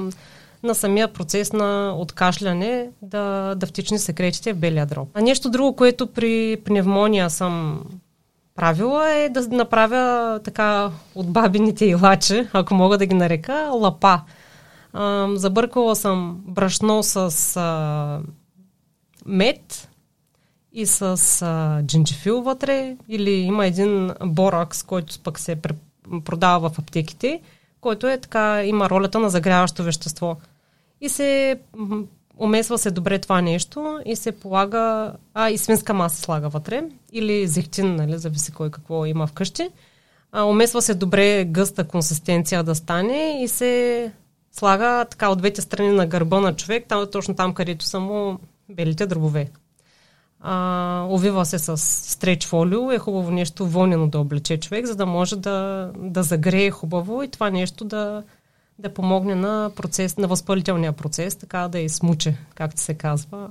на 0.64 0.76
самия 0.76 1.14
процес 1.14 1.54
на 1.54 1.94
откашляне 1.98 2.90
да, 3.02 3.56
да 3.56 3.68
втичне 3.68 4.00
секретите 4.00 4.54
в 4.54 4.58
белия 4.58 4.86
дроб. 4.86 5.10
А 5.14 5.22
нещо 5.22 5.50
друго, 5.50 5.76
което 5.76 6.08
при 6.08 6.58
пневмония 6.66 7.30
съм 7.30 7.84
правила 8.56 9.12
е 9.12 9.30
да 9.30 9.48
направя 9.48 10.40
така 10.44 10.92
от 11.16 11.32
бабините 11.32 11.86
илачи, 11.86 12.48
ако 12.54 12.74
мога 12.74 12.98
да 12.98 13.06
ги 13.06 13.16
нарека, 13.16 13.70
лапа. 13.74 14.22
А, 14.94 15.28
забъркала 15.36 15.96
съм 15.96 16.42
брашно 16.46 17.04
с 17.04 17.58
а, 17.58 18.20
мед 19.26 19.90
и 20.74 20.86
с 20.86 21.02
а, 21.42 21.84
джинджифил 21.84 22.42
вътре 22.42 22.98
или 23.10 23.32
има 23.32 23.66
един 23.66 24.12
боракс, 24.24 24.84
който 24.84 25.20
пък 25.20 25.40
се 25.40 25.58
продава 26.26 26.70
в 26.70 26.80
аптеките, 26.80 27.42
който 27.82 28.08
е 28.08 28.18
така, 28.18 28.64
има 28.64 28.90
ролята 28.90 29.20
на 29.20 29.30
загряващо 29.30 29.84
вещество. 29.84 30.38
И 31.02 31.10
се 31.10 31.60
умесва 32.38 32.78
се 32.78 32.92
добре 32.92 33.20
това 33.20 33.42
нещо 33.42 34.00
и 34.06 34.16
се 34.16 34.32
полага, 34.32 35.14
а 35.34 35.50
и 35.50 35.58
свинска 35.58 35.94
маса 35.94 36.22
слага 36.22 36.50
вътре, 36.50 36.84
или 37.12 37.48
зехтин, 37.48 37.96
нали, 37.96 38.18
зависи 38.18 38.52
кой 38.52 38.72
какво 38.72 39.06
има 39.06 39.28
вкъщи. 39.28 39.70
А, 40.32 40.44
умесва 40.44 40.82
се 40.82 40.94
добре 40.94 41.46
гъста 41.46 41.88
консистенция 41.88 42.64
да 42.64 42.76
стане 42.76 43.40
и 43.44 43.48
се 43.48 44.12
слага 44.52 45.06
така 45.06 45.30
от 45.30 45.38
двете 45.38 45.62
страни 45.62 45.90
на 45.90 46.06
гърба 46.06 46.40
на 46.40 46.56
човек, 46.56 46.86
там, 46.88 47.08
точно 47.12 47.36
там, 47.36 47.54
където 47.54 47.86
са 47.86 48.00
му 48.00 48.40
белите 48.70 49.06
дробове. 49.08 49.50
А, 50.42 51.06
увива 51.10 51.46
се 51.46 51.60
с 51.60 51.78
стреч 51.78 52.48
фолио, 52.48 52.92
е 52.92 53.00
хубаво 53.00 53.32
нещо 53.32 53.68
вълнено 53.68 54.08
да 54.08 54.20
облече 54.20 54.60
човек, 54.60 54.86
за 54.86 54.96
да 54.96 55.06
може 55.06 55.36
да, 55.36 55.90
да 55.98 56.24
загрее 56.24 56.72
хубаво 56.72 57.24
и 57.24 57.28
това 57.28 57.50
нещо 57.50 57.86
да, 57.86 58.24
да 58.80 58.94
помогне 58.94 59.36
на, 59.36 59.72
процес, 59.76 60.18
на 60.18 60.28
възпалителния 60.28 60.92
процес, 60.92 61.36
така 61.36 61.68
да 61.68 61.80
измуче, 61.80 62.36
както 62.56 62.82
се 62.82 62.94
казва, 62.94 63.50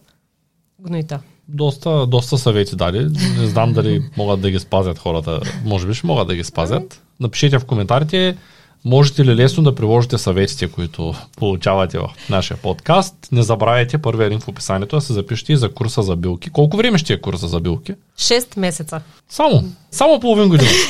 гноита. 0.81 1.21
Доста, 1.49 2.07
доста 2.07 2.38
съвети 2.38 2.77
дали. 2.77 3.05
Не 3.38 3.47
знам 3.47 3.73
дали 3.73 4.11
могат 4.17 4.41
да 4.41 4.51
ги 4.51 4.59
спазят 4.59 4.99
хората. 4.99 5.41
Може 5.64 5.87
би 5.87 5.95
ще 5.95 6.07
могат 6.07 6.29
да 6.29 6.35
ги 6.35 6.45
спазят. 6.45 7.03
Напишете 7.21 7.59
в 7.59 7.64
коментарите 7.64 8.37
можете 8.85 9.25
ли 9.25 9.37
лесно 9.37 9.62
да 9.62 9.75
приложите 9.75 10.19
съветите, 10.19 10.69
които 10.69 11.14
получавате 11.37 11.99
в 11.99 12.09
нашия 12.31 12.57
подкаст. 12.57 13.14
Не 13.33 13.43
забравяйте 13.43 13.99
първия 13.99 14.31
линк 14.31 14.43
в 14.43 14.49
описанието 14.49 14.97
да 14.97 15.01
се 15.01 15.12
запишете 15.12 15.53
и 15.53 15.57
за 15.57 15.75
курса 15.75 16.03
за 16.03 16.17
билки. 16.17 16.51
Колко 16.51 16.77
време 16.77 16.99
ще 16.99 17.12
е 17.12 17.21
курса 17.21 17.49
за 17.49 17.61
билки? 17.61 17.95
6 18.19 18.59
месеца. 18.59 19.01
Само? 19.29 19.64
Само 19.91 20.21
половин 20.21 20.49
година? 20.49 20.71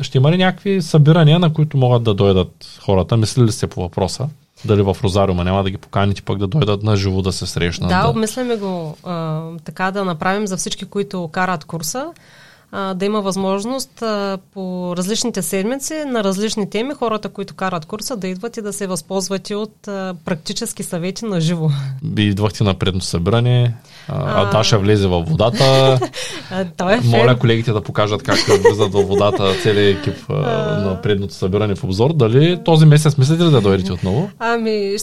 Ще 0.00 0.18
има 0.18 0.32
ли 0.32 0.36
някакви 0.36 0.82
събирания, 0.82 1.38
на 1.38 1.52
които 1.52 1.76
могат 1.76 2.02
да 2.02 2.14
дойдат 2.14 2.78
хората? 2.84 3.16
Мислили 3.16 3.44
ли 3.44 3.52
сте 3.52 3.66
по 3.66 3.80
въпроса? 3.80 4.28
Дали 4.64 4.82
в 4.82 4.96
Розариума 5.04 5.44
няма 5.44 5.62
да 5.62 5.70
ги 5.70 5.76
поканите 5.76 6.22
пък 6.22 6.38
да 6.38 6.46
дойдат 6.46 6.82
на 6.82 6.96
живо 6.96 7.22
да 7.22 7.32
се 7.32 7.46
срещнат? 7.46 7.88
Да, 7.88 8.02
да... 8.02 8.08
обмисляме 8.08 8.56
го 8.56 8.96
а, 9.04 9.42
така 9.64 9.90
да 9.90 10.04
направим 10.04 10.46
за 10.46 10.56
всички, 10.56 10.84
които 10.84 11.28
карат 11.28 11.64
курса 11.64 12.06
а, 12.72 12.94
да 12.94 13.04
има 13.04 13.20
възможност 13.20 14.02
а, 14.02 14.38
по 14.54 14.94
различните 14.96 15.42
седмици 15.42 15.94
на 16.06 16.24
различни 16.24 16.70
теми 16.70 16.94
хората, 16.94 17.28
които 17.28 17.54
карат 17.54 17.86
курса, 17.86 18.16
да 18.16 18.28
идват 18.28 18.56
и 18.56 18.62
да 18.62 18.72
се 18.72 18.86
възползват 18.86 19.50
и 19.50 19.54
от 19.54 19.88
а, 19.88 20.14
практически 20.24 20.82
съвети 20.82 21.24
на 21.24 21.40
живо. 21.40 21.70
Би 22.02 22.22
идвахте 22.22 22.64
на 22.64 22.74
предно 22.74 23.00
събиране, 23.00 23.74
а, 24.08 24.42
а 24.42 24.50
Даша 24.50 24.78
влезе 24.78 25.08
във 25.08 25.28
водата. 25.28 25.98
Той 26.76 26.94
е 26.94 27.00
Моля 27.04 27.38
колегите 27.38 27.72
да 27.72 27.80
покажат 27.80 28.22
как 28.22 28.36
влизат 28.36 28.92
във 28.92 29.08
водата 29.08 29.54
целият 29.62 29.98
екип 29.98 30.24
а, 30.28 30.34
на 30.80 31.00
предното 31.02 31.34
събиране 31.34 31.74
в 31.74 31.84
обзор. 31.84 32.12
Дали 32.12 32.60
този 32.64 32.86
месец 32.86 33.18
мислите 33.18 33.44
ли 33.44 33.50
да 33.50 33.60
дойдете 33.60 33.92
отново? 33.92 34.30
Ами, 34.38 34.96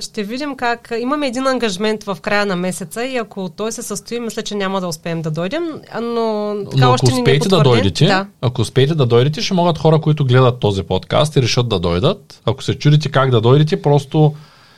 ще 0.00 0.22
видим 0.22 0.56
как. 0.56 0.92
Имаме 0.98 1.26
един 1.26 1.46
ангажмент 1.46 2.04
в 2.04 2.18
края 2.22 2.46
на 2.46 2.56
месеца 2.56 3.04
и 3.04 3.16
ако 3.16 3.48
той 3.48 3.72
се 3.72 3.82
състои, 3.82 4.20
мисля, 4.20 4.42
че 4.42 4.54
няма 4.54 4.80
да 4.80 4.88
успеем 4.88 5.22
да 5.22 5.30
дойдем. 5.30 5.62
Но, 6.02 6.54
така 6.70 6.76
но 6.76 6.86
ако 6.86 6.92
още 6.92 7.12
успеете 7.12 7.48
да 7.48 7.62
дойдете, 7.62 8.06
да. 8.06 8.26
ако 8.40 8.60
успеете 8.60 8.94
да 8.94 9.06
дойдете, 9.06 9.40
ще 9.40 9.54
могат 9.54 9.78
хора, 9.78 10.00
които 10.00 10.24
гледат 10.24 10.60
този 10.60 10.82
подкаст 10.82 11.36
и 11.36 11.42
решат 11.42 11.68
да 11.68 11.78
дойдат. 11.78 12.40
Ако 12.44 12.62
се 12.62 12.74
чудите 12.74 13.10
как 13.10 13.30
да 13.30 13.40
дойдете, 13.40 13.82
просто 13.82 14.34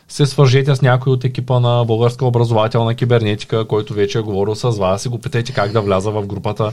се 0.08 0.26
свържете 0.26 0.74
с 0.74 0.82
някой 0.82 1.12
от 1.12 1.24
екипа 1.24 1.60
на 1.60 1.84
Българска 1.84 2.26
образователна 2.26 2.94
кибернетика, 2.94 3.64
който 3.64 3.94
вече 3.94 4.18
е 4.18 4.22
говорил 4.22 4.54
с 4.54 4.70
вас 4.70 5.04
и 5.04 5.08
го 5.08 5.18
питайте 5.18 5.52
как 5.52 5.72
да 5.72 5.80
вляза 5.80 6.10
в 6.10 6.26
групата 6.26 6.72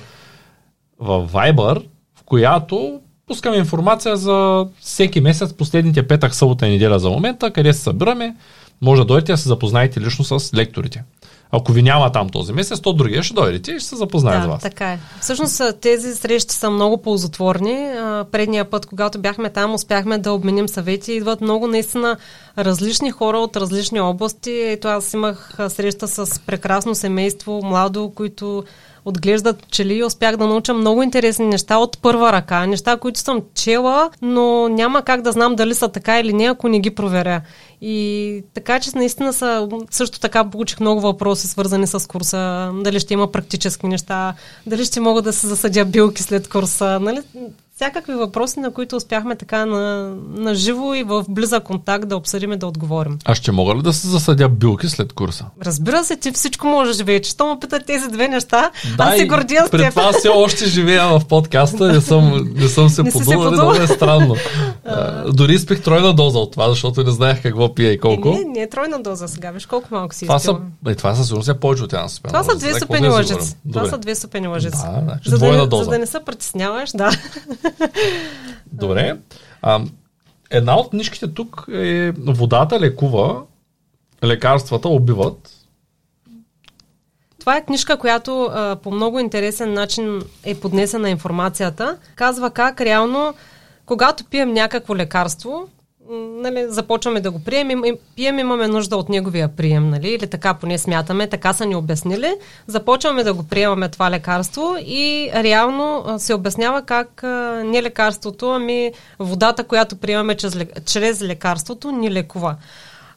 в 1.00 1.30
Viber, 1.34 1.84
в 2.20 2.24
която 2.26 3.00
пускаме 3.28 3.58
информация 3.58 4.18
за 4.18 4.68
всеки 4.80 5.22
месец, 5.22 5.54
последните 5.54 6.08
петък, 6.08 6.36
събота 6.36 6.68
и 6.68 6.72
неделя 6.72 7.00
за 7.00 7.10
момента, 7.10 7.52
къде 7.52 7.74
се 7.74 7.80
събираме, 7.80 8.36
Може 8.82 9.02
да 9.02 9.06
дойдете 9.06 9.32
да 9.32 9.38
се 9.38 9.48
запознаете 9.48 10.02
лично 10.02 10.26
с 10.26 10.54
лекторите. 10.54 11.04
Ако 11.52 11.72
ви 11.72 11.84
няма 11.84 12.12
там 12.12 12.30
този 12.30 12.54
месец, 12.54 12.82
то 12.82 12.94
другия 12.94 13.24
ще 13.24 13.34
дойдете 13.34 13.72
и 13.72 13.80
ще 13.80 13.90
се 13.90 13.96
запознае 13.96 14.38
да, 14.38 14.44
с 14.44 14.48
вас. 14.48 14.62
така 14.62 14.94
е. 14.94 15.00
Всъщност 15.22 15.62
тези 15.82 16.16
срещи 16.16 16.56
са 16.56 16.70
много 16.70 17.02
ползотворни. 17.02 17.92
Предния 18.32 18.70
път, 18.70 18.86
когато 18.86 19.20
бяхме 19.20 19.50
там, 19.50 19.74
успяхме 19.74 20.18
да 20.18 20.32
обменим 20.32 20.68
съвети. 20.68 21.14
Идват 21.14 21.42
много 21.42 21.68
наистина 21.68 22.18
различни 22.58 23.12
хора 23.12 23.38
от 23.38 23.58
различни 23.58 24.00
области. 24.00 24.52
Ето 24.52 24.88
аз 24.88 25.14
имах 25.14 25.58
среща 25.68 26.08
с 26.08 26.40
прекрасно 26.46 26.96
семейство, 26.96 27.62
младо, 27.64 28.12
които 28.16 28.64
отглеждат 29.06 29.64
пчели 29.68 29.94
и 29.94 30.04
успях 30.04 30.38
да 30.38 30.48
науча 30.48 30.74
много 30.74 31.04
интересни 31.04 31.46
неща 31.46 31.78
от 31.78 31.98
първа 32.02 32.34
ръка. 32.34 32.66
Неща, 32.66 32.98
които 32.98 33.20
съм 33.20 33.42
чела, 33.56 34.10
но 34.22 34.70
няма 34.70 35.02
как 35.02 35.22
да 35.22 35.32
знам 35.32 35.56
дали 35.56 35.76
са 35.76 35.88
така 35.88 36.20
или 36.20 36.34
не, 36.34 36.50
ако 36.50 36.68
не 36.68 36.80
ги 36.80 36.96
проверя. 36.96 37.42
И 37.82 38.44
така, 38.54 38.80
че 38.80 38.90
наистина 38.96 39.34
са, 39.34 39.70
също 39.92 40.20
така 40.20 40.50
получих 40.50 40.80
много 40.80 41.02
въпроси, 41.02 41.48
свързани 41.48 41.88
с 41.88 42.08
курса, 42.08 42.72
дали 42.74 43.00
ще 43.00 43.14
има 43.14 43.32
практически 43.32 43.88
неща, 43.88 44.34
дали 44.68 44.86
ще 44.86 45.00
мога 45.00 45.22
да 45.22 45.34
се 45.34 45.48
засадя 45.48 45.86
билки 45.86 46.24
след 46.24 46.50
курса. 46.50 47.00
Нали? 47.00 47.22
Всякакви 47.82 48.14
въпроси, 48.14 48.60
на 48.60 48.72
които 48.72 48.96
успяхме 48.96 49.36
така 49.36 49.66
на, 49.66 50.14
на 50.34 50.56
живо 50.56 50.94
и 50.94 51.04
в 51.04 51.26
близа 51.30 51.60
контакт 51.60 52.08
да 52.08 52.18
обсъдим 52.18 52.54
и 52.54 52.58
да 52.58 52.68
отговорим. 52.68 53.18
А 53.26 53.36
ще 53.36 53.52
мога 53.52 53.76
ли 53.76 53.82
да 53.82 53.94
се 53.94 54.08
засадя 54.08 54.50
билки 54.50 54.90
след 54.90 55.14
курса? 55.14 55.46
Разбира 55.66 56.04
се, 56.04 56.16
ти 56.16 56.32
всичко 56.32 56.68
можеш 56.68 57.04
вече. 57.04 57.32
Що 57.32 57.46
му 57.46 57.60
питат 57.60 57.86
тези 57.86 58.08
две 58.08 58.28
неща, 58.28 58.72
да, 58.98 59.04
аз 59.04 59.18
се 59.18 59.28
гордия 59.28 59.62
с 59.66 59.70
теб. 59.70 59.80
Пред 59.80 59.90
това 59.90 60.12
все 60.14 60.30
още 60.30 60.66
живея 60.66 61.20
в 61.20 61.26
подкаста, 61.26 61.94
не 61.94 62.02
съм, 62.02 62.54
не 62.56 62.68
съм 62.68 62.90
се 62.90 63.04
подул, 63.04 63.52
много 63.52 63.74
е 63.74 63.88
странно. 63.88 64.36
а, 64.86 65.32
дори 65.32 65.54
изпих 65.54 65.82
тройна 65.82 66.14
доза 66.14 66.40
от 66.40 66.52
това, 66.52 66.70
защото 66.70 67.04
не 67.04 67.12
знаех 67.12 67.42
какво 67.42 67.76
пия 67.76 67.92
и 67.92 68.00
колко. 68.00 68.30
Е, 68.30 68.32
не, 68.32 68.44
не 68.46 68.60
е 68.60 68.70
тройна 68.70 69.02
доза 69.02 69.28
сега, 69.28 69.52
виж 69.52 69.66
колко 69.66 69.88
малко 69.92 70.16
си 70.16 70.26
това 70.26 70.40
са, 70.40 70.58
е, 70.88 70.96
това 70.96 71.16
са 71.16 71.26
сигурно 71.26 71.56
повече 71.56 71.84
от 71.84 71.94
една 71.94 72.10
супена 72.10 72.34
Това 72.34 72.44
са 72.44 72.58
две 72.58 72.80
супени 72.80 73.10
лъжици. 73.10 73.56
Това 73.74 73.86
са 73.86 73.98
две 73.98 74.16
супени 74.16 74.48
лъжици. 74.48 74.78
Да, 74.78 75.02
значи, 75.04 75.30
за, 75.30 75.38
да, 75.38 75.84
за 75.84 75.90
да 75.90 76.00
не 76.00 76.06
се 76.06 76.20
притесняваш, 76.26 76.92
да. 76.92 77.12
Добре. 78.72 79.18
А, 79.62 79.82
една 80.50 80.80
от 80.80 80.90
книжките 80.90 81.34
тук 81.34 81.66
е 81.74 82.12
Водата 82.12 82.80
лекува, 82.80 83.42
лекарствата 84.24 84.90
убиват. 84.90 85.52
Това 87.40 87.58
е 87.58 87.66
книжка, 87.66 87.98
която 87.98 88.44
а, 88.44 88.76
по 88.76 88.92
много 88.92 89.20
интересен 89.20 89.74
начин 89.74 90.22
е 90.44 90.56
поднесена 90.56 91.10
информацията. 91.10 91.98
Казва 92.16 92.52
как 92.52 92.82
реално, 92.82 93.34
когато 93.86 94.26
пием 94.26 94.54
някакво 94.54 94.96
лекарство, 94.96 95.68
нали, 96.10 96.66
започваме 96.70 97.20
да 97.20 97.32
го 97.32 97.44
приемем, 97.44 97.82
пием, 98.16 98.40
имаме 98.40 98.68
нужда 98.68 98.98
от 98.98 99.10
неговия 99.10 99.48
прием, 99.48 99.90
нали, 99.90 100.10
или 100.10 100.28
така 100.28 100.54
поне 100.54 100.78
смятаме, 100.78 101.28
така 101.28 101.54
са 101.54 101.66
ни 101.66 101.76
обяснили. 101.76 102.34
Започваме 102.68 103.24
да 103.24 103.34
го 103.34 103.44
приемаме 103.44 103.90
това 103.90 104.12
лекарство 104.12 104.76
и 104.86 105.32
реално 105.36 106.16
се 106.18 106.34
обяснява 106.34 106.82
как 106.82 107.24
не 107.66 107.84
лекарството, 107.84 108.50
ами 108.50 108.92
водата, 109.20 109.64
която 109.64 109.96
приемаме 109.96 110.36
чрез, 110.36 110.58
чрез 110.86 111.22
лекарството, 111.22 111.92
ни 111.92 112.12
лекува. 112.12 112.56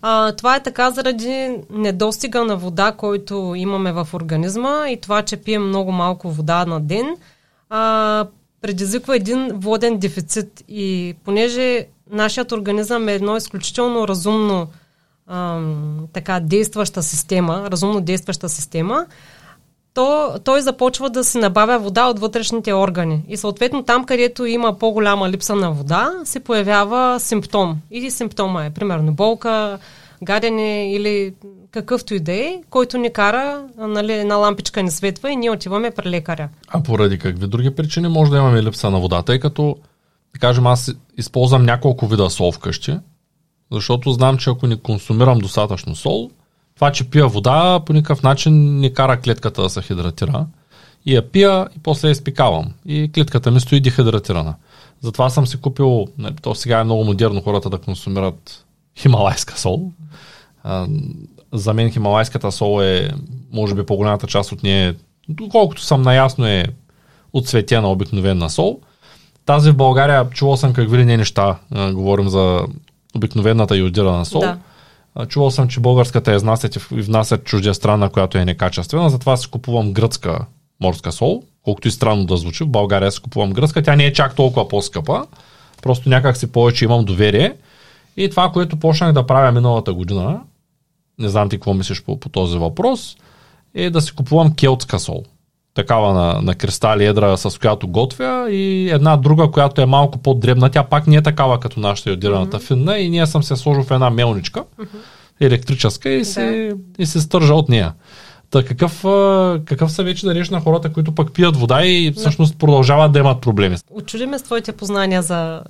А, 0.03 0.33
това 0.33 0.57
е 0.57 0.63
така 0.63 0.91
заради 0.91 1.57
недостига 1.71 2.45
на 2.45 2.57
вода, 2.57 2.93
който 2.93 3.55
имаме 3.57 3.93
в 3.93 4.09
организма 4.15 4.89
и 4.89 5.01
това, 5.01 5.23
че 5.23 5.37
пием 5.37 5.69
много 5.69 5.93
малко 5.93 6.31
вода 6.31 6.67
на 6.67 6.81
ден, 6.81 7.17
а, 7.71 8.27
предизвиква 8.61 9.17
един 9.17 9.51
воден 9.55 9.99
дефицит. 9.99 10.65
И 10.69 11.15
понеже 11.25 11.87
нашият 12.11 12.53
организъм 12.53 13.09
е 13.09 13.15
едно 13.15 13.37
изключително 13.37 14.09
разумно 14.09 14.67
ам, 15.27 16.07
така 16.13 16.41
действаща 16.41 17.03
система, 17.03 17.69
разумно 17.71 18.01
действаща 18.01 18.49
система, 18.49 19.07
то 19.95 20.39
той 20.45 20.63
започва 20.63 21.11
да 21.11 21.25
си 21.25 21.39
набавя 21.39 21.79
вода 21.79 22.07
от 22.07 22.19
вътрешните 22.19 22.75
органи. 22.75 23.23
И 23.29 23.37
съответно 23.37 23.83
там, 23.83 24.05
където 24.05 24.47
има 24.47 24.79
по-голяма 24.79 25.31
липса 25.31 25.55
на 25.55 25.73
вода, 25.73 26.13
се 26.25 26.41
появява 26.41 27.21
симптом. 27.21 27.77
И 27.91 28.11
симптома 28.11 28.65
е, 28.65 28.71
примерно, 28.71 29.15
болка, 29.15 29.79
гадене 30.23 30.93
или 30.95 31.35
какъвто 31.71 32.15
и 32.15 32.21
да 32.21 32.33
е, 32.33 32.61
който 32.71 32.99
ни 32.99 33.13
кара, 33.13 33.63
нали, 33.79 34.13
една 34.13 34.37
лампичка 34.37 34.83
не 34.83 34.91
светва 34.91 35.31
и 35.31 35.37
ние 35.37 35.51
отиваме 35.51 35.91
при 35.91 36.11
лекаря. 36.11 36.49
А 36.69 36.83
поради 36.83 37.19
какви 37.19 37.47
други 37.47 37.75
причини 37.75 38.09
може 38.09 38.31
да 38.31 38.37
имаме 38.37 38.63
липса 38.63 38.91
на 38.91 39.01
вода, 39.01 39.23
тъй 39.23 39.41
като 39.41 39.77
да 40.35 40.41
кажем, 40.41 40.67
аз 40.67 40.95
използвам 41.19 41.63
няколко 41.63 42.07
вида 42.07 42.31
сол 42.31 42.53
вкъщи, 42.53 42.99
защото 43.73 44.13
знам, 44.13 44.39
че 44.39 44.51
ако 44.51 44.67
не 44.67 44.77
консумирам 44.77 45.39
достатъчно 45.39 45.97
сол, 45.97 46.31
това, 46.75 46.93
че 46.93 47.11
пия 47.11 47.29
вода, 47.29 47.81
по 47.87 47.93
никакъв 47.93 48.23
начин 48.23 48.81
не 48.81 48.93
кара 48.93 49.21
клетката 49.21 49.63
да 49.63 49.71
се 49.71 49.83
хидратира. 49.83 50.47
И 51.07 51.15
я 51.15 51.31
пия 51.31 51.69
и 51.77 51.79
после 51.83 52.09
я 52.09 52.13
изпикавам. 52.13 52.73
И 52.87 53.11
клетката 53.15 53.51
ми 53.51 53.61
стои 53.61 53.81
дехидратирана. 53.81 54.55
Затова 55.01 55.31
съм 55.31 55.47
си 55.47 55.61
купил, 55.61 56.07
нали, 56.19 56.35
то 56.43 56.55
сега 56.55 56.81
е 56.81 56.85
много 56.85 57.05
модерно 57.05 57.41
хората 57.41 57.71
да 57.71 57.79
консумират 57.79 58.65
хималайска 58.99 59.59
сол. 59.59 59.93
за 61.53 61.75
мен 61.75 61.91
хималайската 61.91 62.53
сол 62.53 62.83
е, 62.83 63.11
може 63.53 63.75
би 63.75 63.87
по-голямата 63.87 64.27
част 64.27 64.53
от 64.53 64.63
нея, 64.63 64.95
доколкото 65.29 65.83
съм 65.83 66.03
наясно 66.03 66.47
е 66.47 66.65
на 67.71 67.91
обикновена 67.91 68.51
сол– 68.51 68.81
тази 69.47 69.71
в 69.71 69.77
България 69.77 70.31
чувал 70.31 70.57
съм 70.57 70.73
какви 70.73 70.99
ли 70.99 71.05
не 71.05 71.17
неща. 71.17 71.57
А, 71.75 71.93
говорим 71.93 72.29
за 72.29 72.61
обикновената 73.17 73.77
йодирана 73.77 74.25
сол. 74.25 74.41
Да. 74.41 74.59
А, 75.15 75.27
чувал 75.27 75.51
съм, 75.51 75.69
че 75.69 75.81
българската 75.81 76.33
е 76.33 76.37
изнасят 76.37 76.77
и 76.77 76.79
внасят 76.91 77.45
чуждия 77.45 77.75
страна, 77.75 78.09
която 78.09 78.39
е 78.39 78.45
некачествена. 78.45 79.11
Затова 79.11 79.37
си 79.37 79.51
купувам 79.51 79.93
гръцка 79.93 80.39
морска 80.81 81.13
сол. 81.13 81.43
Колкото 81.63 81.89
и 81.89 81.91
странно 81.91 82.25
да 82.25 82.37
звучи, 82.37 82.65
в 82.65 82.69
България 82.69 83.13
си 83.13 83.21
купувам 83.21 83.53
гръцка. 83.53 83.83
Тя 83.83 83.97
не 83.97 84.05
е 84.05 84.13
чак 84.13 84.35
толкова 84.35 84.69
по-скъпа. 84.69 85.27
Просто 85.83 86.09
някак 86.09 86.37
си 86.37 86.53
повече 86.53 86.85
имам 86.85 87.05
доверие. 87.05 87.57
И 88.17 88.31
това, 88.31 88.51
което 88.53 88.77
почнах 88.77 89.13
да 89.13 89.27
правя 89.27 89.53
миналата 89.53 89.95
година, 89.95 90.41
не 91.19 91.29
знам 91.29 91.49
ти 91.49 91.57
какво 91.57 91.75
мислиш 91.75 92.03
по, 92.03 92.21
по 92.21 92.29
този 92.29 92.59
въпрос, 92.59 93.17
е 93.75 93.91
да 93.91 94.01
си 94.01 94.15
купувам 94.15 94.55
келтска 94.55 94.99
сол 94.99 95.25
такава 95.75 96.13
на, 96.13 96.41
на 96.43 96.55
кристали 96.55 97.07
едра, 97.07 97.37
с 97.37 97.59
която 97.59 97.89
готвя 97.89 98.51
и 98.51 98.91
една 98.91 99.17
друга, 99.17 99.51
която 99.51 99.81
е 99.81 99.87
малко 99.87 100.19
по-дребна. 100.19 100.71
Тя 100.71 100.83
пак 100.83 101.07
не 101.07 101.17
е 101.17 101.23
такава 101.23 101.61
като 101.61 101.81
нашата 101.81 102.11
йодираната 102.11 102.59
mm-hmm. 102.59 102.67
финна 102.67 102.99
и 102.99 103.11
ние 103.11 103.27
съм 103.27 103.43
се 103.43 103.57
сложил 103.57 103.83
в 103.83 103.91
една 103.91 104.11
мелничка, 104.11 104.65
mm-hmm. 104.81 104.87
електрическа 105.41 106.11
и, 106.11 106.25
се, 106.25 106.73
да. 106.97 107.03
и 107.03 107.07
се 107.07 107.21
стържа 107.21 107.55
от 107.55 107.69
нея. 107.69 107.93
Та 108.51 108.65
какъв, 108.65 109.01
какъв 109.65 109.93
съвет 109.93 110.17
ще 110.17 110.27
дадеш 110.27 110.51
на 110.51 110.61
хората, 110.61 110.93
които 110.93 111.15
пък 111.15 111.33
пият 111.33 111.57
вода 111.57 111.85
и 111.85 112.13
всъщност 112.17 112.59
продължават 112.59 113.13
да 113.13 113.19
имат 113.19 113.41
проблеми? 113.41 113.77
Очудиме 113.91 114.39
с 114.39 114.43
твоите 114.43 114.73
познания 114.73 115.23
за, 115.23 115.63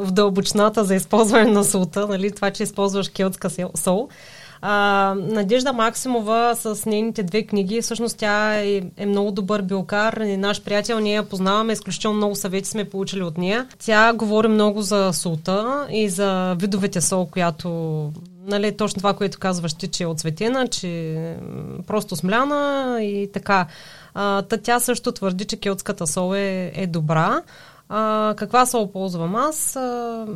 в 0.00 0.08
дълбочината 0.10 0.84
за 0.84 0.94
използване 0.94 1.50
на 1.50 1.64
солта, 1.64 2.06
нали? 2.06 2.30
това, 2.30 2.50
че 2.50 2.62
използваш 2.62 3.08
келтска 3.08 3.50
сол. 3.74 4.08
А, 4.62 5.14
Надежда 5.18 5.72
Максимова 5.72 6.56
с 6.56 6.86
нейните 6.86 7.22
две 7.22 7.42
книги, 7.42 7.80
всъщност 7.80 8.18
тя 8.18 8.60
е, 8.60 8.82
е 8.96 9.06
много 9.06 9.30
добър 9.30 9.62
билкар 9.62 10.12
и 10.12 10.36
наш 10.36 10.62
приятел, 10.62 11.00
ние 11.00 11.14
я 11.14 11.22
познаваме, 11.22 11.72
изключително 11.72 12.16
много 12.16 12.34
съвети 12.34 12.68
сме 12.68 12.90
получили 12.90 13.22
от 13.22 13.38
нея. 13.38 13.66
Тя 13.78 14.12
говори 14.12 14.48
много 14.48 14.82
за 14.82 15.10
солта 15.12 15.86
и 15.90 16.08
за 16.08 16.54
видовете 16.58 17.00
сол, 17.00 17.26
която 17.26 17.70
нали, 18.46 18.76
точно 18.76 18.98
това, 18.98 19.14
което 19.14 19.38
казваш 19.38 19.74
ти, 19.74 19.88
че 19.88 20.02
е 20.02 20.06
отцветена, 20.06 20.68
че 20.68 20.88
е 20.88 21.36
просто 21.86 22.16
смляна 22.16 22.98
и 23.02 23.32
така. 23.32 23.66
А, 24.14 24.42
та 24.42 24.56
тя 24.56 24.80
също 24.80 25.12
твърди, 25.12 25.44
че 25.44 25.56
келтската 25.56 26.06
сол 26.06 26.34
е, 26.34 26.72
е 26.74 26.86
добра. 26.86 27.42
А, 27.88 28.34
каква 28.36 28.66
сол 28.66 28.92
ползвам 28.92 29.36
аз? 29.36 29.76
А, 29.76 30.26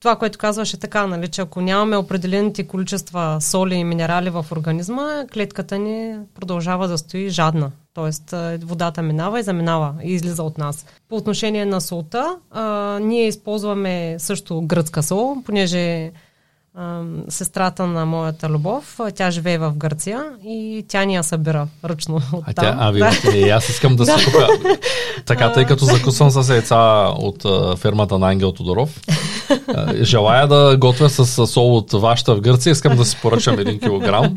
това, 0.00 0.16
което 0.16 0.38
казваше 0.38 0.80
така, 0.80 1.06
нали, 1.06 1.28
че 1.28 1.40
ако 1.40 1.60
нямаме 1.60 1.96
определените 1.96 2.66
количества 2.66 3.38
соли 3.40 3.74
и 3.74 3.84
минерали 3.84 4.30
в 4.30 4.46
организма, 4.52 5.24
клетката 5.32 5.78
ни 5.78 6.18
продължава 6.34 6.88
да 6.88 6.98
стои 6.98 7.28
жадна. 7.28 7.70
Тоест 7.94 8.34
водата 8.62 9.02
минава 9.02 9.40
и 9.40 9.42
заминава 9.42 9.94
и 10.04 10.12
излиза 10.12 10.42
от 10.42 10.58
нас. 10.58 10.86
По 11.08 11.16
отношение 11.16 11.64
на 11.64 11.80
солта, 11.80 12.36
а, 12.50 12.98
ние 13.02 13.26
използваме 13.26 14.16
също 14.18 14.62
гръцка 14.62 15.02
сол, 15.02 15.36
понеже 15.44 16.12
сестрата 17.28 17.86
на 17.86 18.06
моята 18.06 18.48
любов. 18.48 19.00
Тя 19.14 19.30
живее 19.30 19.58
в 19.58 19.72
Гърция 19.76 20.24
и 20.44 20.84
тя 20.88 21.04
ни 21.04 21.14
я 21.14 21.22
събира 21.22 21.66
ръчно 21.84 22.16
от 22.16 22.22
а 22.46 22.52
там. 22.52 22.64
Тя, 22.64 22.76
а, 22.78 22.90
вие, 22.90 23.46
да. 23.46 23.50
аз 23.50 23.68
искам 23.68 23.96
да 23.96 24.06
си 24.18 24.24
купя. 24.24 24.48
Така, 25.26 25.52
тъй 25.52 25.64
като 25.64 25.84
закусвам 25.84 26.30
с 26.30 26.48
яйца 26.48 27.12
от 27.16 27.42
фермата 27.78 28.18
на 28.18 28.30
Ангел 28.30 28.52
Тодоров, 28.52 29.00
желая 30.02 30.48
да 30.48 30.76
готвя 30.76 31.08
с 31.08 31.46
сол 31.46 31.76
от 31.76 31.92
вашата 31.92 32.34
в 32.34 32.40
Гърция, 32.40 32.70
искам 32.70 32.96
да 32.96 33.04
си 33.04 33.16
поръчам 33.22 33.58
един 33.58 33.80
килограм. 33.80 34.34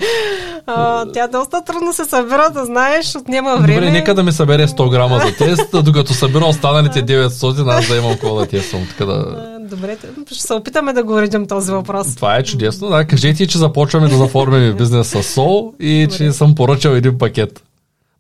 А, 0.67 1.05
тя 1.13 1.27
доста 1.27 1.63
трудно 1.63 1.93
се 1.93 2.05
събира, 2.05 2.49
да 2.53 2.65
знаеш, 2.65 3.15
отнема 3.15 3.57
време. 3.57 3.73
Добре, 3.73 3.91
нека 3.91 4.13
да 4.13 4.23
ми 4.23 4.31
събере 4.31 4.67
100 4.67 4.89
грама 4.89 5.21
за 5.25 5.35
тест, 5.35 5.83
докато 5.85 6.13
събира 6.13 6.45
останалите 6.45 7.05
900, 7.05 7.77
аз 7.77 7.87
да 7.87 7.97
имам 7.97 8.11
какво 8.11 8.35
да 8.35 8.45
тествам. 8.45 8.87
Така 8.89 9.05
да... 9.05 9.47
Добре, 9.71 9.97
ще 10.25 10.41
се 10.41 10.53
опитаме 10.53 10.93
да 10.93 11.03
го 11.03 11.13
уредим 11.13 11.47
този 11.47 11.71
въпрос. 11.71 12.15
Това 12.15 12.37
е 12.37 12.43
чудесно, 12.43 12.89
да. 12.89 13.05
Кажете, 13.05 13.47
че 13.47 13.57
започваме 13.57 14.07
да 14.07 14.17
заформяме 14.17 14.73
бизнес 14.73 15.07
с 15.07 15.23
сол 15.23 15.73
и 15.79 16.03
Добре. 16.03 16.17
че 16.17 16.31
съм 16.31 16.55
поръчал 16.55 16.91
един 16.91 17.17
пакет. 17.17 17.63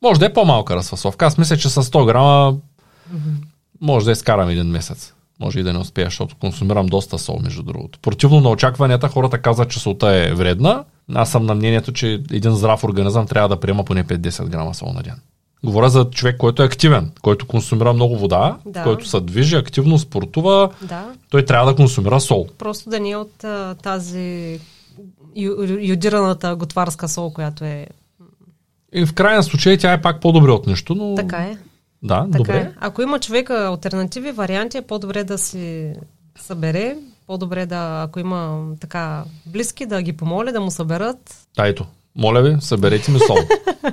Може 0.01 0.19
да 0.19 0.25
е 0.25 0.33
по-малка 0.33 0.75
разфасовка. 0.75 1.25
Аз 1.25 1.37
мисля, 1.37 1.57
че 1.57 1.69
с 1.69 1.83
100 1.83 2.05
грама 2.05 2.57
може 3.81 4.05
да 4.05 4.11
изкарам 4.11 4.49
един 4.49 4.67
месец. 4.67 5.13
Може 5.39 5.59
и 5.59 5.63
да 5.63 5.73
не 5.73 5.79
успея, 5.79 6.07
защото 6.07 6.35
консумирам 6.39 6.85
доста 6.85 7.19
сол, 7.19 7.39
между 7.43 7.63
другото. 7.63 7.99
Противно 7.99 8.39
на 8.39 8.49
очакванията, 8.49 9.07
хората 9.07 9.37
казват, 9.37 9.69
че 9.69 9.79
солта 9.79 10.07
е 10.07 10.33
вредна. 10.33 10.83
Аз 11.13 11.31
съм 11.31 11.45
на 11.45 11.55
мнението, 11.55 11.91
че 11.91 12.21
един 12.31 12.55
здрав 12.55 12.83
организъм 12.83 13.27
трябва 13.27 13.49
да 13.49 13.59
приема 13.59 13.83
поне 13.83 14.03
5-10 14.03 14.45
грама 14.45 14.73
сол 14.73 14.93
на 14.93 15.03
ден. 15.03 15.15
Говоря 15.63 15.89
за 15.89 16.09
човек, 16.09 16.37
който 16.37 16.63
е 16.63 16.65
активен, 16.65 17.11
който 17.21 17.47
консумира 17.47 17.93
много 17.93 18.17
вода, 18.17 18.57
да. 18.65 18.83
който 18.83 19.07
се 19.07 19.19
движи, 19.19 19.55
активно 19.55 19.99
спортува. 19.99 20.69
Да. 20.81 21.13
Той 21.29 21.45
трябва 21.45 21.71
да 21.71 21.75
консумира 21.75 22.19
сол. 22.19 22.47
Просто 22.57 22.89
да 22.89 22.99
не 22.99 23.09
е 23.09 23.15
от 23.15 23.43
а, 23.43 23.75
тази 23.75 24.59
юдираната 25.81 26.55
готварска 26.55 27.09
сол, 27.09 27.33
която 27.33 27.63
е. 27.63 27.87
И 28.93 29.05
в 29.05 29.13
крайна 29.13 29.43
случай 29.43 29.77
тя 29.77 29.93
е 29.93 30.01
пак 30.01 30.21
по-добре 30.21 30.51
от 30.51 30.67
нещо, 30.67 30.95
но. 30.95 31.15
Така 31.15 31.37
е. 31.37 31.57
Да, 32.03 32.25
така 32.31 32.37
добре. 32.37 32.57
Е. 32.57 32.71
Ако 32.79 33.01
има 33.01 33.19
човека 33.19 33.53
альтернативи, 33.53 34.31
варианти, 34.31 34.77
е 34.77 34.81
по-добре 34.81 35.23
да 35.23 35.37
си 35.37 35.93
събере, 36.39 36.97
по-добре 37.27 37.65
да, 37.65 38.03
ако 38.07 38.19
има 38.19 38.65
така 38.79 39.23
близки, 39.45 39.85
да 39.85 40.01
ги 40.01 40.13
помоли 40.13 40.51
да 40.51 40.61
му 40.61 40.71
съберат. 40.71 41.47
Да, 41.57 41.67
ето. 41.67 41.85
Моля 42.15 42.41
ви, 42.41 42.57
съберете 42.61 43.11
ми 43.11 43.19
сол. 43.19 43.37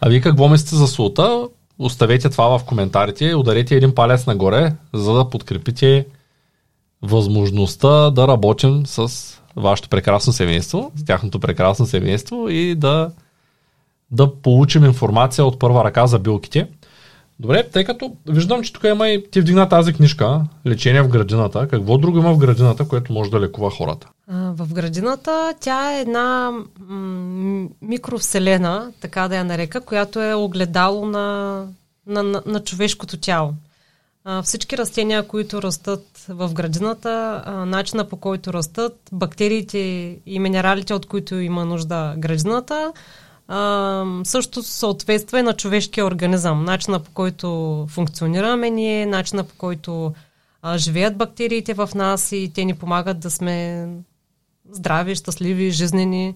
А 0.00 0.08
вие 0.08 0.20
какво 0.20 0.48
мислите 0.48 0.76
за 0.76 0.86
солта? 0.86 1.48
Оставете 1.78 2.30
това 2.30 2.58
в 2.58 2.64
коментарите, 2.64 3.34
ударете 3.34 3.76
един 3.76 3.94
палец 3.94 4.26
нагоре, 4.26 4.72
за 4.94 5.12
да 5.14 5.30
подкрепите 5.30 6.06
възможността 7.02 8.10
да 8.10 8.28
работим 8.28 8.86
с 8.86 9.10
вашето 9.56 9.88
прекрасно 9.88 10.32
семейство, 10.32 10.92
с 10.94 11.04
тяхното 11.04 11.40
прекрасно 11.40 11.86
семейство 11.86 12.48
и 12.48 12.74
да, 12.74 13.10
да 14.10 14.34
получим 14.34 14.84
информация 14.84 15.44
от 15.44 15.58
първа 15.58 15.84
ръка 15.84 16.06
за 16.06 16.18
билките. 16.18 16.68
Добре, 17.40 17.68
тъй 17.70 17.84
като 17.84 18.16
виждам, 18.28 18.62
че 18.62 18.72
тук 18.72 18.84
има 18.84 19.08
и 19.08 19.30
ти 19.30 19.40
вдигна 19.40 19.68
тази 19.68 19.92
книжка, 19.92 20.40
Лечение 20.66 21.02
в 21.02 21.08
градината. 21.08 21.68
Какво 21.68 21.98
друго 21.98 22.18
има 22.18 22.32
в 22.32 22.38
градината, 22.38 22.88
което 22.88 23.12
може 23.12 23.30
да 23.30 23.40
лекува 23.40 23.70
хората? 23.70 24.08
В 24.28 24.72
градината 24.72 25.54
тя 25.60 25.92
е 25.92 26.00
една 26.00 26.50
м- 26.88 27.68
микровселена, 27.82 28.92
така 29.00 29.28
да 29.28 29.36
я 29.36 29.44
нарека, 29.44 29.80
която 29.80 30.22
е 30.22 30.34
огледало 30.34 31.06
на, 31.06 31.64
на, 32.06 32.22
на, 32.22 32.42
на 32.46 32.60
човешкото 32.60 33.16
тяло. 33.16 33.52
Всички 34.42 34.78
растения, 34.78 35.22
които 35.28 35.62
растат 35.62 36.06
в 36.28 36.52
градината, 36.52 37.42
начина 37.66 38.08
по 38.08 38.16
който 38.16 38.52
растат, 38.52 39.00
бактериите 39.12 39.78
и 40.26 40.38
минералите, 40.38 40.94
от 40.94 41.06
които 41.06 41.34
има 41.34 41.64
нужда 41.64 42.14
градината, 42.18 42.92
а, 43.48 44.04
също 44.24 44.62
съответства 44.62 45.38
и 45.38 45.42
на 45.42 45.52
човешкия 45.52 46.06
организъм. 46.06 46.64
Начина 46.64 47.00
по 47.00 47.10
който 47.10 47.86
функционираме 47.90 48.70
ние, 48.70 49.06
начина 49.06 49.44
по 49.44 49.54
който 49.58 50.14
а, 50.62 50.78
живеят 50.78 51.16
бактериите 51.16 51.74
в 51.74 51.90
нас 51.94 52.32
и 52.32 52.52
те 52.54 52.64
ни 52.64 52.74
помагат 52.74 53.20
да 53.20 53.30
сме 53.30 53.88
здрави, 54.70 55.14
щастливи, 55.14 55.70
жизнени. 55.70 56.34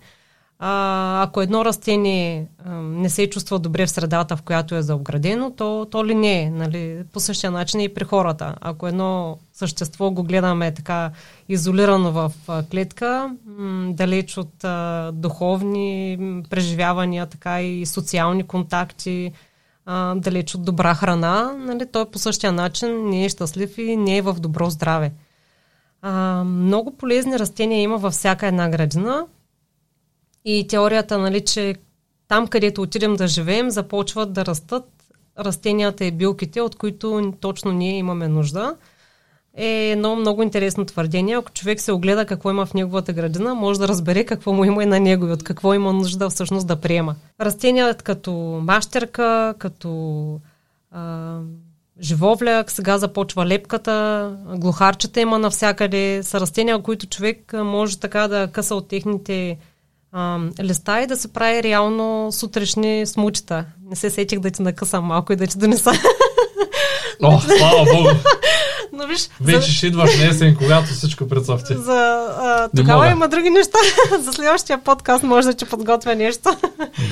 А, 0.62 1.22
ако 1.22 1.40
едно 1.40 1.64
растение 1.64 2.46
а, 2.64 2.70
не 2.72 3.11
се 3.11 3.30
чувства 3.30 3.58
добре 3.58 3.86
в 3.86 3.90
средата, 3.90 4.36
в 4.36 4.42
която 4.42 4.74
е 4.74 4.82
заоградено, 4.82 5.50
то, 5.56 5.86
то 5.90 6.06
ли 6.06 6.14
не 6.14 6.42
е. 6.42 6.50
Нали? 6.50 7.04
По 7.12 7.20
същия 7.20 7.50
начин 7.50 7.80
и 7.80 7.94
при 7.94 8.04
хората. 8.04 8.54
Ако 8.61 8.86
едно 8.86 9.38
същество 9.52 10.11
го 10.11 10.22
гледаме 10.22 10.74
така 10.74 11.11
изолирано 11.48 12.12
в 12.12 12.32
а, 12.48 12.62
клетка, 12.66 13.30
м- 13.46 13.92
далеч 13.92 14.36
от 14.38 14.64
а, 14.64 15.11
духовни 15.14 16.18
преживявания, 16.50 17.26
така 17.26 17.62
и 17.62 17.86
социални 17.86 18.42
контакти, 18.42 19.32
а, 19.86 20.14
далеч 20.14 20.54
от 20.54 20.64
добра 20.64 20.94
храна, 20.94 21.52
нали? 21.58 21.86
той 21.92 22.11
по 22.11 22.18
същия 22.18 22.52
начин 22.52 23.08
не 23.08 23.24
е 23.24 23.28
щастлив 23.28 23.78
и 23.78 23.96
не 23.96 24.16
е 24.16 24.22
в 24.22 24.34
добро 24.34 24.70
здраве. 24.70 25.12
А, 26.02 26.44
много 26.44 26.96
полезни 26.96 27.38
растения 27.38 27.82
има 27.82 27.96
във 27.96 28.12
всяка 28.12 28.46
една 28.46 28.68
градина 28.68 29.26
и 30.45 30.66
теорията, 30.66 31.18
нали, 31.18 31.45
че 31.45 31.74
там, 32.28 32.47
където 32.47 32.82
отидем 32.82 33.16
да 33.16 33.28
живеем, 33.28 33.70
започват 33.70 34.32
да 34.32 34.47
растат 34.47 34.84
растенията 35.38 36.05
и 36.05 36.11
билките, 36.11 36.61
от 36.61 36.76
които 36.76 37.32
точно 37.41 37.72
ние 37.72 37.99
имаме 37.99 38.28
нужда. 38.28 38.76
Е 39.55 39.91
едно 39.91 40.16
много 40.16 40.43
интересно 40.43 40.84
твърдение. 40.84 41.36
Ако 41.36 41.51
човек 41.51 41.80
се 41.80 41.93
огледа 41.93 42.26
какво 42.26 42.51
има 42.51 42.66
в 42.66 42.74
неговата 42.74 43.12
градина, 43.12 43.55
може 43.55 43.80
да 43.80 43.88
разбере 43.88 44.24
какво 44.24 44.53
му 44.53 44.64
има 44.64 44.82
и 44.82 44.86
на 44.86 45.01
него 45.01 45.26
и 45.26 45.32
от 45.32 45.43
какво 45.43 45.74
има 45.74 45.93
нужда 45.93 46.30
всъщност 46.30 46.66
да 46.66 46.76
приема. 46.76 47.14
Растения 47.41 47.95
като 47.95 48.32
мащерка, 48.62 49.55
като 49.59 50.41
а, 50.91 51.38
живовляк, 52.01 52.70
сега 52.70 52.99
започва 52.99 53.47
лепката, 53.47 54.36
глухарчета 54.57 55.20
има 55.20 55.38
навсякъде, 55.38 56.20
са 56.22 56.41
растения, 56.41 56.82
които 56.82 57.07
човек 57.07 57.53
може 57.53 58.01
така 58.01 58.28
да 58.28 58.49
къса 58.53 58.74
от 58.74 58.88
техните 58.88 59.59
а, 60.12 60.38
листа 60.62 61.00
и 61.02 61.06
да 61.06 61.16
се 61.16 61.32
прави 61.32 61.62
реално 61.62 62.32
сутрешни 62.32 63.06
смучета. 63.06 63.64
Не 63.90 63.96
се 63.96 64.11
сетих 64.11 64.38
да 64.38 64.50
ти 64.50 64.62
накъсам 64.62 65.04
малко 65.04 65.32
и 65.32 65.36
да 65.36 65.46
ти 65.46 65.58
донеса. 65.58 65.92
О, 67.22 67.40
слава 67.58 67.84
Богу! 67.84 68.08
Но 69.01 69.07
виж, 69.07 69.28
Вече 69.40 69.66
за... 69.66 69.72
ще 69.72 69.86
идваш 69.86 70.18
на 70.18 70.26
есен, 70.26 70.57
когато 70.57 70.86
всичко 70.86 71.28
прецъфти. 71.28 71.74
За, 71.74 72.26
а, 72.40 72.68
тогава 72.76 73.11
има 73.11 73.28
други 73.28 73.51
неща. 73.51 73.78
за 74.20 74.32
следващия 74.32 74.78
подкаст 74.78 75.22
може 75.22 75.46
да 75.46 75.55
ти 75.55 75.64
подготвя 75.64 76.14
нещо. 76.14 76.57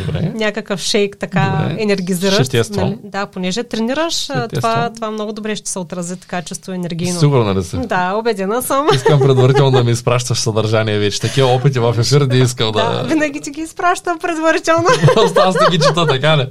Добре. 0.07 0.33
Някакъв 0.35 0.81
шейк 0.81 1.17
така 1.21 1.59
добре. 1.69 1.83
енергизираш. 1.83 2.47
Ще 2.47 2.63
нали? 2.71 2.99
Да, 3.05 3.27
понеже 3.27 3.63
тренираш, 3.63 4.29
това, 4.55 4.91
това 4.95 5.11
много 5.11 5.33
добре 5.33 5.57
ще 5.57 5.71
се 5.71 5.79
отрази 5.79 6.17
така 6.17 6.43
често 6.43 6.73
енергийно. 6.73 7.21
Сигурно 7.21 7.55
ли 7.59 7.65
си? 7.65 7.77
Да, 7.77 8.15
убедена 8.15 8.63
съм. 8.63 8.87
Искам 8.95 9.21
предварително 9.21 9.71
да 9.71 9.85
ми 9.85 9.91
изпращаш 9.91 10.39
съдържание 10.39 10.99
вече. 10.99 11.21
Такива 11.21 11.49
опити 11.49 11.79
в 11.79 11.95
ефир 11.99 12.21
не 12.21 12.37
искал 12.37 12.73
да... 12.73 12.93
Да, 12.93 13.03
винаги 13.09 13.41
ти 13.41 13.51
ги 13.51 13.61
изпращам 13.61 14.19
предварително. 14.19 14.89
Аз 15.37 15.55
ти 15.55 15.71
ги 15.71 15.79
чета 15.79 16.07
така, 16.07 16.37
не? 16.37 16.49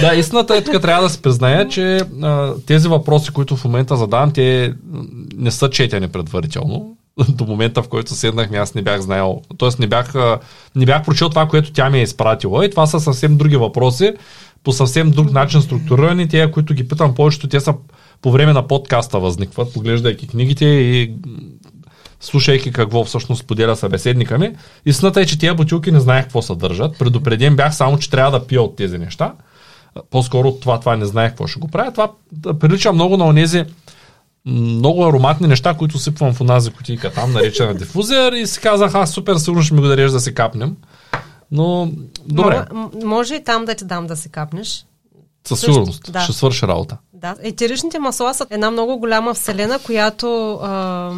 Да, 0.00 0.14
истината 0.14 0.56
е, 0.56 0.60
тук 0.60 0.82
трябва 0.82 1.02
да 1.02 1.08
се 1.08 1.22
призная, 1.22 1.68
че 1.68 2.00
а, 2.22 2.52
тези 2.66 2.88
въпроси, 2.88 3.30
които 3.30 3.56
в 3.56 3.64
момента 3.64 3.96
задавам, 3.96 4.32
те 4.32 4.63
не 5.36 5.50
са 5.50 5.70
четени 5.70 6.08
предварително. 6.08 6.96
До 7.28 7.44
момента, 7.44 7.82
в 7.82 7.88
който 7.88 8.14
седнахме, 8.14 8.58
аз 8.58 8.74
не 8.74 8.82
бях 8.82 9.00
знаел. 9.00 9.40
Тоест 9.56 9.78
не 9.78 9.86
бях, 9.86 10.14
не 10.76 10.86
бях 10.86 11.04
прочел 11.04 11.28
това, 11.28 11.48
което 11.48 11.72
тя 11.72 11.90
ми 11.90 11.98
е 11.98 12.02
изпратила. 12.02 12.66
И 12.66 12.70
това 12.70 12.86
са 12.86 13.00
съвсем 13.00 13.36
други 13.36 13.56
въпроси, 13.56 14.12
по 14.64 14.72
съвсем 14.72 15.10
друг 15.10 15.32
начин 15.32 15.62
структурирани. 15.62 16.28
Те, 16.28 16.50
които 16.50 16.74
ги 16.74 16.88
питам 16.88 17.14
повечето, 17.14 17.48
те 17.48 17.60
са 17.60 17.74
по 18.22 18.32
време 18.32 18.52
на 18.52 18.66
подкаста 18.66 19.18
възникват, 19.18 19.72
поглеждайки 19.72 20.28
книгите 20.28 20.64
и 20.64 21.14
слушайки 22.20 22.72
какво 22.72 23.04
всъщност 23.04 23.46
поделя 23.46 23.76
събеседника 23.76 24.38
ми. 24.38 24.52
Истината 24.86 25.20
е, 25.20 25.26
че 25.26 25.38
тези 25.38 25.56
бутилки 25.56 25.92
не 25.92 26.00
знаех 26.00 26.24
какво 26.24 26.42
съдържат. 26.42 26.98
Предупреден 26.98 27.56
бях 27.56 27.74
само, 27.74 27.98
че 27.98 28.10
трябва 28.10 28.30
да 28.30 28.46
пия 28.46 28.62
от 28.62 28.76
тези 28.76 28.98
неща. 28.98 29.34
По-скоро 30.10 30.52
това, 30.52 30.80
това 30.80 30.96
не 30.96 31.04
знаех 31.04 31.30
какво 31.30 31.46
ще 31.46 31.60
го 31.60 31.68
правя. 31.68 31.92
Това 31.92 32.12
прилича 32.60 32.92
много 32.92 33.16
на 33.16 33.26
онези 33.26 33.64
много 34.46 35.06
ароматни 35.06 35.46
неща, 35.46 35.74
които 35.74 35.98
сипвам 35.98 36.34
в 36.34 36.40
онази 36.40 36.70
кутийка 36.70 37.12
там, 37.12 37.32
наречена 37.32 37.74
дифузер 37.74 38.32
и 38.32 38.46
си 38.46 38.60
казах, 38.60 38.94
аз 38.94 39.10
супер 39.10 39.36
сигурно 39.36 39.62
ще 39.62 39.74
ми 39.74 39.80
го 39.80 39.86
дареш 39.86 40.10
да 40.10 40.20
се 40.20 40.34
капнем. 40.34 40.76
Но, 41.50 41.92
добре. 42.26 42.66
М- 42.72 42.90
може 43.04 43.34
и 43.34 43.44
там 43.44 43.64
да 43.64 43.74
ти 43.74 43.84
дам 43.84 44.06
да 44.06 44.16
се 44.16 44.28
капнеш. 44.28 44.86
Със 45.48 45.60
сигурност. 45.60 46.12
Да. 46.12 46.20
Ще 46.20 46.32
свърши 46.32 46.66
работа. 46.66 46.96
Да. 47.12 47.34
Етеричните 47.42 47.98
масла 47.98 48.34
са 48.34 48.46
една 48.50 48.70
много 48.70 48.98
голяма 48.98 49.34
вселена, 49.34 49.78
която, 49.78 50.52
а, 50.62 51.12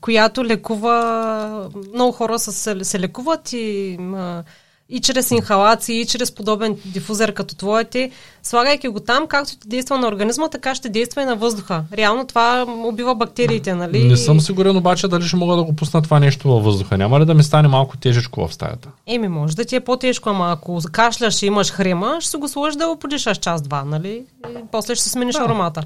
която 0.00 0.44
лекува... 0.44 1.70
Много 1.94 2.12
хора 2.12 2.38
се, 2.38 2.84
се 2.84 3.00
лекуват 3.00 3.52
и 3.52 3.98
а, 4.14 4.42
и 4.90 5.00
чрез 5.00 5.30
инхалации, 5.30 6.00
и 6.00 6.06
чрез 6.06 6.32
подобен 6.32 6.76
дифузер 6.84 7.32
като 7.32 7.54
твоите, 7.54 8.10
слагайки 8.42 8.88
го 8.88 9.00
там, 9.00 9.26
както 9.26 9.58
ти 9.58 9.68
действа 9.68 9.98
на 9.98 10.08
организма, 10.08 10.48
така 10.48 10.74
ще 10.74 10.88
действа 10.88 11.22
и 11.22 11.24
на 11.24 11.36
въздуха. 11.36 11.84
Реално 11.92 12.26
това 12.26 12.66
убива 12.84 13.14
бактериите, 13.14 13.74
нали? 13.74 14.04
Не 14.04 14.16
съм 14.16 14.40
сигурен 14.40 14.76
обаче 14.76 15.08
дали 15.08 15.24
ще 15.24 15.36
мога 15.36 15.56
да 15.56 15.62
го 15.62 15.76
пусна 15.76 16.02
това 16.02 16.20
нещо 16.20 16.48
във 16.48 16.64
въздуха. 16.64 16.98
Няма 16.98 17.20
ли 17.20 17.24
да 17.24 17.34
ми 17.34 17.42
стане 17.42 17.68
малко 17.68 17.96
тежечко 17.96 18.48
в 18.48 18.54
стаята? 18.54 18.88
Еми, 19.06 19.28
може 19.28 19.56
да 19.56 19.64
ти 19.64 19.76
е 19.76 19.80
по-тежко, 19.80 20.28
ама 20.28 20.52
ако 20.52 20.80
кашляш 20.92 21.42
и 21.42 21.46
имаш 21.46 21.72
хрема, 21.72 22.16
ще 22.20 22.30
се 22.30 22.36
го 22.36 22.48
сложиш 22.48 22.76
да 22.76 22.86
го 22.86 22.96
подишаш 22.96 23.38
час-два, 23.38 23.84
нали? 23.84 24.24
И 24.48 24.54
после 24.72 24.94
ще 24.94 25.08
смениш 25.08 25.34
да. 25.34 25.42
аромата. 25.42 25.84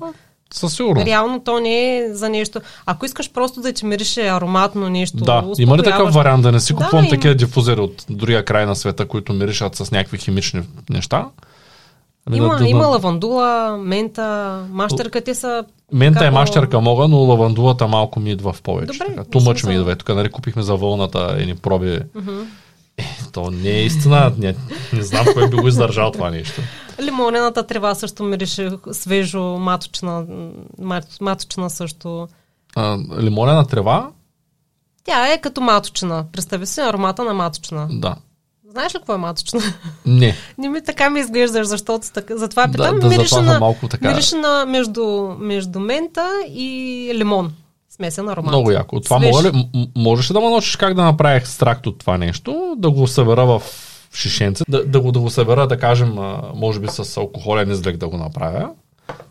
Със 0.55 0.75
сигурност. 0.75 1.07
Реално 1.07 1.41
то 1.41 1.61
не 1.61 1.97
е 1.97 2.15
за 2.15 2.29
нещо. 2.29 2.61
Ако 2.87 3.07
искаш 3.07 3.33
просто 3.33 3.61
да 3.61 3.73
ти 3.73 3.87
мирише 3.87 4.29
ароматно 4.29 4.89
нещо. 4.89 5.17
Да, 5.17 5.45
има 5.59 5.79
ли 5.79 5.83
такъв 5.83 6.15
вариант 6.15 6.43
да 6.43 6.53
не 6.53 6.61
си 6.61 6.75
купувам 6.75 7.05
да, 7.05 7.11
такива 7.11 7.35
дифузери 7.35 7.81
от 7.81 8.05
другия 8.11 8.45
край 8.45 8.67
на 8.67 8.77
света, 8.77 9.09
които 9.09 9.33
миришат 9.33 9.77
с 9.77 9.91
някакви 9.91 10.19
химични 10.19 10.63
неща? 10.91 11.27
Ами 12.27 12.37
има, 12.37 12.57
да, 12.57 12.69
има 12.69 12.87
лавандула, 12.87 13.77
мента, 13.79 14.59
мащерка, 14.71 15.21
те 15.21 15.35
са... 15.35 15.65
Мента 15.93 16.27
е 16.27 16.31
мащерка 16.31 16.81
мога, 16.81 17.09
но 17.09 17.17
лавандулата 17.17 17.87
малко 17.89 18.21
ми 18.21 18.31
идва 18.31 18.53
в 18.53 18.63
повече. 18.63 18.99
Добре, 18.99 19.25
Тумъч 19.25 19.65
ми 19.65 19.75
идва. 19.75 19.93
Е, 19.93 19.97
тук 19.97 20.09
нали 20.09 20.31
купихме 20.31 20.63
за 20.63 20.77
вълната 20.77 21.35
едни 21.39 21.55
проби. 21.55 21.87
Uh-huh. 21.87 22.45
То 23.35 23.51
не 23.51 23.71
е 23.71 23.85
истина. 23.85 24.33
Не, 24.39 24.55
не 24.93 25.03
знам 25.03 25.27
кой 25.35 25.49
би 25.51 25.57
го 25.57 25.69
издържал 25.69 26.11
това 26.11 26.31
нещо. 26.31 26.61
Лимонената 27.01 27.67
трева 27.67 27.95
също 27.95 28.23
мирише 28.23 28.71
свежо, 28.93 29.43
маточна, 29.43 30.25
маточна 31.21 31.71
също. 31.71 32.29
А, 32.77 32.99
лимонена 33.21 33.67
трева? 33.67 34.11
Тя 35.05 35.33
е 35.33 35.41
като 35.41 35.61
маточна. 35.61 36.25
Представи 36.33 36.67
си 36.67 36.81
аромата 36.81 37.25
на 37.25 37.35
маточна. 37.35 37.89
Да. 37.91 38.17
Знаеш 38.71 38.95
ли 38.95 38.99
какво 38.99 39.15
е 39.15 39.19
маточна? 39.19 39.61
Не. 40.07 40.37
Не 40.59 40.69
ми 40.69 40.85
така 40.85 41.11
ми 41.11 41.21
изглеждаш, 41.21 41.67
защото 41.67 42.07
така, 42.15 42.37
затова 42.37 42.69
питам. 42.69 42.95
Да, 42.95 43.01
да 43.01 43.09
мирише 43.09 43.41
на, 43.41 43.59
малко 43.59 43.89
така. 43.89 44.09
Мирише 44.09 44.37
на 44.37 44.67
между, 44.67 45.37
между 45.39 45.81
мента 45.81 46.31
и 46.49 47.11
лимон. 47.15 47.53
Смесен 47.97 48.29
аромат. 48.29 48.49
Много 48.49 48.71
яко. 48.71 49.01
Това 49.01 49.19
мога 49.19 49.43
ли, 49.43 49.69
можеш 49.97 50.31
ли 50.31 50.35
да 50.35 50.41
ме 50.41 50.49
научиш 50.49 50.77
как 50.77 50.95
да 50.95 51.05
направя 51.05 51.37
екстракт 51.37 51.87
от 51.87 51.99
това 51.99 52.19
нещо, 52.19 52.75
да 52.79 52.91
го 52.91 53.07
събера 53.07 53.47
в 53.47 53.63
шишенце, 54.15 54.65
да, 54.69 54.85
да, 54.85 55.01
го, 55.01 55.13
да 55.13 55.21
го 55.21 55.31
събера, 55.31 55.67
да 55.67 55.79
кажем, 55.79 56.19
може 56.55 56.81
би 56.81 56.89
с 56.89 57.17
алкохолен 57.17 57.71
излег 57.71 57.97
да 57.97 58.09
го 58.09 58.17
направя, 58.17 58.71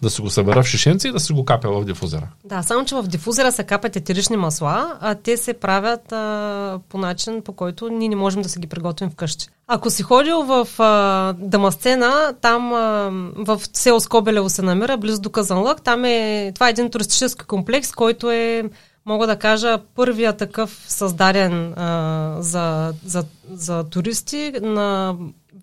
да 0.01 0.09
си 0.09 0.21
го 0.21 0.30
събера 0.30 0.63
в 0.63 0.67
шишенце 0.67 1.07
и 1.07 1.11
да 1.11 1.19
си 1.19 1.34
го 1.34 1.45
капя 1.45 1.69
в 1.69 1.86
дифузера. 1.86 2.28
Да, 2.45 2.61
само 2.61 2.86
че 2.86 2.95
в 2.95 3.03
дифузера 3.03 3.51
се 3.51 3.63
капят 3.63 3.95
етерични 3.95 4.38
масла, 4.38 4.97
а 5.01 5.15
те 5.15 5.38
се 5.38 5.53
правят 5.53 6.11
а, 6.11 6.80
по 6.89 6.97
начин, 6.97 7.41
по 7.41 7.53
който 7.53 7.89
ние 7.89 8.09
не 8.09 8.15
можем 8.15 8.41
да 8.41 8.49
се 8.49 8.59
ги 8.59 8.67
приготвим 8.67 9.09
вкъщи. 9.09 9.47
Ако 9.67 9.89
си 9.89 10.03
ходил 10.03 10.43
в 10.43 10.67
а, 10.80 11.34
Дамасцена, 11.34 12.34
там 12.41 12.74
а, 12.74 13.09
в 13.38 13.61
село 13.74 13.99
Скобелево 13.99 14.49
се 14.49 14.61
намира, 14.61 14.97
близо 14.97 15.21
до 15.21 15.30
Казанлък, 15.30 15.82
там 15.82 16.05
е, 16.05 16.51
това 16.55 16.67
е 16.67 16.69
един 16.69 16.89
туристически 16.89 17.45
комплекс, 17.45 17.91
който 17.91 18.32
е 18.32 18.63
мога 19.05 19.28
да 19.28 19.36
кажа, 19.36 19.78
първия 19.95 20.34
такъв 20.34 20.86
създаден 20.88 21.74
а, 21.74 22.36
за, 22.39 22.93
за, 23.05 23.24
за 23.51 23.84
туристи 23.84 24.53
на 24.61 25.15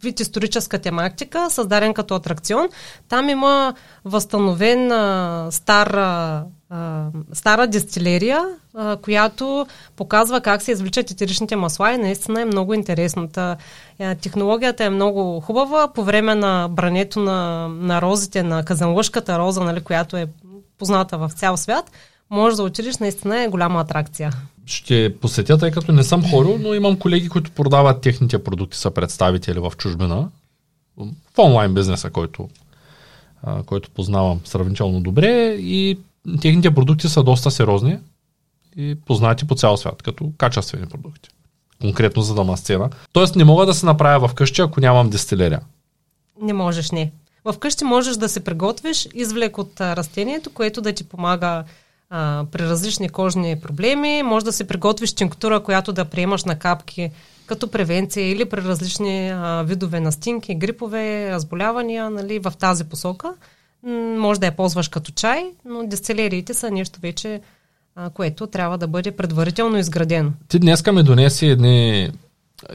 вид 0.02 0.20
историческа 0.20 0.78
тематика, 0.78 1.50
създаден 1.50 1.94
като 1.94 2.14
атракцион. 2.14 2.68
Там 3.08 3.28
има 3.28 3.74
възстановен 4.04 4.92
а, 4.92 5.48
стара, 5.50 6.44
а, 6.70 7.06
стара 7.32 7.66
дистилерия, 7.66 8.44
а, 8.74 8.96
която 8.96 9.66
показва 9.96 10.40
как 10.40 10.62
се 10.62 10.72
извличат 10.72 11.10
етеричните 11.10 11.56
масла 11.56 11.92
и 11.92 11.98
наистина 11.98 12.40
е 12.40 12.44
много 12.44 12.74
интересната. 12.74 13.56
Е, 13.98 14.14
технологията 14.14 14.84
е 14.84 14.90
много 14.90 15.40
хубава. 15.40 15.88
По 15.88 16.04
време 16.04 16.34
на 16.34 16.68
брането 16.70 17.20
на, 17.20 17.68
на 17.68 18.02
розите, 18.02 18.42
на 18.42 18.64
казанлъжката 18.64 19.38
роза, 19.38 19.60
нали, 19.60 19.80
която 19.80 20.16
е 20.16 20.26
позната 20.78 21.18
в 21.18 21.30
цял 21.34 21.56
свят, 21.56 21.90
може 22.30 22.56
да 22.56 22.62
отидеш, 22.62 22.98
наистина 22.98 23.42
е 23.42 23.48
голяма 23.48 23.80
атракция. 23.80 24.32
Ще 24.66 25.16
посетя, 25.20 25.58
тъй 25.58 25.70
като 25.70 25.92
не 25.92 26.04
съм 26.04 26.30
хорил, 26.30 26.58
но 26.58 26.74
имам 26.74 26.98
колеги, 26.98 27.28
които 27.28 27.50
продават 27.50 28.00
техните 28.00 28.44
продукти, 28.44 28.78
са 28.78 28.90
представители 28.90 29.58
в 29.58 29.72
чужбина, 29.76 30.28
в 31.34 31.38
онлайн 31.38 31.74
бизнеса, 31.74 32.10
който, 32.10 32.48
който 33.66 33.90
познавам 33.90 34.40
сравнително 34.44 35.00
добре 35.00 35.56
и 35.58 35.98
техните 36.40 36.74
продукти 36.74 37.08
са 37.08 37.22
доста 37.22 37.50
сериозни 37.50 37.98
и 38.76 38.94
познати 39.06 39.46
по 39.46 39.54
цял 39.54 39.76
свят, 39.76 40.02
като 40.02 40.32
качествени 40.38 40.86
продукти. 40.86 41.30
Конкретно 41.80 42.22
за 42.22 42.34
дамасцена. 42.34 42.90
Тоест 43.12 43.36
не 43.36 43.44
мога 43.44 43.66
да 43.66 43.74
се 43.74 43.86
направя 43.86 44.28
вкъщи, 44.28 44.60
ако 44.60 44.80
нямам 44.80 45.10
дистилерия. 45.10 45.60
Не 46.42 46.52
можеш, 46.52 46.90
не. 46.90 47.12
Вкъщи 47.52 47.84
можеш 47.84 48.16
да 48.16 48.28
се 48.28 48.44
приготвиш 48.44 49.08
извлек 49.14 49.58
от 49.58 49.80
растението, 49.80 50.50
което 50.50 50.80
да 50.80 50.92
ти 50.92 51.04
помага 51.04 51.64
а, 52.10 52.44
при 52.52 52.62
различни 52.62 53.08
кожни 53.08 53.60
проблеми. 53.60 54.22
Може 54.22 54.44
да 54.44 54.52
се 54.52 54.66
приготвиш 54.66 55.12
тинктура, 55.12 55.60
която 55.60 55.92
да 55.92 56.04
приемаш 56.04 56.44
на 56.44 56.58
капки 56.58 57.10
като 57.46 57.70
превенция 57.70 58.30
или 58.30 58.44
при 58.44 58.64
различни 58.64 59.30
а, 59.30 59.62
видове 59.62 60.00
настинки, 60.00 60.54
грипове, 60.54 61.30
разболявания, 61.32 62.10
нали, 62.10 62.38
в 62.38 62.52
тази 62.58 62.84
посока. 62.84 63.34
може 64.18 64.40
да 64.40 64.46
я 64.46 64.56
ползваш 64.56 64.88
като 64.88 65.12
чай, 65.12 65.44
но 65.64 65.86
дистилериите 65.86 66.54
са 66.54 66.70
нещо 66.70 67.00
вече, 67.00 67.40
а, 67.96 68.10
което 68.10 68.46
трябва 68.46 68.78
да 68.78 68.88
бъде 68.88 69.10
предварително 69.10 69.78
изградено. 69.78 70.32
Ти 70.48 70.58
днеска 70.58 70.92
ми 70.92 71.02
донеси 71.02 71.46
едни 71.46 72.10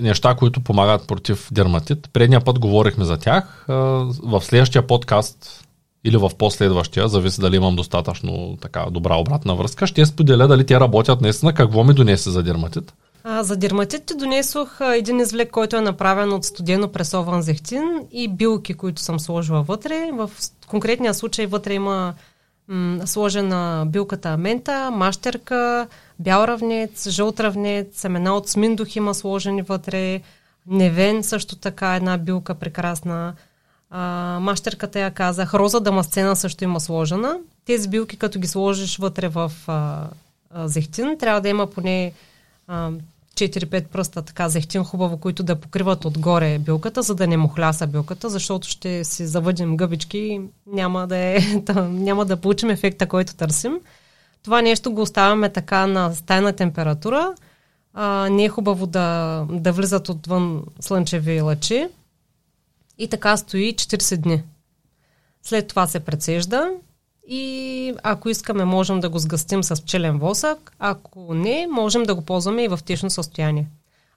неща, 0.02 0.36
които 0.36 0.62
помагат 0.62 1.08
против 1.08 1.48
дерматит. 1.52 2.10
Предния 2.14 2.42
път 2.42 2.60
говорихме 2.60 3.06
за 3.06 3.18
тях. 3.18 3.66
В 3.68 4.42
следващия 4.42 4.88
подкаст 4.88 5.65
или 6.06 6.18
в 6.18 6.32
последващия, 6.38 7.08
зависи 7.08 7.42
дали 7.42 7.56
имам 7.56 7.76
достатъчно 7.76 8.58
така 8.62 8.86
добра 8.92 9.16
обратна 9.16 9.56
връзка, 9.56 9.88
ще 9.88 10.06
споделя 10.06 10.48
дали 10.48 10.66
те 10.66 10.80
работят 10.80 11.22
наистина, 11.22 11.54
какво 11.54 11.84
ми 11.84 11.94
донесе 11.94 12.30
за 12.30 12.44
дерматит. 12.44 12.94
А, 13.24 13.44
за 13.44 13.56
дерматит 13.56 14.06
ти 14.06 14.14
донесох 14.18 14.80
един 14.82 15.20
извлек, 15.20 15.52
който 15.52 15.76
е 15.76 15.82
направен 15.82 16.34
от 16.34 16.46
студено 16.46 16.88
пресован 16.88 17.42
зехтин 17.42 17.84
и 18.12 18.28
билки, 18.28 18.74
които 18.74 19.02
съм 19.02 19.20
сложила 19.20 19.62
вътре. 19.62 20.10
В 20.14 20.30
конкретния 20.68 21.14
случай 21.14 21.46
вътре 21.46 21.74
има 21.74 22.14
м- 22.68 23.08
сложена 23.08 23.86
билката 23.88 24.38
мента, 24.38 24.92
мащерка, 24.92 25.88
бял 26.20 26.44
равнец, 26.46 27.10
жълт 27.10 27.40
равнец, 27.40 27.88
семена 27.94 28.36
от 28.36 28.50
сминдух 28.50 28.96
има 28.96 29.14
сложени 29.14 29.62
вътре, 29.62 30.22
невен 30.68 31.24
също 31.24 31.56
така 31.56 31.96
една 31.96 32.18
билка 32.18 32.56
прекрасна, 32.56 33.34
а, 33.98 34.40
маштерката 34.40 35.00
я 35.00 35.12
казах, 35.12 35.54
роза 35.54 35.80
дамасцена 35.80 36.36
също 36.36 36.64
има 36.64 36.80
сложена. 36.80 37.38
Тези 37.66 37.90
билки, 37.90 38.18
като 38.18 38.40
ги 38.40 38.48
сложиш 38.48 38.98
вътре 38.98 39.28
в 39.28 39.52
а, 39.68 40.08
а, 40.52 40.68
зехтин, 40.68 41.18
трябва 41.20 41.42
да 41.42 41.50
има 41.50 41.68
поне 41.68 42.14
а, 42.68 42.92
4-5 43.36 43.88
пръста 43.88 44.22
така 44.22 44.50
зехтин 44.50 44.84
хубаво, 44.84 45.18
които 45.18 45.44
да 45.44 45.56
покриват 45.56 46.06
отгоре 46.06 46.60
билката, 46.60 47.02
за 47.02 47.16
да 47.16 47.28
не 47.28 47.38
му 47.38 47.48
хляса 47.48 47.88
билката, 47.88 48.30
защото 48.30 48.68
ще 48.68 49.04
си 49.04 49.28
завъдим 49.28 49.78
гъбички 49.78 50.18
и 50.18 50.42
няма 50.68 51.08
да, 51.08 51.18
е, 51.18 51.40
няма 51.90 52.26
да 52.26 52.38
получим 52.38 52.70
ефекта, 52.70 53.08
който 53.08 53.36
търсим. 53.36 53.80
Това 54.44 54.62
нещо 54.62 54.92
го 54.92 55.02
оставяме 55.02 55.50
така 55.50 55.88
на 55.88 56.16
стайна 56.16 56.54
температура. 56.54 57.34
А, 57.94 58.30
не 58.30 58.44
е 58.44 58.50
хубаво 58.50 58.88
да, 58.88 59.42
да 59.50 59.72
влизат 59.72 60.10
отвън 60.10 60.64
слънчеви 60.80 61.42
лъчи. 61.42 61.88
И 62.98 63.08
така 63.08 63.38
стои 63.38 63.74
40 63.74 64.18
дни. 64.18 64.44
След 65.44 65.68
това 65.68 65.88
се 65.88 66.00
прецежда 66.00 66.70
и 67.28 67.94
ако 68.04 68.30
искаме, 68.30 68.66
можем 68.66 69.00
да 69.00 69.10
го 69.10 69.20
сгъстим 69.20 69.64
с 69.64 69.82
пчелен 69.84 70.20
восък. 70.20 70.76
Ако 70.80 71.34
не, 71.34 71.68
можем 71.72 72.04
да 72.04 72.16
го 72.16 72.22
ползваме 72.22 72.64
и 72.64 72.68
в 72.68 72.80
течно 72.86 73.10
състояние. 73.10 73.68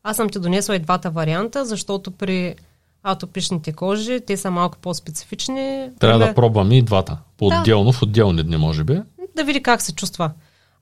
Аз 0.03 0.17
съм 0.17 0.29
ти 0.29 0.39
донесла 0.39 0.77
и 0.77 0.79
двата 0.79 1.11
варианта, 1.11 1.65
защото 1.65 2.11
при 2.11 2.55
атопичните 3.03 3.73
кожи, 3.73 4.21
те 4.27 4.37
са 4.37 4.51
малко 4.51 4.79
по-специфични. 4.79 5.91
Трябва 5.99 6.19
да 6.19 6.35
пробваме 6.35 6.79
и 6.79 6.83
двата. 6.83 7.19
По-отделно, 7.39 7.85
да. 7.85 7.93
в 7.93 8.03
отделни 8.03 8.43
дни, 8.43 8.57
може 8.57 8.85
би. 8.85 9.01
Да 9.37 9.45
види 9.45 9.63
как 9.63 9.83
се 9.83 9.95
чувства. 9.95 10.31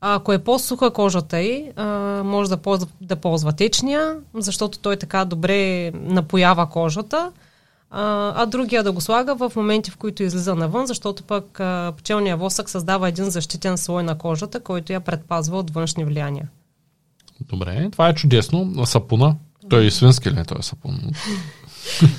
А, 0.00 0.14
ако 0.14 0.32
е 0.32 0.38
по-суха 0.38 0.90
кожата 0.90 1.40
й, 1.40 1.72
а, 1.76 1.86
може 2.24 2.50
да 2.50 2.56
ползва, 2.56 2.88
да 3.00 3.16
ползва 3.16 3.52
течния, 3.52 4.16
защото 4.34 4.78
той 4.78 4.96
така 4.96 5.24
добре 5.24 5.90
напоява 5.94 6.70
кожата 6.70 7.32
а, 7.90 8.32
а 8.42 8.46
другия 8.46 8.82
да 8.82 8.92
го 8.92 9.00
слага 9.00 9.34
в 9.34 9.52
моменти, 9.56 9.90
в 9.90 9.96
които 9.96 10.22
излиза 10.22 10.54
навън, 10.54 10.86
защото 10.86 11.22
пък 11.22 11.60
а, 11.60 11.92
пчелния 11.96 12.36
восък 12.36 12.70
създава 12.70 13.08
един 13.08 13.30
защитен 13.30 13.78
слой 13.78 14.02
на 14.02 14.18
кожата, 14.18 14.60
който 14.60 14.92
я 14.92 15.00
предпазва 15.00 15.58
от 15.58 15.70
външни 15.70 16.04
влияния. 16.04 16.48
Добре, 17.40 17.88
това 17.92 18.08
е 18.08 18.14
чудесно. 18.14 18.86
Сапуна, 18.86 19.36
той 19.68 19.86
е 19.86 19.90
свински 19.90 20.30
ли 20.30 20.40
е 20.40 20.44
той 20.44 20.62
сапун? 20.62 21.00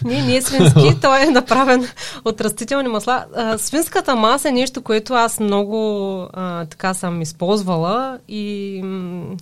не, 0.05 0.21
не 0.21 0.35
е 0.35 0.41
свински, 0.41 0.97
той 1.01 1.23
е 1.23 1.29
направен 1.29 1.87
от 2.25 2.41
растителни 2.41 2.87
масла. 2.87 3.25
А, 3.35 3.57
свинската 3.57 4.15
маса 4.15 4.49
е 4.49 4.51
нещо, 4.51 4.81
което 4.81 5.13
аз 5.13 5.39
много 5.39 6.19
а, 6.33 6.65
така 6.65 6.93
съм 6.93 7.21
използвала 7.21 8.19
и 8.27 8.81
м- 8.83 9.35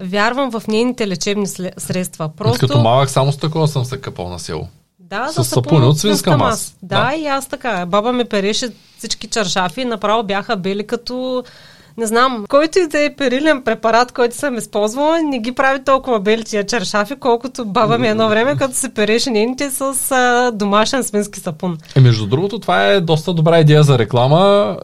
вярвам 0.00 0.50
в 0.50 0.62
нейните 0.68 1.08
лечебни 1.08 1.46
средства. 1.76 2.30
Просто... 2.36 2.66
Като 2.66 2.80
малък 2.80 3.10
само 3.10 3.32
с 3.32 3.36
такова 3.36 3.68
съм 3.68 3.84
се 3.84 4.00
къпал 4.00 4.28
на 4.28 4.38
село. 4.38 4.68
Да, 5.10 5.28
с 5.28 5.44
сапун 5.44 5.84
от 5.84 5.98
свинска 5.98 6.36
маса. 6.36 6.74
Да, 6.82 7.10
да, 7.10 7.16
и 7.16 7.26
аз 7.26 7.46
така. 7.46 7.86
Баба 7.86 8.12
ми 8.12 8.24
переше 8.24 8.68
всички 8.98 9.26
чаршафи, 9.26 9.84
направо 9.84 10.22
бяха 10.22 10.56
бели 10.56 10.86
като 10.86 11.44
не 11.96 12.06
знам, 12.06 12.44
който 12.48 12.78
и 12.78 12.86
да 12.86 13.04
е 13.04 13.14
перилен 13.14 13.62
препарат, 13.62 14.12
който 14.12 14.36
съм 14.36 14.58
използвала, 14.58 15.22
не 15.22 15.38
ги 15.38 15.52
прави 15.52 15.84
толкова 15.84 16.20
бели 16.20 16.44
тия 16.44 16.66
чаршафи, 16.66 17.14
колкото 17.20 17.64
баба 17.64 17.98
ми 17.98 18.08
едно 18.08 18.28
време, 18.28 18.56
като 18.56 18.74
се 18.74 18.94
переше 18.94 19.30
нейните 19.30 19.70
с 19.70 20.10
а, 20.10 20.50
домашен 20.54 21.04
свински 21.04 21.40
сапун. 21.40 21.78
Е, 21.96 22.00
между 22.00 22.26
другото, 22.26 22.58
това 22.58 22.86
е 22.86 23.00
доста 23.00 23.32
добра 23.32 23.58
идея 23.58 23.82
за 23.82 23.98
реклама. 23.98 24.76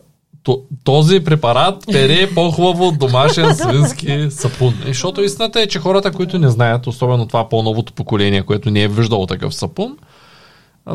Този 0.85 1.21
препарат 1.21 1.85
пере 1.93 2.31
по-хубаво 2.35 2.87
от 2.89 2.99
домашен 2.99 3.55
свински 3.55 4.27
сапун. 4.31 4.75
И 4.85 4.89
защото 4.89 5.23
истината 5.23 5.61
е, 5.61 5.67
че 5.67 5.79
хората, 5.79 6.13
които 6.13 6.39
не 6.39 6.49
знаят, 6.49 6.87
особено 6.87 7.27
това 7.27 7.49
по-новото 7.49 7.93
поколение, 7.93 8.43
което 8.43 8.71
не 8.71 8.83
е 8.83 8.89
виждало 8.89 9.27
такъв 9.27 9.55
сапун, 9.55 9.97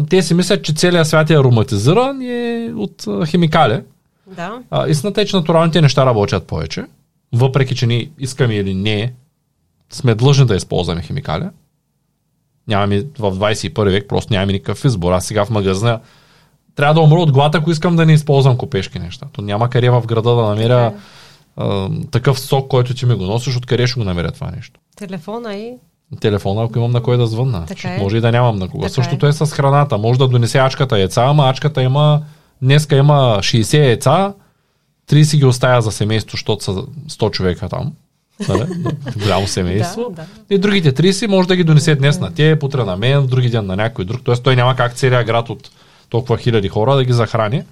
те 0.09 0.21
си 0.21 0.33
мислят, 0.33 0.63
че 0.63 0.73
целият 0.73 1.07
свят 1.07 1.29
е 1.29 1.33
ароматизиран 1.33 2.21
и 2.21 2.31
е 2.31 2.73
от 2.75 3.07
химикали. 3.25 3.81
Да. 4.27 4.59
А, 4.71 4.87
истината 4.87 5.21
е, 5.21 5.25
че 5.25 5.35
натуралните 5.35 5.81
неща 5.81 6.05
работят 6.05 6.47
повече, 6.47 6.85
въпреки 7.33 7.75
че 7.75 7.87
ние 7.87 8.11
искаме 8.19 8.55
или 8.55 8.73
не, 8.73 9.13
сме 9.89 10.15
длъжни 10.15 10.45
да 10.45 10.55
използваме 10.55 11.01
химикали. 11.01 11.45
Нямаме 12.67 12.99
в 13.19 13.31
21 13.31 13.83
век, 13.91 14.07
просто 14.07 14.33
нямаме 14.33 14.53
никакъв 14.53 14.85
избор. 14.85 15.11
Аз 15.11 15.25
сега 15.25 15.45
в 15.45 15.49
магазина 15.49 15.99
трябва 16.75 16.93
да 16.93 17.01
умра 17.01 17.19
от 17.19 17.31
глад, 17.31 17.55
ако 17.55 17.71
искам 17.71 17.95
да 17.95 18.05
не 18.05 18.13
използвам 18.13 18.57
копешки 18.57 18.99
неща. 18.99 19.27
То 19.31 19.41
няма 19.41 19.69
къде 19.69 19.89
в 19.89 20.03
града 20.07 20.35
да 20.35 20.41
намеря 20.41 20.93
а, 21.55 21.89
такъв 22.11 22.39
сок, 22.39 22.67
който 22.67 22.93
ти 22.93 23.05
ми 23.05 23.15
го 23.15 23.25
носиш, 23.25 23.57
откъде 23.57 23.87
ще 23.87 23.99
го 23.99 24.05
намеря 24.05 24.31
това 24.31 24.51
нещо. 24.51 24.79
Телефона 24.95 25.55
и 25.55 25.73
телефона, 26.19 26.63
ако 26.63 26.79
имам 26.79 26.91
на 26.91 27.01
кой 27.01 27.17
да 27.17 27.27
звънна. 27.27 27.65
Така 27.65 27.95
е. 27.95 27.97
Може 27.97 28.17
и 28.17 28.21
да 28.21 28.31
нямам 28.31 28.55
на 28.55 28.67
кого. 28.67 28.81
Така 28.81 28.93
Същото 28.93 29.25
е. 29.25 29.29
е 29.29 29.33
с 29.33 29.45
храната. 29.45 29.97
Може 29.97 30.19
да 30.19 30.27
донесе 30.27 30.57
ачката 30.57 30.99
яйца, 30.99 31.21
ама 31.21 31.49
ачката 31.49 31.81
има 31.81 32.21
днеска 32.61 32.95
има 32.95 33.37
60 33.39 33.77
яйца, 33.77 34.33
30 35.09 35.37
ги 35.37 35.45
оставя 35.45 35.81
за 35.81 35.91
семейство, 35.91 36.31
защото 36.31 36.63
са 36.63 36.71
100 36.71 37.31
човека 37.31 37.69
там. 37.69 37.93
Нали? 38.49 38.63
Голямо 39.23 39.47
семейство. 39.47 40.09
да, 40.09 40.15
да. 40.15 40.55
И 40.55 40.57
другите 40.57 40.93
30 40.93 41.27
може 41.27 41.47
да 41.47 41.55
ги 41.55 41.63
донесе 41.63 41.95
днес 41.95 42.19
на 42.19 42.33
те, 42.33 42.59
путре 42.59 42.83
на 42.83 42.97
мен, 42.97 43.27
други 43.27 43.49
ден 43.49 43.65
на 43.65 43.75
някой 43.75 44.05
друг. 44.05 44.21
Тоест 44.23 44.43
той 44.43 44.55
няма 44.55 44.75
как 44.75 44.93
целият 44.93 45.25
град 45.25 45.49
от 45.49 45.71
толкова 46.09 46.37
хиляди 46.37 46.69
хора 46.69 46.95
да 46.95 47.03
ги 47.03 47.13
захрани. 47.13 47.63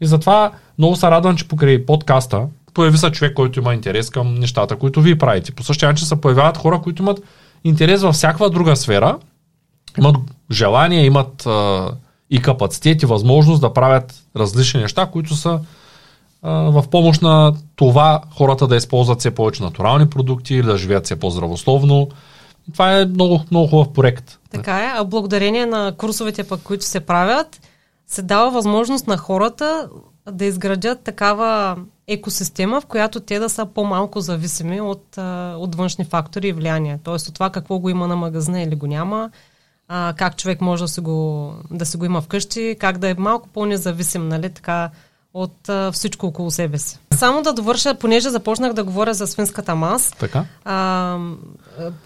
И 0.00 0.06
затова 0.06 0.50
много 0.78 0.96
се 0.96 1.06
радвам, 1.06 1.36
че 1.36 1.48
покрай 1.48 1.86
подкаста 1.86 2.46
появи 2.74 2.98
се 2.98 3.10
човек, 3.10 3.34
който 3.34 3.60
има 3.60 3.74
интерес 3.74 4.10
към 4.10 4.34
нещата, 4.34 4.76
които 4.76 5.02
вие 5.02 5.18
правите. 5.18 5.52
По 5.52 5.62
същия 5.62 5.88
начин 5.88 6.06
се 6.06 6.20
появяват 6.20 6.56
хора, 6.58 6.80
които 6.82 7.02
имат 7.02 7.20
интерес 7.64 8.02
във 8.02 8.14
всяка 8.14 8.50
друга 8.50 8.76
сфера, 8.76 9.18
имат 9.98 10.16
желание, 10.50 11.04
имат 11.04 11.46
а, 11.46 11.90
и 12.30 12.42
капацитет 12.42 13.02
и 13.02 13.06
възможност 13.06 13.60
да 13.60 13.72
правят 13.72 14.14
различни 14.36 14.80
неща, 14.80 15.06
които 15.06 15.34
са 15.34 15.60
а, 16.42 16.52
в 16.52 16.84
помощ 16.90 17.22
на 17.22 17.52
това 17.76 18.22
хората 18.36 18.66
да 18.66 18.76
използват 18.76 19.18
все 19.18 19.34
повече 19.34 19.62
натурални 19.62 20.10
продукти 20.10 20.62
да 20.62 20.76
живеят 20.76 21.04
все 21.04 21.16
по-здравословно. 21.16 22.08
Това 22.72 23.00
е 23.00 23.04
много, 23.04 23.40
много 23.50 23.66
хубав 23.66 23.92
проект. 23.92 24.38
Така 24.50 24.84
е, 24.84 24.92
а 24.96 25.04
благодарение 25.04 25.66
на 25.66 25.92
курсовете, 25.96 26.44
пък, 26.44 26.62
които 26.62 26.84
се 26.84 27.00
правят, 27.00 27.60
се 28.06 28.22
дава 28.22 28.50
възможност 28.50 29.06
на 29.06 29.16
хората 29.16 29.88
да 30.32 30.44
изградят 30.44 31.04
такава 31.04 31.76
екосистема, 32.08 32.80
в 32.80 32.86
която 32.86 33.20
те 33.20 33.38
да 33.38 33.48
са 33.48 33.66
по-малко 33.66 34.20
зависими 34.20 34.80
от, 34.80 35.18
от 35.56 35.74
външни 35.74 36.04
фактори 36.04 36.48
и 36.48 36.52
влияния. 36.52 36.98
Тоест 37.04 37.28
от 37.28 37.34
това 37.34 37.50
какво 37.50 37.78
го 37.78 37.90
има 37.90 38.06
на 38.06 38.16
магазина 38.16 38.62
или 38.62 38.74
го 38.74 38.86
няма, 38.86 39.30
а, 39.88 40.14
как 40.16 40.36
човек 40.36 40.60
може 40.60 40.84
да 40.84 40.88
си, 40.88 41.00
го, 41.00 41.52
да 41.70 41.86
си 41.86 41.96
го 41.96 42.04
има 42.04 42.20
вкъщи, 42.20 42.76
как 42.80 42.98
да 42.98 43.08
е 43.08 43.14
малко 43.18 43.48
по-независим, 43.48 44.28
нали, 44.28 44.50
така, 44.50 44.90
от 45.34 45.68
а, 45.68 45.92
всичко 45.92 46.26
около 46.26 46.50
себе 46.50 46.78
си. 46.78 46.98
Само 47.14 47.42
да 47.42 47.52
довърша, 47.52 47.94
понеже 47.94 48.30
започнах 48.30 48.72
да 48.72 48.84
говоря 48.84 49.14
за 49.14 49.26
свинската 49.26 49.74
мас. 49.74 50.14
Така. 50.18 50.44
А, 50.64 51.18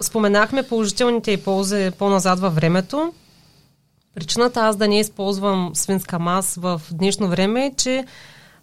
споменахме 0.01 0.63
положителните 0.63 1.31
и 1.31 1.37
ползи 1.37 1.91
по-назад 1.97 2.39
във 2.39 2.55
времето. 2.55 3.13
Причината 4.15 4.59
аз 4.59 4.75
да 4.75 4.87
не 4.87 4.99
използвам 4.99 5.71
свинска 5.73 6.19
мас 6.19 6.55
в 6.61 6.81
днешно 6.91 7.27
време 7.27 7.65
е, 7.65 7.73
че 7.77 8.05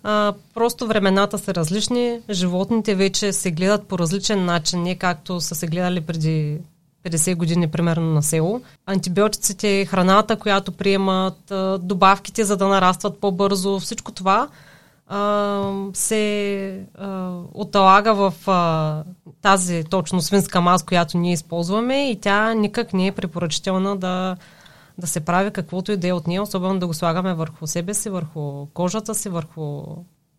а, 0.08 0.32
просто 0.54 0.86
времената 0.86 1.38
са 1.38 1.54
различни, 1.54 2.20
животните 2.30 2.94
вече 2.94 3.32
се 3.32 3.50
гледат 3.50 3.88
по 3.88 3.98
различен 3.98 4.44
начин, 4.44 4.82
не 4.82 4.94
както 4.94 5.40
са 5.40 5.54
се 5.54 5.66
гледали 5.66 6.00
преди 6.00 6.58
50 7.04 7.36
години 7.36 7.68
примерно 7.68 8.12
на 8.12 8.22
село. 8.22 8.60
Антибиотиците, 8.86 9.84
храната, 9.84 10.36
която 10.36 10.72
приемат, 10.72 11.52
добавките 11.80 12.44
за 12.44 12.56
да 12.56 12.68
нарастват 12.68 13.20
по-бързо, 13.20 13.80
всичко 13.80 14.12
това 14.12 14.48
а, 15.06 15.72
се 15.92 16.80
а, 16.94 17.38
отлага 17.54 18.14
в 18.14 18.34
а, 18.46 19.02
тази 19.42 19.84
точно 19.84 20.20
свинска 20.20 20.60
мас, 20.60 20.82
която 20.82 21.18
ние 21.18 21.32
използваме 21.32 22.10
и 22.10 22.20
тя 22.20 22.54
никак 22.54 22.92
не 22.92 23.06
е 23.06 23.12
препоръчителна 23.12 23.96
да, 23.96 24.36
да 24.98 25.06
се 25.06 25.20
прави 25.20 25.50
каквото 25.50 25.92
и 25.92 25.96
да 25.96 26.08
е 26.08 26.12
от 26.12 26.26
нея, 26.26 26.42
особено 26.42 26.78
да 26.78 26.86
го 26.86 26.94
слагаме 26.94 27.34
върху 27.34 27.66
себе 27.66 27.94
си, 27.94 28.10
върху 28.10 28.66
кожата 28.66 29.14
си, 29.14 29.28
върху 29.28 29.82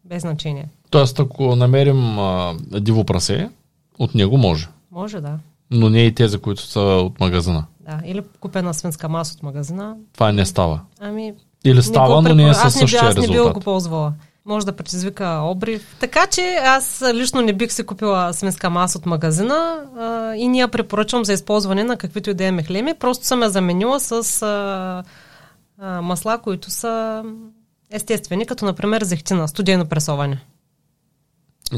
без 0.06 0.22
значение. 0.22 0.70
Тоест, 0.90 1.20
ако 1.20 1.56
намерим 1.56 2.20
а, 2.20 2.56
диво 2.80 3.04
прасе, 3.04 3.50
от 4.00 4.16
него 4.16 4.38
може. 4.38 4.68
Може, 4.92 5.22
да. 5.22 5.40
Но 5.72 5.90
не 5.90 6.02
и 6.02 6.16
тези, 6.16 6.38
които 6.38 6.62
са 6.62 6.80
от 6.80 7.20
магазина. 7.20 7.66
Да, 7.80 8.02
или 8.06 8.24
купена 8.40 8.74
свинска 8.74 9.10
маса 9.10 9.34
от 9.36 9.44
магазина. 9.44 9.96
Това 10.14 10.32
не 10.32 10.46
става. 10.46 10.82
Ами. 11.00 11.34
Или 11.66 11.84
става, 11.84 12.22
но 12.22 12.36
не 12.36 12.50
е 12.50 12.54
със 12.54 12.74
същия 12.74 13.02
резултат. 13.02 13.24
Аз 13.24 13.30
не 13.30 13.36
бил 13.36 13.54
го 13.54 13.60
ползвала. 13.60 14.14
Може 14.48 14.66
да 14.66 14.72
предизвика 14.72 15.42
обрив. 15.44 15.98
Така 16.00 16.28
че 16.28 16.42
аз 16.66 17.04
лично 17.14 17.42
не 17.42 17.54
бих 17.54 17.72
си 17.72 17.86
купила 17.86 18.34
свинска 18.34 18.70
маса 18.70 18.98
от 18.98 19.06
магазина 19.06 19.84
а, 19.98 20.36
и 20.36 20.48
ние 20.48 20.68
препоръчвам 20.68 21.26
за 21.26 21.34
използване 21.34 21.84
на 21.84 21.98
каквито 21.98 22.30
и 22.30 22.34
да 22.34 22.46
е 22.46 22.52
мехлеми. 22.52 22.94
Просто 22.94 23.26
съм 23.26 23.42
я 23.42 23.50
заменила 23.50 24.00
с 24.00 24.42
а, 24.42 25.04
а, 25.80 26.02
масла, 26.02 26.38
които 26.38 26.72
са 26.72 27.24
естествени, 27.92 28.46
като 28.46 28.66
например 28.66 29.04
зехтина, 29.04 29.48
студено 29.48 29.86
пресоване. 29.86 30.42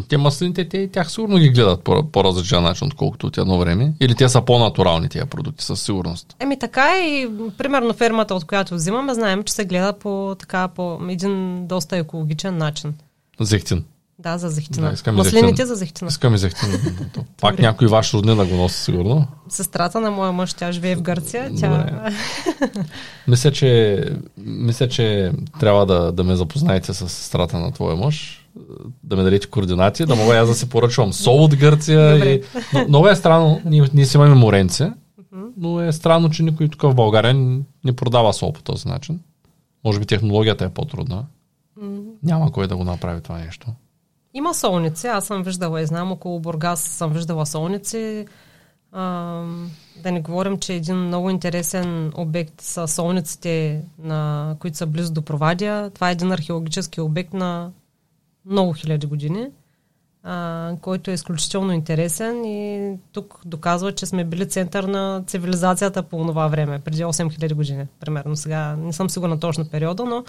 Те 0.10 0.18
маслините, 0.18 0.70
те 0.70 0.88
тях 0.88 1.12
сигурно 1.12 1.38
ги 1.38 1.50
гледат 1.50 1.84
по, 1.84 2.12
по-различен 2.12 2.64
начин, 2.64 2.88
отколкото 2.88 3.28
от 3.28 3.38
едно 3.38 3.60
време. 3.60 3.94
Или 4.00 4.16
те 4.16 4.30
са 4.30 4.42
по-натурални 4.42 5.10
тия 5.10 5.26
продукти, 5.26 5.64
със 5.64 5.82
сигурност. 5.82 6.36
Еми 6.40 6.60
така 6.60 6.96
е 6.96 7.00
и 7.00 7.28
примерно 7.58 7.94
фермата, 7.94 8.36
от 8.36 8.46
която 8.46 8.76
взимаме, 8.76 9.14
знаем, 9.14 9.44
че 9.44 9.54
се 9.54 9.66
гледа 9.66 9.94
по, 9.94 10.36
така, 10.40 10.68
по 10.68 11.00
един 11.10 11.68
доста 11.68 11.98
екологичен 11.98 12.58
начин. 12.58 12.94
Зехтин. 13.40 13.84
Да, 14.20 14.38
за 14.38 14.50
зехтина. 14.50 14.94
Да, 15.06 15.12
Маслините 15.12 15.66
за 15.66 15.76
зехтина. 15.76 16.08
Искаме 16.08 16.38
зехтин. 16.38 16.70
Пак 17.42 17.60
някой 17.60 17.88
ваш 17.88 18.14
роднина 18.14 18.46
го 18.46 18.56
носи, 18.56 18.84
сигурно. 18.84 19.28
Сестрата 19.50 20.00
на 20.00 20.12
моя 20.12 20.32
мъж, 20.32 20.54
тя 20.54 20.72
живее 20.72 20.96
в 20.96 21.02
Гърция. 21.02 21.52
Тя... 21.60 22.12
мисля, 23.28 23.52
че, 23.52 24.04
мисля, 24.38 24.90
че 24.90 25.32
трябва 25.60 25.86
да, 25.86 26.12
да 26.12 26.24
ме 26.24 26.36
запознаете 26.36 26.94
с 26.94 27.10
сестрата 27.10 27.60
на 27.60 27.72
твоя 27.72 27.96
мъж 27.96 28.39
да 29.04 29.16
ме 29.16 29.24
дадете 29.24 29.50
координати, 29.50 30.06
да 30.06 30.16
мога 30.16 30.38
аз 30.38 30.48
да 30.48 30.56
се 30.56 30.70
поръчвам 30.70 31.14
сол 31.14 31.44
от 31.44 31.56
Гърция. 31.56 32.34
И... 32.34 32.44
Но, 32.74 32.88
много 32.88 33.08
е 33.08 33.16
странно, 33.16 33.62
ние, 33.66 33.90
ние 33.94 34.06
си 34.06 34.18
имаме 34.18 34.36
моренце, 34.36 34.92
но 35.58 35.82
е 35.82 35.92
странно, 35.92 36.30
че 36.30 36.44
никой 36.44 36.68
тук 36.68 36.82
в 36.82 36.96
България 36.96 37.34
не 37.84 37.96
продава 37.96 38.34
сол 38.34 38.54
по 38.54 38.62
този 38.62 38.88
начин. 38.88 39.20
Може 39.86 40.00
би 40.00 40.06
технологията 40.06 40.66
е 40.66 40.70
по-трудна. 40.70 41.26
Няма 42.24 42.52
кой 42.52 42.68
да 42.68 42.78
го 42.78 42.84
направи 42.84 43.22
това 43.22 43.38
нещо. 43.38 43.68
Има 44.34 44.54
солници, 44.54 45.08
аз 45.08 45.26
съм 45.26 45.44
виждала 45.44 45.82
и 45.82 45.86
знам 45.86 46.12
около 46.12 46.40
Бургас 46.40 46.82
съм 46.82 47.12
виждала 47.12 47.46
солници. 47.46 48.26
А, 48.92 49.04
да 50.04 50.12
не 50.12 50.22
говорим, 50.22 50.58
че 50.60 50.74
един 50.74 50.96
много 50.96 51.30
интересен 51.30 52.12
обект 52.16 52.62
са 52.62 52.88
солниците, 52.88 53.82
на, 54.04 54.56
които 54.60 54.78
са 54.78 54.86
близо 54.86 55.14
до 55.14 55.22
Провадия. 55.22 55.90
Това 55.90 56.10
е 56.10 56.12
един 56.12 56.32
археологически 56.32 57.02
обект 57.02 57.34
на 57.34 57.72
много 58.46 58.74
хиляди 58.74 59.08
години, 59.08 59.48
а, 60.24 60.74
който 60.82 61.12
е 61.12 61.14
изключително 61.14 61.72
интересен 61.72 62.46
и 62.46 62.92
тук 63.12 63.42
доказва, 63.46 63.92
че 63.92 64.06
сме 64.06 64.24
били 64.24 64.50
център 64.50 64.84
на 64.84 65.24
цивилизацията 65.28 66.04
по 66.04 66.18
това 66.18 66.48
време, 66.48 66.80
преди 66.80 67.04
8000 67.04 67.54
години, 67.54 67.86
примерно. 68.00 68.36
Сега 68.36 68.76
не 68.76 68.94
съм 68.94 69.10
сигурна 69.10 69.40
точно 69.40 69.70
периода, 69.70 70.06
но 70.06 70.24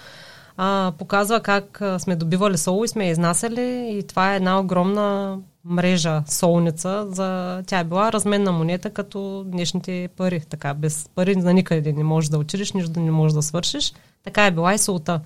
а, 0.57 0.93
показва 0.97 1.39
как 1.39 1.81
сме 1.97 2.15
добивали 2.15 2.57
сол 2.57 2.85
и 2.85 2.87
сме 2.87 3.09
изнасяли 3.09 3.95
и 3.97 4.03
това 4.07 4.33
е 4.33 4.35
една 4.35 4.59
огромна 4.59 5.37
мрежа, 5.65 6.23
солница. 6.27 7.07
За... 7.09 7.63
Тя 7.67 7.79
е 7.79 7.83
била 7.83 8.11
разменна 8.11 8.51
монета 8.51 8.89
като 8.89 9.43
днешните 9.47 10.09
пари. 10.17 10.41
Така, 10.49 10.73
без 10.73 11.09
пари 11.15 11.35
на 11.35 11.53
никъде 11.53 11.93
не 11.93 12.03
можеш 12.03 12.29
да 12.29 12.37
отидеш, 12.37 12.73
нищо 12.73 12.99
не 12.99 13.11
можеш 13.11 13.33
да 13.33 13.41
свършиш. 13.41 13.93
Така 14.23 14.45
е 14.45 14.51
била 14.51 14.73
и 14.73 14.77
солта. 14.77 15.21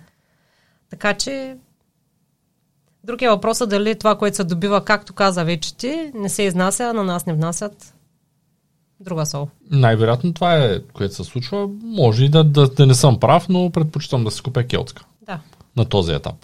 Така 0.89 1.13
че 1.13 1.57
Другия 3.07 3.31
въпрос 3.31 3.61
е 3.61 3.65
дали 3.65 3.95
това, 3.95 4.15
което 4.15 4.37
се 4.37 4.43
добива, 4.43 4.85
както 4.85 5.13
каза 5.13 5.43
вече 5.43 5.77
ти, 5.77 6.11
не 6.15 6.29
се 6.29 6.43
изнася, 6.43 6.83
а 6.83 6.93
на 6.93 7.03
нас 7.03 7.25
не 7.25 7.33
внасят 7.33 7.93
друга 8.99 9.25
сол. 9.25 9.47
Най-вероятно 9.71 10.33
това 10.33 10.55
е, 10.55 10.79
което 10.93 11.15
се 11.15 11.23
случва. 11.23 11.69
Може 11.83 12.25
и 12.25 12.29
да, 12.29 12.43
да, 12.43 12.67
да 12.67 12.85
не 12.85 12.93
съм 12.93 13.19
прав, 13.19 13.45
но 13.49 13.69
предпочитам 13.69 14.23
да 14.23 14.31
си 14.31 14.41
купя 14.41 14.63
келтска. 14.63 15.03
Да. 15.25 15.39
На 15.77 15.85
този 15.85 16.13
етап. 16.13 16.35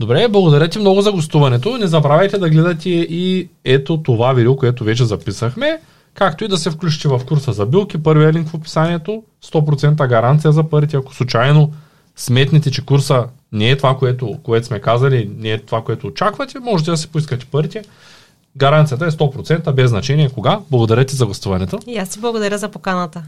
Добре, 0.00 0.28
благодаря 0.28 0.68
ти 0.68 0.78
много 0.78 1.00
за 1.00 1.12
гостуването. 1.12 1.78
Не 1.78 1.86
забравяйте 1.86 2.38
да 2.38 2.50
гледате 2.50 2.90
и 2.90 3.48
ето 3.64 4.02
това 4.02 4.32
видео, 4.32 4.56
което 4.56 4.84
вече 4.84 5.04
записахме, 5.04 5.80
както 6.14 6.44
и 6.44 6.48
да 6.48 6.58
се 6.58 6.70
включите 6.70 7.08
в 7.08 7.20
курса 7.28 7.52
за 7.52 7.66
билки. 7.66 8.02
Първият 8.02 8.34
линк 8.34 8.48
в 8.48 8.54
описанието. 8.54 9.22
100% 9.44 10.08
гаранция 10.08 10.52
за 10.52 10.64
парите. 10.64 10.96
Ако 10.96 11.14
случайно 11.14 11.72
сметнете, 12.16 12.70
че 12.70 12.84
курса 12.86 13.26
не 13.52 13.70
е 13.70 13.76
това, 13.76 13.96
което, 13.96 14.38
което 14.42 14.66
сме 14.66 14.80
казали, 14.80 15.30
не 15.38 15.50
е 15.50 15.58
това, 15.58 15.84
което 15.84 16.06
очаквате, 16.06 16.58
можете 16.58 16.90
да 16.90 16.96
си 16.96 17.08
поискате 17.08 17.46
парите. 17.46 17.82
Гаранцията 18.56 19.06
е 19.06 19.10
100% 19.10 19.72
без 19.72 19.90
значение 19.90 20.30
кога. 20.30 20.60
Благодаря 20.70 21.04
ти 21.04 21.16
за 21.16 21.26
гостуването. 21.26 21.78
И 21.86 21.98
аз 21.98 22.08
ти 22.08 22.20
благодаря 22.20 22.58
за 22.58 22.68
поканата. 22.68 23.22